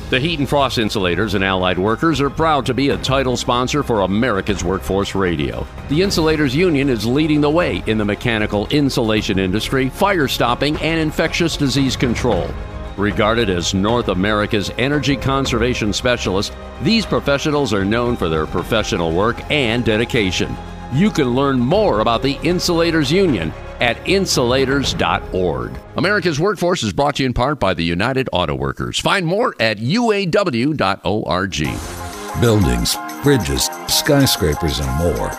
The 0.10 0.22
Heat 0.22 0.40
and 0.40 0.48
Frost 0.48 0.78
Insulators 0.78 1.34
and 1.34 1.44
Allied 1.44 1.78
Workers 1.78 2.22
are 2.22 2.30
proud 2.30 2.66
to 2.68 2.74
be 2.74 2.92
a 2.92 2.98
title 2.98 3.36
sponsor 3.36 3.84
for 3.84 4.04
America's 4.04 4.64
Workforce 4.64 5.14
Radio. 5.14 5.68
The 5.90 6.02
Insulators 6.02 6.56
Union 6.56 6.88
is 6.88 7.06
leading 7.06 7.42
the 7.42 7.50
way 7.50 7.84
in 7.88 7.98
the 7.98 8.06
mechanical 8.06 8.68
insulation 8.68 9.38
industry, 9.38 9.90
fire 9.90 10.30
stopping, 10.30 10.78
and 10.78 10.98
infectious 10.98 11.58
disease 11.58 11.98
control. 11.98 12.50
Regarded 12.96 13.50
as 13.50 13.74
North 13.74 14.08
America's 14.08 14.72
energy 14.78 15.18
conservation 15.18 15.92
specialists, 15.92 16.56
these 16.84 17.06
professionals 17.06 17.74
are 17.74 17.84
known 17.84 18.16
for 18.16 18.30
their 18.30 18.48
professional 18.48 19.12
work 19.12 19.44
and 19.52 19.84
dedication. 19.84 20.56
You 20.94 21.12
can 21.12 21.36
learn 21.36 21.60
more 21.60 22.00
about 22.00 22.22
the 22.22 22.40
Insulators 22.44 23.12
Union 23.12 23.52
at 23.82 23.98
insulators.org. 24.08 25.80
America's 25.96 26.40
Workforce 26.40 26.84
is 26.84 26.94
brought 26.94 27.16
to 27.16 27.24
you 27.24 27.28
in 27.28 27.34
part 27.34 27.60
by 27.60 27.74
the 27.74 27.84
United 27.84 28.30
Auto 28.32 28.56
Workers. 28.56 29.00
Find 29.00 29.26
more 29.26 29.56
at 29.60 29.78
uaw.org. 29.78 30.78
Buildings, 32.42 32.98
bridges, 33.24 33.70
skyscrapers, 33.88 34.80
and 34.80 34.92
more. 34.98 35.32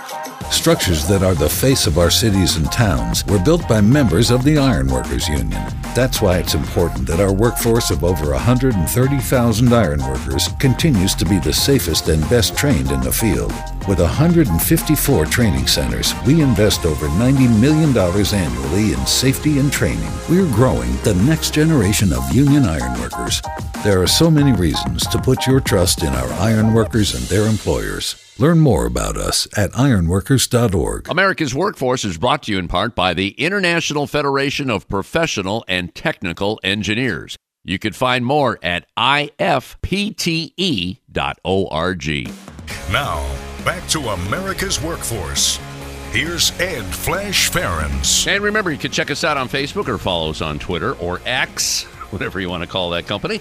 Structures 0.50 1.06
that 1.06 1.22
are 1.22 1.34
the 1.34 1.48
face 1.48 1.86
of 1.86 1.98
our 1.98 2.10
cities 2.10 2.56
and 2.56 2.72
towns 2.72 3.24
were 3.26 3.38
built 3.38 3.68
by 3.68 3.80
members 3.80 4.30
of 4.30 4.44
the 4.44 4.56
Ironworkers 4.56 5.28
Union. 5.28 5.62
That's 5.94 6.22
why 6.22 6.38
it's 6.38 6.54
important 6.54 7.06
that 7.06 7.20
our 7.20 7.32
workforce 7.32 7.90
of 7.90 8.02
over 8.02 8.32
130,000 8.32 9.72
ironworkers 9.72 10.48
continues 10.58 11.14
to 11.16 11.24
be 11.24 11.38
the 11.38 11.52
safest 11.52 12.08
and 12.08 12.22
best 12.30 12.56
trained 12.56 12.90
in 12.90 13.00
the 13.00 13.12
field. 13.12 13.52
With 13.88 14.00
154 14.00 15.24
training 15.26 15.66
centers, 15.66 16.12
we 16.26 16.42
invest 16.42 16.84
over 16.84 17.06
$90 17.08 17.58
million 17.58 17.96
annually 17.96 18.92
in 18.92 19.06
safety 19.06 19.58
and 19.58 19.72
training. 19.72 20.10
We're 20.28 20.44
growing 20.52 20.94
the 20.98 21.14
next 21.24 21.54
generation 21.54 22.12
of 22.12 22.30
union 22.30 22.66
ironworkers. 22.66 23.40
There 23.84 24.02
are 24.02 24.06
so 24.06 24.30
many 24.30 24.52
reasons 24.52 25.06
to 25.06 25.18
put 25.18 25.46
your 25.46 25.60
trust 25.60 26.02
in 26.02 26.10
our 26.10 26.30
ironworkers 26.34 27.14
and 27.14 27.24
their 27.28 27.46
employers. 27.46 28.22
Learn 28.38 28.58
more 28.58 28.84
about 28.84 29.16
us 29.16 29.48
at 29.56 29.72
ironworkers.org. 29.72 31.08
America's 31.08 31.54
Workforce 31.54 32.04
is 32.04 32.18
brought 32.18 32.42
to 32.42 32.52
you 32.52 32.58
in 32.58 32.68
part 32.68 32.94
by 32.94 33.14
the 33.14 33.30
International 33.38 34.06
Federation 34.06 34.68
of 34.68 34.86
Professional 34.86 35.64
and 35.66 35.94
Technical 35.94 36.60
Engineers. 36.62 37.38
You 37.64 37.78
can 37.78 37.94
find 37.94 38.26
more 38.26 38.58
at 38.62 38.84
ifpte.org. 38.98 39.38
Now, 42.90 43.47
back 43.64 43.86
to 43.88 44.00
America's 44.00 44.80
Workforce. 44.80 45.58
Here's 46.10 46.52
Ed 46.60 46.84
Flash 46.84 47.50
Ferenc. 47.50 48.26
And 48.26 48.42
remember, 48.42 48.70
you 48.70 48.78
can 48.78 48.90
check 48.90 49.10
us 49.10 49.24
out 49.24 49.36
on 49.36 49.48
Facebook 49.48 49.88
or 49.88 49.98
follow 49.98 50.30
us 50.30 50.40
on 50.40 50.58
Twitter 50.58 50.94
or 50.94 51.20
X, 51.24 51.82
whatever 52.10 52.40
you 52.40 52.48
want 52.48 52.62
to 52.62 52.68
call 52.68 52.90
that 52.90 53.06
company. 53.06 53.40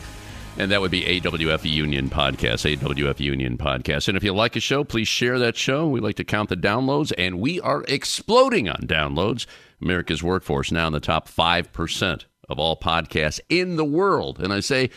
And 0.58 0.72
that 0.72 0.82
would 0.82 0.92
be 0.92 1.04
AWF 1.04 1.70
Union 1.70 2.10
Podcast, 2.10 2.78
AWF 2.78 3.20
Union 3.20 3.58
Podcast. 3.58 4.08
And 4.08 4.18
if 4.18 4.24
you 4.24 4.34
like 4.34 4.56
a 4.56 4.60
show, 4.60 4.84
please 4.84 5.08
share 5.08 5.38
that 5.40 5.56
show. 5.56 5.88
We 5.88 6.00
like 6.00 6.16
to 6.16 6.24
count 6.24 6.50
the 6.50 6.58
downloads, 6.58 7.14
and 7.16 7.40
we 7.40 7.62
are 7.62 7.86
exploding 7.88 8.68
on 8.68 8.82
downloads. 8.82 9.46
America's 9.82 10.24
Workforce 10.24 10.72
now 10.72 10.88
in 10.88 10.94
the 10.94 11.00
top 11.00 11.30
5% 11.30 12.26
of 12.50 12.58
all 12.60 12.76
podcasts 12.76 13.40
in 13.50 13.76
the 13.76 13.86
world. 13.86 14.40
And 14.40 14.52
I 14.52 14.62
say, 14.62 14.90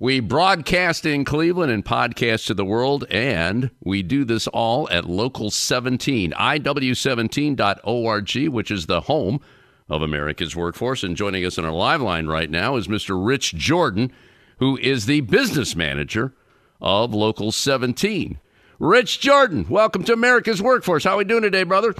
we 0.00 0.20
broadcast 0.20 1.04
in 1.04 1.24
Cleveland 1.24 1.72
and 1.72 1.84
podcast 1.84 2.46
to 2.46 2.54
the 2.54 2.64
world, 2.64 3.04
and 3.10 3.70
we 3.82 4.04
do 4.04 4.24
this 4.24 4.46
all 4.46 4.88
at 4.90 5.06
Local 5.06 5.50
17, 5.50 6.30
IW17.org, 6.32 8.48
which 8.48 8.70
is 8.70 8.86
the 8.86 9.00
home 9.02 9.40
of 9.88 10.00
America's 10.00 10.54
Workforce. 10.54 11.02
And 11.02 11.16
joining 11.16 11.44
us 11.44 11.58
on 11.58 11.64
our 11.64 11.72
live 11.72 12.00
line 12.00 12.28
right 12.28 12.48
now 12.48 12.76
is 12.76 12.86
Mr. 12.86 13.20
Rich 13.20 13.56
Jordan, 13.56 14.12
who 14.58 14.78
is 14.78 15.06
the 15.06 15.22
business 15.22 15.74
manager 15.74 16.32
of 16.80 17.12
Local 17.12 17.50
17. 17.50 18.38
Rich 18.78 19.18
Jordan, 19.18 19.66
welcome 19.68 20.04
to 20.04 20.12
America's 20.12 20.62
Workforce. 20.62 21.02
How 21.02 21.14
are 21.14 21.18
we 21.18 21.24
doing 21.24 21.42
today, 21.42 21.64
brother? 21.64 21.96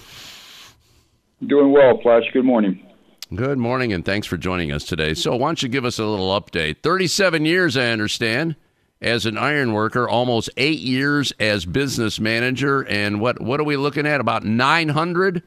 Doing 1.45 1.73
well, 1.73 1.99
Flash. 2.01 2.23
Good 2.33 2.45
morning. 2.45 2.88
Good 3.35 3.59
morning, 3.59 3.93
and 3.93 4.05
thanks 4.07 4.27
for 4.27 4.39
joining 4.39 4.73
us 4.73 4.85
today. 4.85 5.13
So, 5.13 5.37
why 5.37 5.49
don't 5.49 5.63
you 5.63 5.69
give 5.69 5.85
us 5.85 5.99
a 5.99 6.05
little 6.07 6.29
update? 6.41 6.79
37 6.83 7.45
years, 7.45 7.77
I 7.77 7.89
understand, 7.89 8.57
as 9.03 9.27
an 9.27 9.37
iron 9.37 9.75
worker, 9.75 10.09
almost 10.09 10.49
eight 10.57 10.79
years 10.79 11.31
as 11.39 11.67
business 11.67 12.19
manager, 12.19 12.87
and 12.87 13.21
what, 13.21 13.39
what 13.43 13.61
are 13.61 13.65
we 13.65 13.77
looking 13.77 14.07
at? 14.07 14.23
About 14.23 14.45
900 14.45 15.43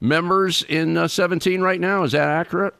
members 0.00 0.64
in 0.64 0.96
uh, 0.96 1.06
17 1.06 1.60
right 1.60 1.78
now? 1.80 2.02
Is 2.02 2.12
that 2.12 2.26
accurate? 2.26 2.74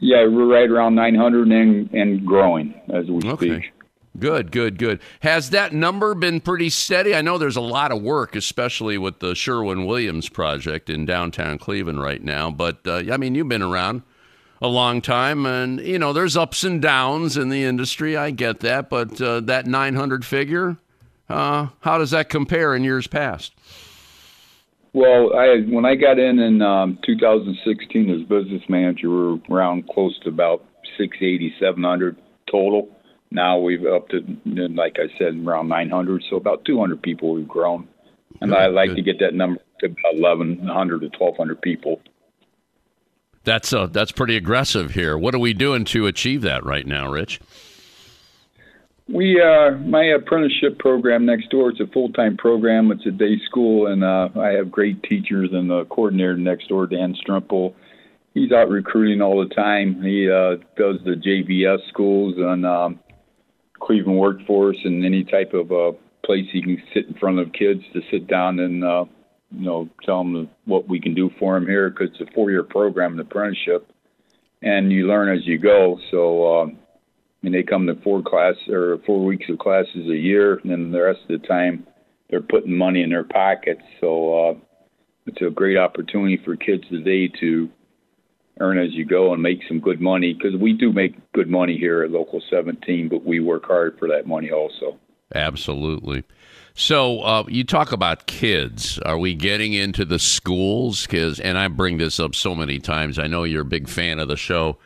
Yeah, 0.00 0.26
we're 0.26 0.46
right 0.46 0.68
around 0.68 0.96
900 0.96 1.48
and, 1.48 1.90
and 1.92 2.26
growing 2.26 2.74
as 2.92 3.06
we 3.06 3.20
Okay. 3.28 3.60
speak. 3.60 3.72
Good, 4.18 4.50
good, 4.50 4.78
good. 4.78 5.00
Has 5.20 5.50
that 5.50 5.72
number 5.72 6.14
been 6.14 6.40
pretty 6.40 6.70
steady? 6.70 7.14
I 7.14 7.22
know 7.22 7.38
there's 7.38 7.56
a 7.56 7.60
lot 7.60 7.92
of 7.92 8.02
work, 8.02 8.34
especially 8.34 8.98
with 8.98 9.20
the 9.20 9.34
Sherwin 9.34 9.86
Williams 9.86 10.28
project 10.28 10.90
in 10.90 11.04
downtown 11.04 11.58
Cleveland 11.58 12.00
right 12.00 12.22
now. 12.22 12.50
But 12.50 12.78
uh, 12.86 13.02
I 13.12 13.16
mean, 13.16 13.34
you've 13.34 13.48
been 13.48 13.62
around 13.62 14.02
a 14.60 14.68
long 14.68 15.00
time, 15.00 15.46
and 15.46 15.80
you 15.80 15.98
know 15.98 16.12
there's 16.12 16.36
ups 16.36 16.64
and 16.64 16.82
downs 16.82 17.36
in 17.36 17.48
the 17.48 17.64
industry. 17.64 18.16
I 18.16 18.30
get 18.30 18.60
that, 18.60 18.90
but 18.90 19.20
uh, 19.20 19.40
that 19.40 19.66
900 19.66 20.24
figure, 20.24 20.76
uh, 21.28 21.68
how 21.80 21.98
does 21.98 22.10
that 22.10 22.28
compare 22.28 22.74
in 22.74 22.84
years 22.84 23.06
past? 23.06 23.52
Well, 24.92 25.36
I 25.36 25.60
when 25.68 25.84
I 25.84 25.94
got 25.94 26.18
in 26.18 26.38
in 26.38 26.62
um, 26.62 26.98
2016 27.04 28.10
as 28.10 28.22
business 28.26 28.62
manager, 28.68 29.08
we 29.08 29.16
were 29.16 29.38
around 29.50 29.88
close 29.88 30.18
to 30.24 30.28
about 30.28 30.64
680, 30.96 31.54
700 31.60 32.16
total. 32.50 32.88
Now 33.30 33.58
we've 33.58 33.84
up 33.84 34.08
to, 34.08 34.20
like 34.46 34.96
I 34.98 35.08
said, 35.18 35.44
around 35.46 35.68
900. 35.68 36.24
So 36.30 36.36
about 36.36 36.64
200 36.64 37.02
people 37.02 37.34
we've 37.34 37.48
grown, 37.48 37.86
and 38.40 38.50
Good, 38.50 38.58
I 38.58 38.66
like 38.68 38.90
good. 38.90 38.96
to 38.96 39.02
get 39.02 39.18
that 39.20 39.34
number 39.34 39.60
to 39.80 39.86
about 39.86 40.16
1100 40.16 41.00
to 41.00 41.06
1200 41.06 41.60
people. 41.60 42.00
That's 43.44 43.72
uh, 43.72 43.86
that's 43.86 44.12
pretty 44.12 44.36
aggressive 44.36 44.92
here. 44.92 45.16
What 45.16 45.34
are 45.34 45.38
we 45.38 45.54
doing 45.54 45.84
to 45.86 46.06
achieve 46.06 46.42
that 46.42 46.64
right 46.64 46.86
now, 46.86 47.10
Rich? 47.10 47.40
We 49.08 49.40
uh, 49.40 49.70
my 49.78 50.04
apprenticeship 50.04 50.78
program 50.78 51.24
next 51.24 51.48
door. 51.50 51.70
It's 51.70 51.80
a 51.80 51.86
full 51.86 52.12
time 52.12 52.36
program. 52.36 52.90
It's 52.92 53.06
a 53.06 53.10
day 53.10 53.38
school, 53.46 53.86
and 53.86 54.04
uh, 54.04 54.28
I 54.38 54.48
have 54.50 54.70
great 54.70 55.02
teachers. 55.02 55.50
And 55.52 55.70
the 55.70 55.86
coordinator 55.86 56.36
next 56.36 56.68
door, 56.68 56.86
Dan 56.86 57.14
Strumple, 57.14 57.74
he's 58.34 58.52
out 58.52 58.68
recruiting 58.68 59.22
all 59.22 59.42
the 59.42 59.54
time. 59.54 60.02
He 60.02 60.28
uh, 60.30 60.56
does 60.76 60.96
the 61.04 61.12
JVS 61.14 61.88
schools 61.88 62.34
and 62.36 62.66
um, 62.66 63.00
Cleveland 63.80 64.18
workforce, 64.18 64.78
and 64.84 65.04
any 65.04 65.24
type 65.24 65.52
of 65.54 65.72
uh, 65.72 65.92
place 66.24 66.46
he 66.52 66.62
can 66.62 66.82
sit 66.94 67.06
in 67.06 67.14
front 67.14 67.38
of 67.38 67.52
kids 67.52 67.80
to 67.92 68.00
sit 68.10 68.26
down 68.26 68.58
and 68.58 68.84
uh, 68.84 69.04
you 69.50 69.64
know 69.64 69.88
tell 70.04 70.18
them 70.18 70.48
what 70.64 70.88
we 70.88 71.00
can 71.00 71.14
do 71.14 71.30
for 71.38 71.54
them 71.54 71.66
here 71.66 71.90
because 71.90 72.08
it's 72.12 72.30
a 72.30 72.34
four 72.34 72.50
year 72.50 72.62
program, 72.62 73.14
an 73.14 73.20
apprenticeship, 73.20 73.90
and 74.62 74.92
you 74.92 75.06
learn 75.06 75.36
as 75.36 75.46
you 75.46 75.58
go. 75.58 75.98
So. 76.10 76.60
Uh, 76.60 76.66
and 77.42 77.54
they 77.54 77.62
come 77.62 77.86
to 77.86 77.94
four 78.02 78.20
class 78.20 78.54
or 78.68 78.98
four 79.06 79.24
weeks 79.24 79.46
of 79.48 79.58
classes 79.58 80.08
a 80.10 80.16
year, 80.16 80.54
and 80.56 80.72
then 80.72 80.90
the 80.90 81.00
rest 81.00 81.20
of 81.28 81.40
the 81.40 81.46
time 81.46 81.86
they're 82.28 82.42
putting 82.42 82.76
money 82.76 83.02
in 83.02 83.10
their 83.10 83.24
pockets. 83.24 83.82
So 84.00 84.50
uh, 84.50 84.54
it's 85.26 85.40
a 85.40 85.50
great 85.50 85.76
opportunity 85.76 86.40
for 86.44 86.56
kids 86.56 86.84
today 86.90 87.28
to 87.40 87.70
earn 88.60 88.78
as 88.78 88.92
you 88.92 89.04
go 89.04 89.32
and 89.32 89.42
make 89.42 89.60
some 89.68 89.80
good 89.80 90.00
money 90.00 90.34
because 90.34 90.58
we 90.58 90.72
do 90.72 90.92
make 90.92 91.14
good 91.32 91.48
money 91.48 91.76
here 91.76 92.02
at 92.02 92.10
Local 92.10 92.42
17, 92.50 93.08
but 93.08 93.24
we 93.24 93.40
work 93.40 93.66
hard 93.66 93.98
for 93.98 94.08
that 94.08 94.26
money 94.26 94.50
also. 94.50 94.98
Absolutely. 95.34 96.24
So 96.74 97.20
uh, 97.22 97.44
you 97.48 97.64
talk 97.64 97.92
about 97.92 98.26
kids. 98.26 98.98
Are 99.00 99.18
we 99.18 99.34
getting 99.34 99.72
into 99.72 100.04
the 100.04 100.18
schools? 100.18 101.02
Because, 101.02 101.40
and 101.40 101.58
I 101.58 101.68
bring 101.68 101.98
this 101.98 102.20
up 102.20 102.34
so 102.34 102.54
many 102.54 102.78
times. 102.78 103.18
I 103.18 103.26
know 103.26 103.44
you're 103.44 103.62
a 103.62 103.66
big 103.66 103.88
fan 103.88 104.20
of 104.20 104.28
the 104.28 104.36
show, 104.36 104.78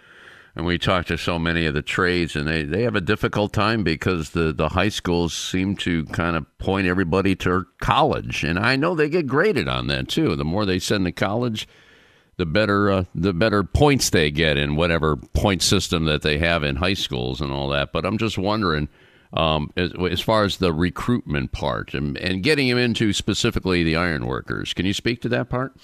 and 0.56 0.64
we 0.64 0.78
talk 0.78 1.06
to 1.06 1.18
so 1.18 1.38
many 1.38 1.66
of 1.66 1.74
the 1.74 1.82
trades, 1.82 2.34
and 2.34 2.48
they, 2.48 2.62
they 2.62 2.82
have 2.82 2.96
a 2.96 3.00
difficult 3.00 3.52
time 3.52 3.84
because 3.84 4.30
the 4.30 4.52
the 4.52 4.70
high 4.70 4.88
schools 4.88 5.34
seem 5.34 5.76
to 5.76 6.04
kind 6.06 6.34
of 6.34 6.46
point 6.58 6.86
everybody 6.86 7.36
to 7.36 7.66
college, 7.80 8.42
and 8.42 8.58
I 8.58 8.76
know 8.76 8.94
they 8.94 9.08
get 9.08 9.26
graded 9.26 9.68
on 9.68 9.86
that 9.88 10.08
too. 10.08 10.34
The 10.34 10.44
more 10.44 10.64
they 10.64 10.78
send 10.78 11.04
to 11.04 11.12
college, 11.12 11.68
the 12.36 12.46
better 12.46 12.90
uh, 12.90 13.04
the 13.14 13.32
better 13.32 13.62
points 13.62 14.10
they 14.10 14.30
get 14.30 14.56
in 14.56 14.76
whatever 14.76 15.16
point 15.16 15.62
system 15.62 16.04
that 16.06 16.22
they 16.22 16.38
have 16.38 16.62
in 16.62 16.76
high 16.76 16.94
schools 16.94 17.40
and 17.40 17.52
all 17.52 17.68
that. 17.68 17.92
But 17.92 18.04
I'm 18.04 18.18
just 18.18 18.38
wondering, 18.38 18.88
um, 19.32 19.70
as, 19.76 19.92
as, 20.10 20.20
far 20.20 20.44
as 20.44 20.56
the 20.56 20.72
recruitment 20.72 21.52
part 21.52 21.94
and, 21.94 22.16
and 22.16 22.42
getting 22.42 22.68
them 22.68 22.78
into 22.78 23.12
specifically 23.12 23.82
the 23.82 23.96
ironworkers, 23.96 24.72
can 24.74 24.86
you 24.86 24.94
speak 24.94 25.20
to 25.22 25.28
that 25.30 25.48
part? 25.48 25.74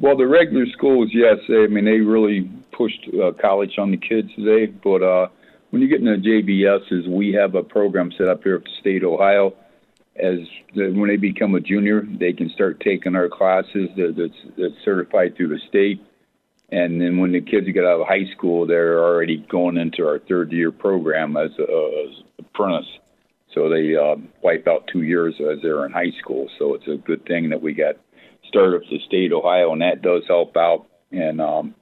Well, 0.00 0.16
the 0.16 0.26
regular 0.26 0.66
schools, 0.66 1.10
yes. 1.12 1.36
They, 1.48 1.62
I 1.62 1.66
mean, 1.68 1.84
they 1.84 2.00
really 2.00 2.50
pushed 2.72 3.08
uh, 3.14 3.32
college 3.40 3.78
on 3.78 3.92
the 3.92 3.96
kids 3.96 4.28
today. 4.34 4.66
But 4.66 5.02
uh, 5.02 5.28
when 5.70 5.80
you 5.80 5.88
get 5.88 6.00
into 6.00 6.16
JVSs, 6.16 7.08
we 7.08 7.32
have 7.32 7.54
a 7.54 7.62
program 7.62 8.10
set 8.18 8.28
up 8.28 8.42
here 8.42 8.56
at 8.56 8.64
the 8.64 8.70
state 8.80 9.04
of 9.04 9.12
Ohio 9.12 9.54
as 10.18 10.38
the, 10.74 10.90
when 10.92 11.08
they 11.08 11.16
become 11.16 11.54
a 11.54 11.60
junior, 11.60 12.02
they 12.18 12.32
can 12.32 12.50
start 12.50 12.80
taking 12.80 13.14
our 13.14 13.28
classes 13.28 13.88
that, 13.96 14.14
that's, 14.16 14.54
that's 14.56 14.84
certified 14.84 15.36
through 15.36 15.48
the 15.48 15.60
state. 15.68 16.00
And 16.70 17.00
then 17.00 17.18
when 17.18 17.32
the 17.32 17.40
kids 17.40 17.66
get 17.72 17.84
out 17.84 18.00
of 18.00 18.08
high 18.08 18.26
school, 18.36 18.66
they're 18.66 18.98
already 18.98 19.46
going 19.48 19.76
into 19.76 20.06
our 20.06 20.18
third 20.18 20.50
year 20.50 20.72
program 20.72 21.36
as 21.36 21.50
a 21.60 22.08
as 22.08 22.22
apprentice. 22.40 22.88
So 23.54 23.68
they 23.68 23.94
uh, 23.96 24.16
wipe 24.42 24.66
out 24.66 24.88
two 24.92 25.02
years 25.02 25.34
as 25.40 25.58
they're 25.62 25.86
in 25.86 25.92
high 25.92 26.10
school. 26.20 26.48
So 26.58 26.74
it's 26.74 26.88
a 26.88 26.96
good 26.96 27.24
thing 27.26 27.50
that 27.50 27.62
we 27.62 27.72
got 27.72 27.94
with 28.54 28.82
the 28.90 28.98
state 29.06 29.32
Ohio, 29.32 29.72
and 29.72 29.82
that 29.82 30.02
does 30.02 30.22
help 30.26 30.56
out. 30.56 30.86
And 31.12 31.40
um, 31.40 31.74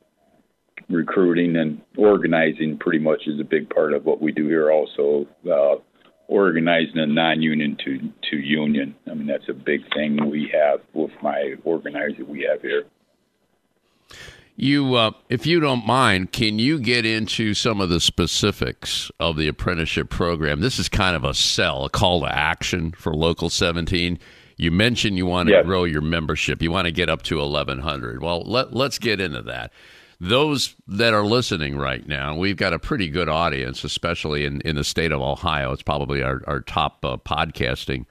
recruiting 0.89 1.57
and 1.57 1.80
organizing 1.97 2.78
pretty 2.78 2.99
much 2.99 3.22
is 3.26 3.41
a 3.41 3.45
big 3.45 3.70
part 3.70 3.93
of 3.93 4.05
what 4.05 4.20
we 4.20 4.32
do 4.32 4.49
here. 4.49 4.70
Also, 4.70 5.26
uh, 5.51 5.76
organizing 6.29 6.99
a 6.99 7.07
non-union 7.07 7.77
to 7.85 8.12
to 8.31 8.37
union. 8.37 8.95
I 9.11 9.14
mean, 9.14 9.27
that's 9.27 9.49
a 9.49 9.55
big 9.55 9.83
thing 9.93 10.31
we 10.31 10.51
have 10.53 10.81
with 10.93 11.12
my 11.22 11.55
organizer 11.64 12.25
we 12.25 12.47
have 12.51 12.62
here. 12.62 12.85
You, 14.57 14.95
uh, 14.95 15.11
if 15.29 15.47
you 15.47 15.59
don't 15.59 15.85
mind, 15.85 16.31
can 16.31 16.61
you 16.61 16.79
get 16.79 17.05
into 17.05 17.55
some 17.55 17.81
of 17.81 17.89
the 17.89 17.99
specifics 17.99 19.11
of 19.18 19.37
the 19.37 19.49
apprenticeship 19.49 20.11
program? 20.11 20.61
This 20.61 20.79
is 20.79 20.89
kind 20.89 21.16
of 21.16 21.25
a 21.25 21.35
sell, 21.35 21.85
a 21.85 21.91
call 21.91 22.20
to 22.20 22.33
action 22.33 22.93
for 22.93 23.12
Local 23.12 23.51
17. 23.51 24.16
You 24.57 24.70
mentioned 24.70 25.16
you 25.16 25.27
want 25.27 25.49
to 25.49 25.55
yes. 25.57 25.66
grow 25.66 25.83
your 25.83 26.03
membership. 26.03 26.62
You 26.62 26.70
want 26.70 26.85
to 26.85 26.93
get 26.93 27.09
up 27.09 27.22
to 27.22 27.39
1,100. 27.39 28.22
Well, 28.22 28.43
let, 28.45 28.72
let's 28.72 29.01
get 29.01 29.20
into 29.20 29.43
that 29.43 29.72
those 30.25 30.75
that 30.87 31.12
are 31.12 31.25
listening 31.25 31.77
right 31.77 32.07
now, 32.09 32.35
we've 32.35 32.57
got 32.57 32.72
a 32.72 32.79
pretty 32.79 33.09
good 33.09 33.29
audience, 33.29 33.85
especially 33.85 34.45
in, 34.47 34.62
in 34.62 34.77
the 34.77 34.85
state 34.85 35.12
of 35.12 35.20
Ohio. 35.20 35.72
It's 35.72 35.83
probably 35.83 36.22
our, 36.22 36.41
our 36.47 36.61
top 36.61 37.05
uh, 37.05 37.18
podcasting 37.18 38.07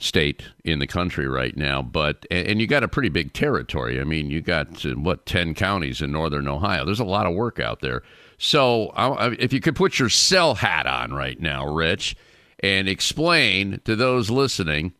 state 0.00 0.42
in 0.64 0.80
the 0.80 0.86
country 0.86 1.28
right 1.28 1.56
now. 1.56 1.80
But 1.80 2.26
and, 2.30 2.48
and, 2.48 2.60
you 2.60 2.66
got 2.66 2.82
a 2.82 2.88
pretty 2.88 3.08
big 3.08 3.32
territory. 3.32 4.00
I 4.00 4.04
mean, 4.04 4.30
you 4.30 4.40
got 4.40 4.84
uh, 4.84 4.90
what 4.90 5.26
ten 5.26 5.54
counties 5.54 6.02
in 6.02 6.10
northern 6.10 6.48
Ohio. 6.48 6.84
There's 6.84 7.00
a 7.00 7.04
lot 7.04 7.26
of 7.26 7.34
work 7.34 7.60
out 7.60 7.80
there. 7.80 8.02
So 8.36 8.88
I, 8.96 9.30
if 9.38 9.52
you 9.52 9.60
could 9.60 9.76
put 9.76 10.00
your 10.00 10.08
sell 10.08 10.56
hat 10.56 10.86
on 10.86 11.14
right 11.14 11.40
now, 11.40 11.72
Rich, 11.72 12.16
and 12.60 12.88
explain 12.88 13.80
to 13.84 13.94
those 13.94 14.28
listening 14.28 14.92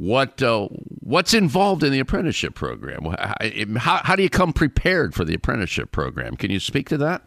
what 0.00 0.42
uh, 0.42 0.66
what's 1.00 1.34
involved 1.34 1.84
in 1.84 1.92
the 1.92 2.00
apprenticeship 2.00 2.54
program? 2.54 3.04
How, 3.76 4.00
how 4.02 4.16
do 4.16 4.22
you 4.22 4.30
come 4.30 4.54
prepared 4.54 5.14
for 5.14 5.26
the 5.26 5.34
apprenticeship 5.34 5.92
program? 5.92 6.36
Can 6.36 6.50
you 6.50 6.58
speak 6.58 6.88
to 6.88 6.96
that? 6.96 7.22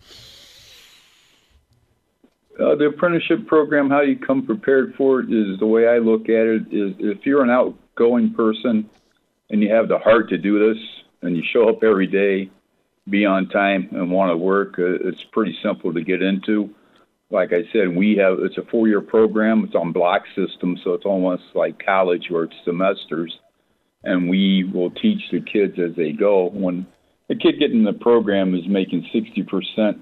Uh, 2.60 2.74
the 2.74 2.86
apprenticeship 2.86 3.46
program, 3.46 3.92
how 3.92 4.02
you 4.02 4.18
come 4.18 4.44
prepared 4.44 4.96
for 4.96 5.20
it, 5.20 5.32
is 5.32 5.60
the 5.60 5.68
way 5.68 5.88
I 5.88 6.00
look 6.00 6.24
at 6.24 6.48
it. 6.48 6.62
Is 6.72 6.96
if 6.98 7.28
you're 7.28 7.44
an 7.44 7.52
outgoing 7.52 8.34
person 8.34 8.90
and 9.52 9.62
you 9.62 9.72
have 9.72 9.88
the 9.88 10.00
heart 10.00 10.30
to 10.30 10.38
do 10.40 10.74
this, 10.74 10.84
and 11.22 11.38
you 11.38 11.44
show 11.54 11.70
up 11.70 11.84
every 11.84 12.08
day, 12.08 12.50
be 13.08 13.24
on 13.24 13.50
time, 13.50 13.88
and 13.92 14.10
want 14.10 14.32
to 14.32 14.38
work, 14.38 14.80
uh, 14.80 15.08
it's 15.08 15.24
pretty 15.32 15.56
simple 15.62 15.94
to 15.94 16.02
get 16.02 16.24
into 16.24 16.74
like 17.34 17.52
I 17.52 17.64
said, 17.74 17.96
we 17.96 18.16
have 18.18 18.38
it's 18.40 18.58
a 18.58 18.70
four 18.70 18.88
year 18.88 19.02
program. 19.02 19.64
It's 19.66 19.76
on 19.76 19.92
block 19.92 20.24
system, 20.36 20.78
so 20.84 20.94
it's 20.94 21.06
almost 21.06 21.44
like 21.56 21.84
college 21.84 22.28
where 22.30 22.44
it's 22.44 22.56
semesters, 22.64 23.36
and 24.04 24.30
we 24.30 24.64
will 24.64 24.92
teach 24.92 25.22
the 25.32 25.42
kids 25.42 25.80
as 25.80 25.96
they 25.96 26.12
go. 26.12 26.50
When 26.50 26.86
a 27.32 27.36
kid 27.36 27.60
getting 27.60 27.84
the 27.84 27.94
program 27.94 28.54
is 28.54 28.68
making 28.68 29.10
sixty 29.12 29.42
percent 29.42 29.98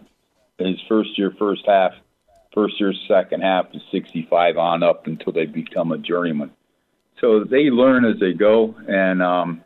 his 0.59 0.79
first 0.89 1.17
year, 1.17 1.34
first 1.39 1.63
half, 1.65 1.93
first 2.53 2.79
year, 2.79 2.93
second 3.07 3.41
half 3.41 3.67
is 3.73 3.82
sixty 3.93 4.27
five 4.29 4.57
on 4.57 4.84
up 4.84 5.07
until 5.07 5.32
they 5.32 5.45
become 5.45 5.93
a 5.93 5.97
journeyman. 5.97 6.51
So 7.21 7.45
they 7.45 7.69
learn 7.69 8.03
as 8.03 8.19
they 8.19 8.34
go, 8.34 8.75
and 8.89 9.23
um, 9.23 9.63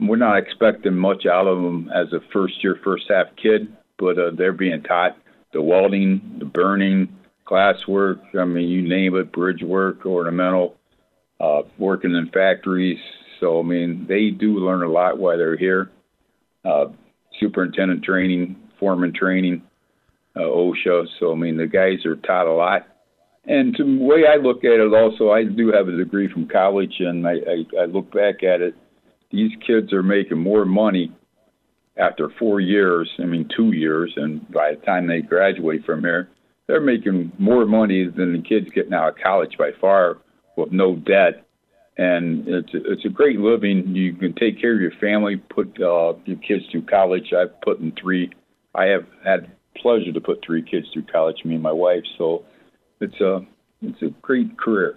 we're 0.00 0.16
not 0.16 0.38
expecting 0.38 0.96
much 0.96 1.24
out 1.24 1.46
of 1.46 1.62
them 1.62 1.88
as 1.94 2.12
a 2.12 2.18
first 2.32 2.64
year, 2.64 2.80
first 2.82 3.04
half 3.08 3.26
kid, 3.40 3.72
but 3.96 4.18
uh, 4.18 4.30
they're 4.36 4.52
being 4.52 4.82
taught 4.82 5.16
the 5.54 5.62
welding, 5.62 6.36
the 6.38 6.44
burning, 6.44 7.08
glass 7.46 7.76
work. 7.88 8.18
I 8.38 8.44
mean, 8.44 8.68
you 8.68 8.86
name 8.86 9.16
it, 9.16 9.32
bridge 9.32 9.62
work, 9.62 10.04
ornamental, 10.04 10.76
uh, 11.40 11.62
working 11.78 12.14
in 12.14 12.30
factories. 12.34 12.98
So, 13.40 13.60
I 13.60 13.62
mean, 13.62 14.06
they 14.08 14.30
do 14.30 14.58
learn 14.58 14.82
a 14.82 14.90
lot 14.90 15.18
while 15.18 15.38
they're 15.38 15.56
here. 15.56 15.90
Uh, 16.64 16.86
superintendent 17.40 18.02
training, 18.02 18.56
foreman 18.78 19.12
training, 19.14 19.62
uh, 20.36 20.40
OSHA. 20.40 21.06
So, 21.18 21.32
I 21.32 21.36
mean, 21.36 21.56
the 21.56 21.66
guys 21.66 22.04
are 22.04 22.16
taught 22.16 22.46
a 22.46 22.52
lot. 22.52 22.86
And 23.46 23.74
the 23.78 23.98
way 24.02 24.24
I 24.26 24.36
look 24.36 24.64
at 24.64 24.80
it, 24.80 24.94
also, 24.94 25.30
I 25.30 25.44
do 25.44 25.70
have 25.72 25.88
a 25.88 25.96
degree 25.96 26.32
from 26.32 26.48
college, 26.48 26.94
and 27.00 27.26
I, 27.26 27.32
I, 27.32 27.82
I 27.82 27.84
look 27.84 28.10
back 28.12 28.42
at 28.42 28.62
it. 28.62 28.74
These 29.30 29.52
kids 29.66 29.92
are 29.92 30.02
making 30.02 30.38
more 30.38 30.64
money 30.64 31.12
after 31.96 32.28
four 32.38 32.60
years, 32.60 33.10
I 33.18 33.24
mean, 33.24 33.48
two 33.54 33.72
years, 33.72 34.12
and 34.16 34.50
by 34.50 34.74
the 34.74 34.80
time 34.84 35.06
they 35.06 35.20
graduate 35.20 35.84
from 35.84 36.00
here, 36.00 36.28
they're 36.66 36.80
making 36.80 37.32
more 37.38 37.66
money 37.66 38.04
than 38.04 38.32
the 38.32 38.42
kids 38.42 38.66
getting 38.74 38.94
out 38.94 39.10
of 39.10 39.14
college 39.22 39.56
by 39.58 39.70
far 39.80 40.18
with 40.56 40.72
no 40.72 40.96
debt. 40.96 41.46
And 41.96 42.48
it's 42.48 42.74
a, 42.74 42.92
it's 42.92 43.04
a 43.04 43.08
great 43.08 43.38
living. 43.38 43.94
You 43.94 44.14
can 44.14 44.34
take 44.34 44.60
care 44.60 44.74
of 44.74 44.80
your 44.80 44.92
family, 45.00 45.36
put 45.36 45.68
uh, 45.80 46.14
your 46.24 46.38
kids 46.38 46.64
through 46.72 46.86
college. 46.86 47.32
I've 47.32 47.60
put 47.60 47.78
in 47.78 47.92
three. 48.00 48.32
I 48.74 48.86
have 48.86 49.06
had 49.24 49.52
pleasure 49.76 50.12
to 50.12 50.20
put 50.20 50.44
three 50.44 50.62
kids 50.62 50.86
through 50.92 51.04
college, 51.12 51.44
me 51.44 51.54
and 51.54 51.62
my 51.62 51.72
wife. 51.72 52.02
So 52.18 52.44
it's 53.00 53.20
a 53.20 53.46
it's 53.82 54.02
a 54.02 54.08
great 54.22 54.58
career. 54.58 54.96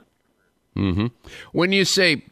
Mm-hmm. 0.75 1.07
When 1.51 1.71
you 1.71 1.85
say 1.85 2.23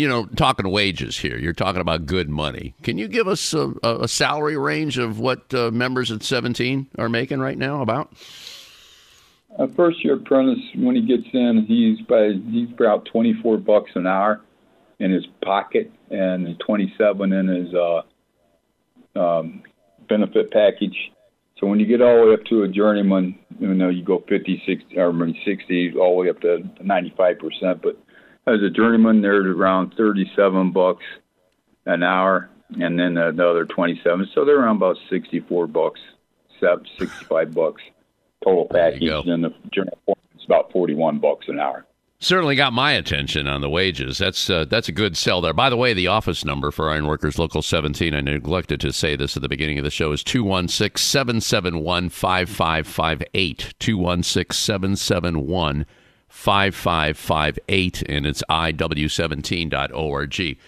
you 0.00 0.08
know, 0.08 0.24
talking 0.24 0.66
wages 0.70 1.18
here. 1.18 1.36
You're 1.36 1.52
talking 1.52 1.82
about 1.82 2.06
good 2.06 2.30
money. 2.30 2.74
Can 2.82 2.96
you 2.96 3.06
give 3.06 3.28
us 3.28 3.52
a, 3.52 3.74
a 3.82 4.08
salary 4.08 4.56
range 4.56 4.96
of 4.96 5.20
what 5.20 5.52
uh, 5.52 5.70
members 5.70 6.10
at 6.10 6.22
17 6.22 6.86
are 6.96 7.10
making 7.10 7.38
right 7.38 7.58
now? 7.58 7.82
About 7.82 8.10
a 9.58 9.68
first 9.68 10.02
year 10.02 10.14
apprentice 10.14 10.64
when 10.74 10.96
he 10.96 11.02
gets 11.02 11.28
in, 11.34 11.66
he's 11.68 12.00
by 12.06 12.30
he's 12.50 12.70
about 12.70 13.04
24 13.12 13.58
bucks 13.58 13.90
an 13.94 14.06
hour 14.06 14.40
in 15.00 15.10
his 15.10 15.26
pocket 15.44 15.92
and 16.10 16.58
27 16.60 17.32
in 17.34 17.46
his 17.48 17.74
uh, 17.74 18.02
um, 19.20 19.62
benefit 20.08 20.50
package. 20.50 20.96
So 21.58 21.66
when 21.66 21.78
you 21.78 21.84
get 21.84 22.00
all 22.00 22.22
the 22.22 22.26
way 22.28 22.34
up 22.34 22.44
to 22.46 22.62
a 22.62 22.68
journeyman, 22.68 23.38
you 23.58 23.74
know, 23.74 23.90
you 23.90 24.02
go 24.02 24.24
50, 24.26 24.62
60, 24.64 24.98
or 24.98 25.12
60, 25.44 25.94
all 25.98 26.12
the 26.12 26.22
way 26.22 26.30
up 26.30 26.40
to 26.40 26.62
95 26.82 27.38
percent, 27.38 27.82
but 27.82 27.98
as 28.46 28.62
a 28.62 28.70
journeyman, 28.70 29.22
they're 29.22 29.52
around 29.52 29.94
37 29.96 30.72
bucks 30.72 31.04
an 31.86 32.02
hour, 32.02 32.48
and 32.80 32.98
then 32.98 33.16
another 33.16 33.64
27. 33.64 34.28
So 34.34 34.44
they're 34.44 34.60
around 34.60 34.76
about 34.76 34.96
64 35.08 35.66
bucks, 35.66 36.00
65 36.60 37.52
bucks 37.52 37.82
total 38.44 38.66
package. 38.66 39.02
And 39.02 39.44
the 39.44 39.54
journeyman 39.72 39.96
is 40.36 40.44
about 40.46 40.72
41 40.72 41.18
bucks 41.18 41.46
an 41.48 41.58
hour. 41.58 41.86
Certainly 42.22 42.56
got 42.56 42.74
my 42.74 42.92
attention 42.92 43.46
on 43.46 43.62
the 43.62 43.70
wages. 43.70 44.18
That's 44.18 44.50
uh, 44.50 44.66
that's 44.66 44.90
a 44.90 44.92
good 44.92 45.16
sell 45.16 45.40
there. 45.40 45.54
By 45.54 45.70
the 45.70 45.76
way, 45.78 45.94
the 45.94 46.08
office 46.08 46.44
number 46.44 46.70
for 46.70 46.90
Ironworkers 46.90 47.38
Local 47.38 47.62
17, 47.62 48.14
I 48.14 48.20
neglected 48.20 48.78
to 48.80 48.92
say 48.92 49.16
this 49.16 49.36
at 49.36 49.42
the 49.42 49.48
beginning 49.48 49.78
of 49.78 49.84
the 49.84 49.90
show, 49.90 50.12
is 50.12 50.22
216 50.22 51.02
771 51.02 52.10
5558. 52.10 53.74
216 53.78 54.54
771 54.54 55.86
5558, 56.30 58.02
and 58.08 58.26
it's 58.26 58.42
iw17.org. 58.48 60.58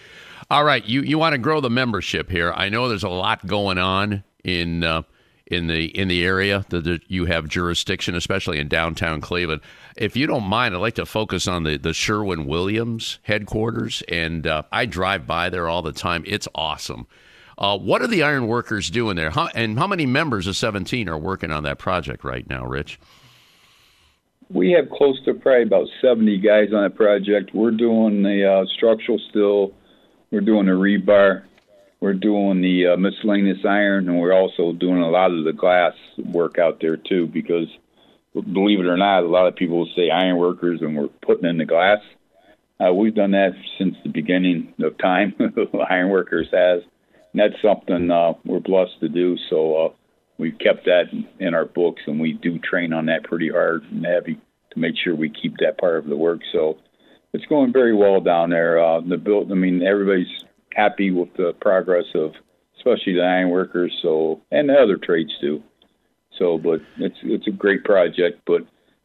All 0.51 0.63
right, 0.63 0.85
you, 0.85 1.01
you 1.01 1.17
want 1.17 1.33
to 1.33 1.39
grow 1.39 1.61
the 1.61 1.69
membership 1.69 2.29
here. 2.29 2.53
I 2.55 2.69
know 2.69 2.87
there's 2.87 3.03
a 3.03 3.09
lot 3.09 3.45
going 3.47 3.77
on 3.77 4.23
in. 4.43 4.83
Uh, 4.83 5.03
in 5.47 5.67
the 5.67 5.85
in 5.87 6.07
the 6.07 6.25
area 6.25 6.65
that 6.69 7.01
you 7.07 7.25
have 7.25 7.47
jurisdiction, 7.47 8.15
especially 8.15 8.59
in 8.59 8.67
downtown 8.67 9.21
Cleveland. 9.21 9.61
If 9.97 10.15
you 10.15 10.25
don't 10.25 10.45
mind, 10.45 10.73
I'd 10.73 10.79
like 10.79 10.95
to 10.95 11.05
focus 11.05 11.47
on 11.47 11.63
the 11.63 11.77
the 11.77 11.93
Sherwin 11.93 12.45
Williams 12.45 13.19
headquarters, 13.23 14.03
and 14.07 14.47
uh, 14.47 14.63
I 14.71 14.85
drive 14.85 15.27
by 15.27 15.49
there 15.49 15.67
all 15.67 15.81
the 15.81 15.91
time. 15.91 16.23
It's 16.25 16.47
awesome. 16.55 17.07
Uh, 17.57 17.77
what 17.77 18.01
are 18.01 18.07
the 18.07 18.23
iron 18.23 18.47
workers 18.47 18.89
doing 18.89 19.15
there? 19.15 19.29
How, 19.29 19.47
and 19.53 19.77
how 19.77 19.85
many 19.85 20.07
members 20.07 20.47
of 20.47 20.57
17 20.57 21.07
are 21.07 21.17
working 21.17 21.51
on 21.51 21.61
that 21.63 21.77
project 21.77 22.23
right 22.23 22.49
now, 22.49 22.65
Rich? 22.65 22.99
We 24.49 24.71
have 24.71 24.89
close 24.89 25.23
to 25.25 25.33
probably 25.33 25.63
about 25.63 25.87
70 26.01 26.39
guys 26.39 26.73
on 26.73 26.83
that 26.83 26.95
project. 26.95 27.53
We're 27.53 27.71
doing 27.71 28.23
the 28.23 28.49
uh, 28.49 28.65
structural 28.75 29.19
steel, 29.29 29.73
we're 30.31 30.41
doing 30.41 30.65
the 30.65 30.71
rebar, 30.71 31.43
we're 31.99 32.13
doing 32.13 32.61
the 32.61 32.87
uh, 32.87 32.97
miscellaneous 32.97 33.63
iron, 33.63 34.09
and 34.09 34.19
we're 34.19 34.33
also 34.33 34.73
doing 34.73 35.01
a 35.01 35.09
lot 35.09 35.31
of 35.31 35.45
the 35.45 35.53
glass 35.53 35.93
work 36.17 36.57
out 36.59 36.79
there 36.81 36.97
too. 36.97 37.27
Because 37.27 37.67
believe 38.33 38.79
it 38.79 38.87
or 38.87 38.97
not, 38.97 39.23
a 39.23 39.27
lot 39.27 39.47
of 39.47 39.55
people 39.55 39.87
say 39.95 40.09
iron 40.09 40.37
workers, 40.37 40.81
and 40.81 40.97
we're 40.97 41.07
putting 41.21 41.49
in 41.49 41.57
the 41.57 41.65
glass. 41.65 41.99
Uh, 42.79 42.93
we've 42.93 43.15
done 43.15 43.31
that 43.31 43.53
since 43.77 43.95
the 44.03 44.09
beginning 44.09 44.73
of 44.81 44.97
time. 44.97 45.33
iron 45.89 46.09
workers 46.09 46.47
has, 46.51 46.81
and 47.31 47.39
that's 47.39 47.61
something 47.61 48.11
uh, 48.11 48.33
we're 48.43 48.59
blessed 48.59 48.99
to 48.99 49.09
do. 49.09 49.37
So 49.49 49.75
uh, 49.75 49.89
we've 50.37 50.57
kept 50.59 50.85
that 50.85 51.05
in 51.39 51.53
our 51.53 51.65
books, 51.65 52.01
and 52.07 52.19
we 52.19 52.33
do 52.33 52.59
train 52.59 52.93
on 52.93 53.05
that 53.07 53.23
pretty 53.23 53.49
hard 53.49 53.83
and 53.91 54.05
heavy 54.05 54.39
to 54.71 54.79
make 54.79 54.95
sure 55.01 55.15
we 55.15 55.29
keep 55.29 55.57
that 55.57 55.77
part 55.77 55.97
of 55.97 56.07
the 56.07 56.17
work. 56.17 56.39
So 56.51 56.77
it's 57.33 57.45
going 57.45 57.73
very 57.73 57.95
well 57.95 58.21
down 58.21 58.49
there. 58.49 58.83
Uh, 58.83 59.01
the 59.01 59.17
build, 59.17 59.51
I 59.51 59.55
mean, 59.55 59.83
everybody's 59.83 60.43
happy 60.75 61.11
with 61.11 61.29
the 61.37 61.53
progress 61.61 62.05
of 62.15 62.33
especially 62.77 63.13
the 63.13 63.21
iron 63.21 63.49
workers 63.49 63.97
so 64.01 64.41
and 64.51 64.69
the 64.69 64.73
other 64.73 64.97
trades 64.97 65.31
too. 65.39 65.63
So 66.37 66.57
but 66.57 66.81
it's 66.97 67.17
it's 67.23 67.47
a 67.47 67.51
great 67.51 67.83
project. 67.83 68.41
But 68.45 68.61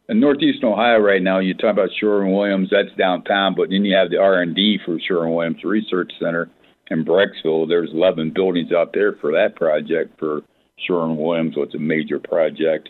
in 0.08 0.20
northeastern 0.20 0.70
Ohio 0.70 0.98
right 0.98 1.22
now 1.22 1.38
you 1.38 1.54
talk 1.54 1.72
about 1.72 1.90
Sherwin 1.98 2.32
Williams, 2.32 2.70
that's 2.70 2.96
downtown, 2.96 3.54
but 3.54 3.70
then 3.70 3.84
you 3.84 3.94
have 3.94 4.10
the 4.10 4.18
R 4.18 4.42
and 4.42 4.54
D 4.54 4.78
for 4.84 4.98
Sherwin 4.98 5.34
Williams 5.34 5.64
Research 5.64 6.12
Center 6.18 6.50
in 6.90 7.04
Brecksville. 7.04 7.68
There's 7.68 7.90
eleven 7.92 8.32
buildings 8.34 8.72
out 8.72 8.92
there 8.92 9.12
for 9.20 9.32
that 9.32 9.56
project 9.56 10.18
for 10.18 10.42
Sherwin 10.86 11.16
Williams, 11.16 11.54
it's 11.56 11.74
a 11.74 11.78
major 11.78 12.18
project. 12.18 12.88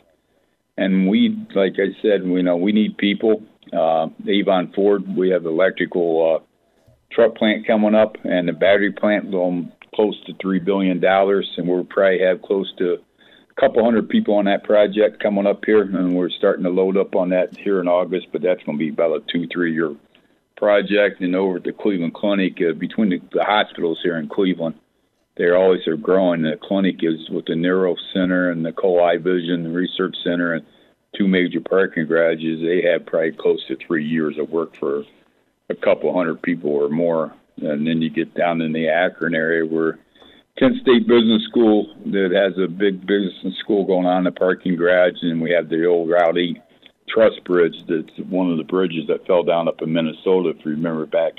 And 0.77 1.09
we, 1.09 1.37
like 1.55 1.75
I 1.75 2.01
said, 2.03 2.27
we 2.27 2.43
know 2.43 2.57
we 2.57 2.73
need 2.73 2.97
people. 2.99 3.43
Uh, 3.73 4.09
Avon 4.27 4.73
Ford, 4.75 5.05
we 5.17 5.31
have 5.31 5.45
electrical 5.45 6.37
uh, 6.37 6.45
truck 7.13 7.37
plant 7.37 7.67
coming 7.67 7.95
up 7.95 8.17
and 8.25 8.49
the 8.49 8.53
battery 8.53 8.93
plant 8.93 9.31
going 9.31 9.73
close 9.95 10.17
to 10.27 10.35
three 10.41 10.61
billion 10.61 11.01
dollars, 11.01 11.49
and 11.57 11.67
we'll 11.67 11.85
probably 11.85 12.21
have 12.21 12.43
close 12.43 12.73
to 12.79 12.95
a 12.95 13.61
couple 13.61 13.85
hundred 13.85 14.09
people 14.09 14.35
on 14.35 14.45
that 14.45 14.63
project 14.63 15.21
coming 15.21 15.47
up 15.47 15.65
here, 15.65 15.83
and 15.83 16.15
we're 16.15 16.31
starting 16.31 16.65
to 16.65 16.71
load 16.71 16.97
up 16.97 17.17
on 17.17 17.31
that 17.31 17.57
here 17.59 17.81
in 17.81 17.89
August. 17.89 18.29
But 18.33 18.43
that's 18.43 18.63
going 18.63 18.79
to 18.79 18.85
be 18.85 18.91
about 18.91 19.17
a 19.17 19.21
two 19.33 19.49
three 19.53 19.75
year 19.75 19.97
project. 20.57 21.21
And 21.21 21.35
over 21.35 21.57
at 21.57 21.65
the 21.65 21.73
Cleveland 21.73 22.15
Clinic, 22.15 22.59
uh, 22.61 22.75
between 22.75 23.11
the, 23.11 23.21
the 23.33 23.45
hospitals 23.45 23.99
here 24.03 24.17
in 24.19 24.29
Cleveland, 24.29 24.77
they 25.39 25.51
always 25.51 25.87
are 25.87 25.97
growing. 25.97 26.43
The 26.43 26.59
clinic 26.61 26.97
is 27.03 27.31
with 27.31 27.47
the 27.47 27.55
Neuro 27.55 27.95
Center 28.13 28.51
and 28.51 28.65
the 28.65 28.73
Cole 28.73 29.03
Eye 29.03 29.19
Vision 29.19 29.73
Research 29.73 30.17
Center 30.25 30.55
and 30.55 30.67
two 31.17 31.29
major 31.29 31.61
parking 31.61 32.07
garages. 32.07 32.61
They 32.61 32.83
have 32.91 33.07
probably 33.07 33.33
close 33.33 33.65
to 33.69 33.77
three 33.77 34.05
years 34.05 34.37
of 34.39 34.51
work 34.51 34.77
for 34.77 35.05
a 35.71 35.75
couple 35.75 36.13
hundred 36.13 36.43
people 36.43 36.71
or 36.71 36.89
more. 36.89 37.33
And 37.57 37.87
then 37.87 38.03
you 38.03 38.11
get 38.11 38.35
down 38.35 38.61
in 38.61 38.73
the 38.73 38.89
Akron 38.89 39.35
area 39.35 39.65
where 39.65 39.99
Kent 40.59 40.77
State 40.83 41.07
Business 41.07 41.45
School 41.49 41.95
that 42.07 42.33
has 42.33 42.59
a 42.63 42.69
big 42.69 43.07
business 43.07 43.57
school 43.61 43.85
going 43.85 44.07
on 44.07 44.25
the 44.25 44.33
parking 44.33 44.75
garage, 44.75 45.23
and 45.23 45.41
we 45.41 45.53
have 45.53 45.69
the 45.69 45.87
old 45.87 46.11
Route 46.11 46.37
8 46.37 46.59
Truss 47.09 47.39
Bridge 47.45 47.77
that's 47.89 48.29
one 48.29 48.51
of 48.51 48.59
the 48.59 48.65
bridges 48.65 49.07
that 49.07 49.27
fell 49.27 49.45
down 49.45 49.69
up 49.69 49.83
in 49.83 49.93
Minnesota. 49.93 50.51
If 50.51 50.65
you 50.65 50.73
remember 50.73 51.07
back 51.07 51.35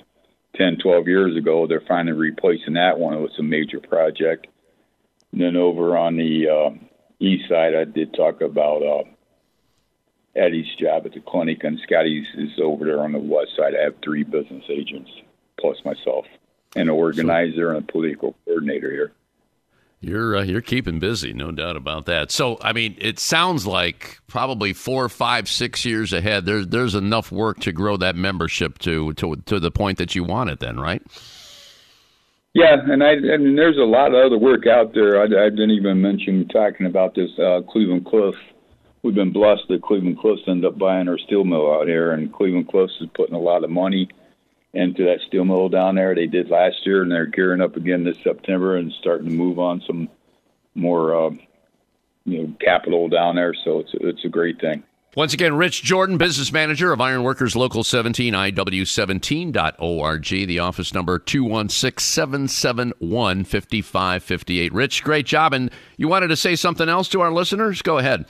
10, 0.55 0.77
12 0.77 1.07
years 1.07 1.37
ago, 1.37 1.67
they're 1.67 1.83
finally 1.87 2.17
replacing 2.17 2.73
that 2.73 2.99
one. 2.99 3.13
It 3.13 3.21
was 3.21 3.37
a 3.39 3.43
major 3.43 3.79
project. 3.79 4.47
And 5.31 5.41
then 5.41 5.55
over 5.55 5.97
on 5.97 6.17
the 6.17 6.47
uh, 6.49 6.69
east 7.19 7.49
side, 7.49 7.75
I 7.75 7.83
did 7.83 8.13
talk 8.13 8.41
about 8.41 8.81
uh, 8.81 9.03
Eddie's 10.35 10.75
job 10.79 11.05
at 11.05 11.13
the 11.13 11.19
clinic, 11.19 11.63
and 11.63 11.79
Scotty's 11.83 12.27
is 12.35 12.59
over 12.61 12.85
there 12.85 13.01
on 13.01 13.11
the 13.11 13.19
west 13.19 13.51
side. 13.55 13.73
I 13.79 13.83
have 13.83 13.95
three 14.03 14.23
business 14.23 14.63
agents 14.69 15.11
plus 15.59 15.77
myself, 15.85 16.25
an 16.75 16.89
organizer 16.89 17.71
and 17.71 17.83
a 17.83 17.91
political 17.91 18.35
coordinator 18.45 18.91
here. 18.91 19.11
You're 20.01 20.37
uh, 20.37 20.43
you're 20.43 20.61
keeping 20.61 20.99
busy, 20.99 21.33
no 21.33 21.51
doubt 21.51 21.75
about 21.75 22.05
that. 22.05 22.31
So, 22.31 22.57
I 22.61 22.71
mean, 22.71 22.95
it 22.99 23.19
sounds 23.19 23.67
like 23.67 24.19
probably 24.27 24.71
four, 24.71 25.09
five, 25.09 25.49
six 25.49 25.83
years 25.83 26.13
ahead. 26.13 26.45
There's 26.45 26.67
there's 26.67 26.95
enough 26.95 27.31
work 27.31 27.59
to 27.61 27.73
grow 27.73 27.97
that 27.97 28.15
membership 28.15 28.79
to 28.79 29.13
to 29.13 29.35
to 29.35 29.59
the 29.59 29.71
point 29.71 29.97
that 29.97 30.15
you 30.15 30.23
want 30.23 30.51
it. 30.51 30.61
Then, 30.61 30.79
right? 30.79 31.01
Yeah, 32.53 32.77
and 32.81 33.03
I 33.03 33.11
and 33.11 33.57
there's 33.57 33.77
a 33.77 33.81
lot 33.81 34.13
of 34.13 34.25
other 34.25 34.37
work 34.37 34.67
out 34.67 34.93
there. 34.93 35.19
I, 35.19 35.25
I 35.25 35.49
didn't 35.49 35.71
even 35.71 36.01
mention 36.01 36.47
talking 36.47 36.85
about 36.85 37.15
this 37.15 37.31
uh, 37.37 37.61
Cleveland 37.69 38.05
Cliff 38.05 38.35
we've 39.03 39.15
been 39.15 39.31
blessed 39.31 39.63
that 39.69 39.81
Cleveland 39.81 40.19
Cliffs 40.19 40.41
ended 40.47 40.65
up 40.65 40.77
buying 40.77 41.07
our 41.07 41.17
steel 41.17 41.43
mill 41.43 41.73
out 41.73 41.87
here, 41.87 42.11
and 42.11 42.33
Cleveland 42.33 42.67
Cliffs 42.69 42.93
is 43.01 43.09
putting 43.15 43.35
a 43.35 43.39
lot 43.39 43.63
of 43.63 43.69
money 43.69 44.09
into 44.73 45.03
that 45.05 45.19
steel 45.27 45.45
mill 45.45 45.69
down 45.69 45.95
there. 45.95 46.13
They 46.13 46.27
did 46.27 46.49
last 46.49 46.85
year, 46.85 47.01
and 47.01 47.11
they're 47.11 47.25
gearing 47.25 47.61
up 47.61 47.75
again 47.75 48.03
this 48.03 48.17
September 48.23 48.77
and 48.77 48.91
starting 48.99 49.27
to 49.27 49.33
move 49.33 49.59
on 49.59 49.81
some 49.85 50.09
more, 50.75 51.15
uh, 51.15 51.31
you 52.25 52.43
know, 52.43 52.53
capital 52.63 53.09
down 53.09 53.35
there. 53.35 53.53
So 53.63 53.79
it's 53.79 53.91
it's 53.93 54.25
a 54.25 54.29
great 54.29 54.59
thing. 54.59 54.83
Once 55.15 55.33
again, 55.33 55.55
Rich 55.55 55.81
Jordan, 55.81 56.19
business 56.19 56.51
manager 56.51 56.93
of 56.93 57.01
Ironworkers 57.01 57.55
Local 57.55 57.83
17, 57.83 58.31
IW17.org. 58.31 60.25
The 60.27 60.59
office 60.59 60.93
number 60.93 61.17
216 61.17 62.47
771 62.47 63.43
5558. 63.43 64.71
Rich, 64.71 65.03
great 65.03 65.25
job. 65.25 65.53
And 65.53 65.71
you 65.97 66.07
wanted 66.07 66.27
to 66.27 66.35
say 66.35 66.55
something 66.55 66.87
else 66.87 67.09
to 67.09 67.21
our 67.21 67.31
listeners? 67.31 67.81
Go 67.81 67.97
ahead. 67.97 68.27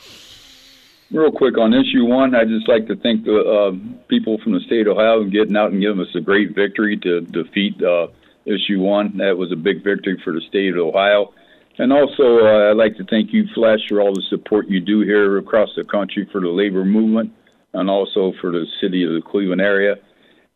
Real 1.12 1.32
quick 1.32 1.58
on 1.58 1.74
issue 1.74 2.06
one, 2.06 2.36
I'd 2.36 2.50
just 2.50 2.68
like 2.68 2.88
to 2.88 2.96
thank 2.96 3.26
the 3.26 3.40
uh, 3.40 3.72
people 4.08 4.38
from 4.44 4.54
the 4.54 4.60
state 4.60 4.86
of 4.86 4.98
Ohio 4.98 5.22
and 5.22 5.32
getting 5.32 5.58
out 5.58 5.72
and 5.72 5.82
giving 5.82 6.00
us 6.00 6.14
a 6.16 6.22
great 6.22 6.54
victory 6.54 6.98
to 6.98 7.22
defeat 7.22 7.82
uh, 7.82 8.08
issue 8.46 8.80
one. 8.80 9.18
That 9.18 9.36
was 9.36 9.52
a 9.52 9.56
big 9.56 9.84
victory 9.84 10.22
for 10.24 10.34
the 10.34 10.42
state 10.42 10.76
of 10.76 10.86
Ohio. 10.86 11.34
And 11.80 11.92
also, 11.92 12.46
uh, 12.46 12.70
I'd 12.72 12.78
like 12.78 12.96
to 12.98 13.06
thank 13.06 13.34
you, 13.34 13.46
Flash, 13.56 13.80
for 13.88 14.02
all 14.02 14.14
the 14.14 14.22
support 14.30 14.68
you 14.68 14.82
do 14.82 15.02
here 15.02 15.38
across 15.40 15.70
the 15.76 15.84
country 15.84 16.30
for 16.32 16.42
the 16.42 16.50
labor 16.50 16.86
movement 16.86 17.34
and 17.74 17.90
also 17.90 18.34
for 18.40 18.52
the 18.52 18.66
city 18.80 19.04
of 19.04 19.12
the 19.14 19.22
Cleveland 19.22 19.62
area 19.62 19.96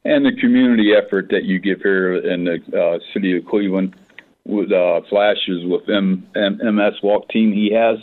and 0.06 0.26
the 0.26 0.36
community 0.40 0.94
effort 0.94 1.30
that 1.30 1.44
you 1.44 1.60
give 1.60 1.82
here 1.82 2.16
in 2.16 2.44
the 2.44 2.60
uh, 2.78 3.00
city 3.14 3.38
of 3.38 3.46
Cleveland 3.46 3.96
with 4.46 4.72
uh, 4.72 5.02
Flashes 5.10 5.66
with 5.66 5.88
M- 5.90 6.28
M- 6.36 6.60
MS 6.76 6.96
Walk 7.02 7.30
team 7.30 7.54
he 7.54 7.72
has 7.74 7.98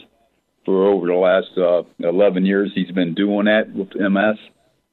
for 0.65 0.87
over 0.89 1.07
the 1.07 1.15
last 1.15 1.57
uh, 1.57 1.83
11 2.07 2.45
years. 2.45 2.71
He's 2.75 2.91
been 2.91 3.15
doing 3.15 3.47
that 3.47 3.73
with 3.73 3.95
MS, 3.95 4.39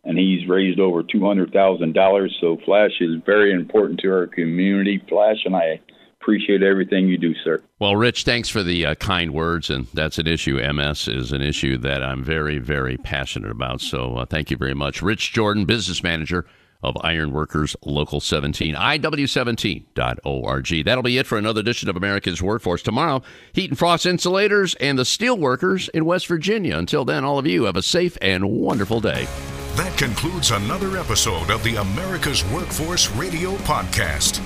and 0.03 0.17
he's 0.17 0.47
raised 0.47 0.79
over 0.79 1.03
$200,000. 1.03 2.29
So 2.39 2.57
Flash 2.65 2.91
is 2.99 3.21
very 3.25 3.51
important 3.51 3.99
to 4.01 4.11
our 4.11 4.27
community. 4.27 5.03
Flash, 5.09 5.37
and 5.45 5.55
I 5.55 5.79
appreciate 6.21 6.63
everything 6.63 7.07
you 7.07 7.17
do, 7.17 7.33
sir. 7.43 7.61
Well, 7.79 7.95
Rich, 7.95 8.23
thanks 8.23 8.49
for 8.49 8.63
the 8.63 8.85
uh, 8.85 8.95
kind 8.95 9.33
words, 9.33 9.69
and 9.69 9.87
that's 9.93 10.17
an 10.17 10.27
issue. 10.27 10.57
MS 10.57 11.07
is 11.07 11.31
an 11.31 11.41
issue 11.41 11.77
that 11.77 12.03
I'm 12.03 12.23
very, 12.23 12.57
very 12.59 12.97
passionate 12.97 13.51
about. 13.51 13.81
So 13.81 14.17
uh, 14.17 14.25
thank 14.25 14.51
you 14.51 14.57
very 14.57 14.73
much. 14.73 15.01
Rich 15.01 15.31
Jordan, 15.33 15.65
business 15.65 16.03
manager 16.03 16.45
of 16.83 16.97
Ironworkers 17.01 17.75
Local 17.83 18.19
17, 18.19 18.75
IW17.org. 18.75 20.85
That'll 20.85 21.03
be 21.03 21.17
it 21.17 21.27
for 21.27 21.37
another 21.37 21.61
edition 21.61 21.89
of 21.89 21.95
America's 21.95 22.41
Workforce. 22.41 22.81
Tomorrow, 22.81 23.21
Heat 23.53 23.71
and 23.71 23.79
Frost 23.79 24.05
Insulators 24.05 24.75
and 24.75 24.97
the 24.97 25.03
Steelworkers 25.03 25.89
in 25.89 26.05
West 26.05 26.27
Virginia. 26.27 26.77
Until 26.77 27.05
then, 27.05 27.23
all 27.23 27.39
of 27.39 27.47
you 27.47 27.63
have 27.63 27.75
a 27.75 27.81
safe 27.81 28.17
and 28.21 28.49
wonderful 28.49 29.01
day. 29.01 29.27
That 29.75 29.95
concludes 29.97 30.51
another 30.51 30.97
episode 30.97 31.51
of 31.51 31.63
the 31.63 31.75
America's 31.75 32.43
Workforce 32.45 33.11
Radio 33.11 33.55
Podcast. 33.57 34.37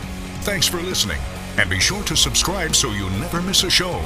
Thanks 0.43 0.67
for 0.67 0.81
listening, 0.81 1.19
and 1.57 1.69
be 1.69 1.79
sure 1.79 2.03
to 2.03 2.15
subscribe 2.17 2.75
so 2.75 2.91
you 2.91 3.09
never 3.11 3.41
miss 3.41 3.63
a 3.63 3.69
show. 3.69 4.03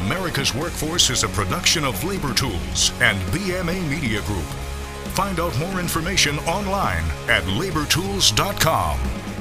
America's 0.00 0.54
Workforce 0.54 1.10
is 1.10 1.24
a 1.24 1.28
production 1.28 1.84
of 1.84 2.02
Labor 2.04 2.32
Tools 2.34 2.92
and 3.00 3.18
BMA 3.32 3.88
Media 3.88 4.20
Group. 4.22 4.44
Find 5.16 5.40
out 5.40 5.58
more 5.58 5.80
information 5.80 6.38
online 6.40 7.02
at 7.30 7.42
labortools.com. 7.44 9.35